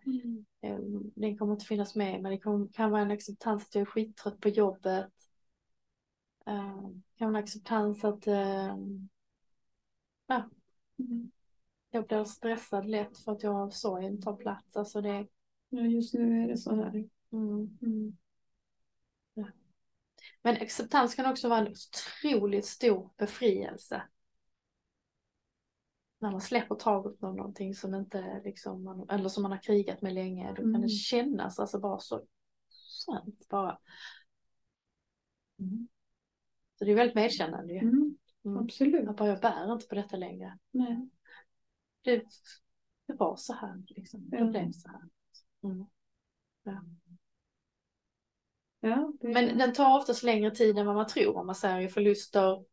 Eh, 0.61 0.77
Den 1.15 1.37
kommer 1.37 1.53
inte 1.53 1.65
finnas 1.65 1.95
med 1.95 2.21
men 2.21 2.31
det 2.31 2.37
kan 2.73 2.91
vara 2.91 3.01
en 3.01 3.11
acceptans 3.11 3.63
att 3.63 3.75
jag 3.75 3.81
är 3.81 3.85
skittrött 3.85 4.39
på 4.39 4.49
jobbet. 4.49 5.13
Eh, 6.45 6.81
kan 7.17 7.31
vara 7.31 7.37
en 7.37 7.43
acceptans 7.43 8.03
att 8.03 8.27
eh, 8.27 8.77
ja, 10.27 10.49
Mm. 10.99 11.31
jag 11.89 12.07
blir 12.07 12.23
stressad 12.23 12.85
lätt 12.85 13.17
för 13.17 13.31
att 13.31 13.43
jag 13.43 13.51
har 13.53 13.69
sorgen 13.69 14.21
tar 14.21 14.35
plats. 14.35 14.75
Alltså 14.75 15.01
det, 15.01 15.27
Ja, 15.69 15.81
just 15.81 16.13
nu 16.13 16.43
är 16.43 16.47
det 16.47 16.57
så 16.57 16.75
här. 16.75 17.09
mm. 17.31 17.77
Mm. 17.81 18.17
Men 20.41 20.61
acceptans 20.61 21.15
kan 21.15 21.31
också 21.31 21.49
vara 21.49 21.59
en 21.59 21.67
otroligt 21.73 22.65
stor 22.65 23.09
befrielse. 23.17 24.03
När 26.19 26.31
man 26.31 26.41
släpper 26.41 26.75
taget 26.75 27.23
om 27.23 27.35
någonting 27.35 27.73
som 27.73 27.95
inte 27.95 28.41
liksom, 28.43 28.83
man, 28.83 29.09
eller 29.09 29.29
som 29.29 29.43
man 29.43 29.51
har 29.51 29.61
krigat 29.63 30.01
med 30.01 30.13
länge, 30.13 30.49
då 30.49 30.55
kan 30.55 30.65
Mm. 30.69 30.81
det 30.81 30.89
kännas 30.89 31.59
alltså 31.59 31.79
bara 31.79 31.99
så 31.99 32.25
skönt 33.05 33.47
bara. 33.49 33.79
Mm. 35.59 35.87
Så 36.75 36.85
det 36.85 36.91
är 36.91 36.95
väldigt 36.95 37.15
medkännande 37.15 37.73
ju. 37.73 37.79
Mm. 37.79 38.17
Mm. 38.47 38.63
Absolut. 38.63 39.09
Att 39.09 39.15
bara 39.17 39.29
jag 39.29 39.39
bär 39.41 39.73
inte 39.73 39.87
på 39.87 39.95
detta 39.95 40.17
längre. 40.17 40.57
Nej. 40.71 41.09
Det, 42.01 42.25
det 43.07 43.13
var 43.13 43.35
så 43.35 43.53
här 43.53 43.83
liksom. 43.87 44.29
Det 44.29 44.37
Ja. 44.37 44.45
blev 44.45 44.71
så 44.71 44.89
här. 44.89 45.01
Mm. 45.63 45.85
Ja. 46.63 46.83
Ja, 48.79 49.13
det... 49.19 49.27
Men 49.27 49.57
den 49.57 49.73
tar 49.73 49.97
oftast 49.97 50.23
längre 50.23 50.51
tid 50.51 50.77
än 50.77 50.85
vad 50.85 50.95
man 50.95 51.07
tror. 51.07 51.37
Om 51.37 51.45
man 51.45 51.55
säger 51.55 51.89
förluster, 51.89 52.65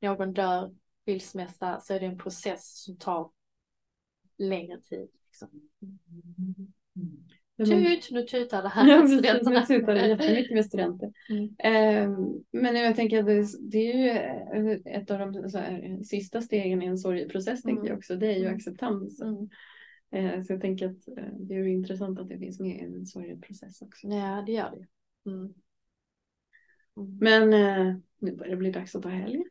någon 0.00 0.32
dör, 0.32 0.74
skilsmässa, 1.06 1.80
så 1.80 1.94
är 1.94 2.00
det 2.00 2.06
en 2.06 2.18
process 2.18 2.82
som 2.84 2.96
tar 2.96 3.30
längre 4.38 4.80
tid. 4.80 5.08
Liksom. 5.26 5.70
Tut, 7.58 8.08
nu 8.10 8.22
tutar 8.22 8.62
det 8.62 8.68
här 8.68 8.88
Ja, 8.88 9.00
precis. 9.00 9.18
studenterna. 9.18 9.66
Nu 9.68 9.78
tutar 9.78 9.94
det 9.94 10.08
jättemycket 10.08 10.54
med 10.54 10.66
studenter. 10.66 11.12
Mm. 11.30 11.44
Eh, 11.58 12.18
men 12.50 12.76
jag 12.76 12.96
tänker 12.96 13.18
att 13.20 13.26
det, 13.26 13.46
det 13.60 13.78
är 13.92 13.96
ju 13.98 14.08
eh, 14.72 14.78
ett 15.00 15.10
av 15.10 15.18
de 15.18 15.50
så 15.50 15.58
här, 15.58 15.98
sista 16.04 16.40
stegen 16.42 16.82
i 16.82 16.86
en 16.86 16.98
sorgeprocess, 16.98 17.62
tänker 17.62 17.80
Mm. 17.80 17.88
jag 17.88 17.98
också. 17.98 18.16
Det 18.16 18.26
är 18.26 18.36
ju 18.38 18.44
Mm. 18.44 18.54
acceptans. 18.56 19.20
Mm. 19.22 19.48
Eh, 20.12 20.42
så 20.42 20.52
jag 20.52 20.60
tänker 20.60 20.86
att 20.86 21.08
eh, 21.18 21.24
det 21.40 21.54
är 21.54 21.58
ju 21.58 21.72
intressant 21.72 22.18
att 22.20 22.28
det 22.28 22.38
finns 22.38 22.60
med 22.60 22.76
i 22.76 22.80
en 22.80 23.06
sorgeprocess 23.06 23.82
också. 23.82 24.06
Ja, 24.06 24.42
det 24.46 24.52
gör 24.52 24.70
det. 24.70 24.86
Mm. 25.30 25.54
Mm. 26.96 27.18
Men 27.20 27.50
nu 28.18 28.32
börjar 28.36 28.50
det 28.50 28.56
bli 28.56 28.70
dags 28.70 28.96
att 28.96 29.02
ta 29.02 29.08
helg. 29.08 29.42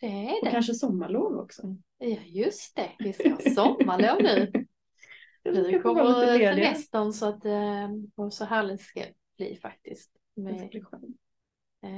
Det 0.00 0.06
är 0.06 0.24
Och 0.32 0.44
det. 0.44 0.50
kanske 0.50 0.74
sommarlov 0.74 1.36
också. 1.38 1.76
Ja, 1.98 2.16
just 2.26 2.76
det. 2.76 2.90
Vi 2.98 3.12
ska 3.12 3.28
ha 3.30 3.38
sommarlov 3.54 4.22
nu. 4.22 4.52
Vi 5.52 5.80
kommer 5.82 6.26
lediga. 6.26 6.54
semestern 6.54 7.12
så 7.12 7.28
att 7.28 7.44
eh, 7.44 7.88
och 8.14 8.32
så 8.32 8.44
härligt 8.44 8.80
ska 8.80 9.00
det 9.00 9.12
bli 9.36 9.58
faktiskt. 9.62 10.10
Med, 10.36 10.54
eh, 11.82 11.90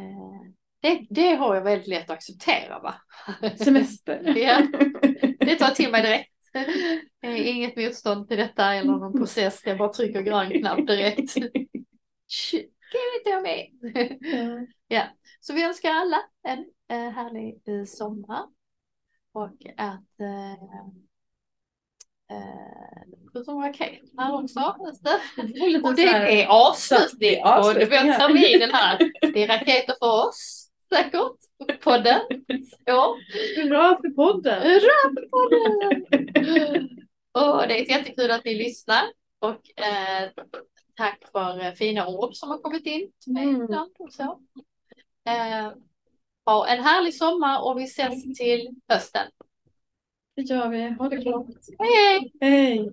det, 0.80 1.06
det 1.10 1.34
har 1.34 1.54
jag 1.54 1.62
väldigt 1.62 1.88
lätt 1.88 2.10
att 2.10 2.16
acceptera 2.16 2.78
va? 2.78 2.94
Semester. 3.56 4.36
Ja. 4.36 4.66
Det 5.38 5.56
tar 5.56 5.66
jag 5.66 5.74
till 5.74 5.90
mig 5.90 6.02
direkt. 6.02 6.32
Inget 7.46 7.76
motstånd 7.76 8.28
till 8.28 8.36
detta 8.38 8.74
eller 8.74 8.92
någon 8.92 9.18
process. 9.18 9.62
Jag 9.64 9.78
bara 9.78 9.92
trycker 9.92 10.22
grön 10.22 10.50
knapp 10.50 10.86
direkt. 10.86 11.36
Inte 13.18 13.30
jag 13.30 13.42
med? 13.42 13.66
Ja. 14.88 15.02
Så 15.40 15.54
vi 15.54 15.64
önskar 15.64 15.90
alla 15.90 16.16
en 16.42 16.58
eh, 16.88 17.10
härlig 17.10 17.88
sommar. 17.88 18.46
Och 19.32 19.56
att 19.76 20.20
eh, 20.20 20.88
eh, 22.30 23.44
några 23.46 23.68
raketer 23.68 24.08
här 24.18 24.34
också. 24.34 24.60
det. 25.00 25.80
Och 25.82 25.94
det 27.18 27.38
är 27.38 27.46
avslutning 27.46 28.12
på 28.12 28.18
terminen 28.18 28.70
här. 28.70 28.98
Det 29.32 29.42
är 29.42 29.48
raketer 29.48 29.94
för 30.00 30.28
oss 30.28 30.68
säkert. 30.94 31.80
Podden. 31.84 32.20
Ja. 32.84 33.16
Bra 33.68 33.98
för 34.02 34.10
podden. 34.10 34.62
Hurra 34.62 35.14
för 35.14 35.28
podden! 35.28 36.88
Och 37.32 37.68
det 37.68 37.80
är 37.80 37.90
jättekul 37.90 38.30
att 38.30 38.44
ni 38.44 38.54
lyssnar. 38.54 39.02
Och 39.38 39.80
eh, 39.84 40.30
tack 40.96 41.22
för 41.32 41.64
eh, 41.64 41.72
fina 41.72 42.06
ord 42.06 42.34
som 42.34 42.48
har 42.48 42.58
kommit 42.58 42.86
in 42.86 43.10
till 43.24 43.32
mig 43.32 43.44
Mm. 43.44 43.66
och 43.98 44.12
så. 44.12 44.40
Eh, 45.28 45.72
ha 46.46 46.66
en 46.68 46.84
härlig 46.84 47.14
sommar 47.14 47.62
och 47.64 47.78
vi 47.78 47.84
ses 47.84 48.38
till 48.38 48.68
hösten. 48.88 49.26
Det 50.38 50.44
gör 50.44 50.68
vi. 50.68 50.88
Ha 50.88 51.08
det 51.08 51.24
gott. 51.24 51.48
Hej 51.78 52.32
hej! 52.40 52.92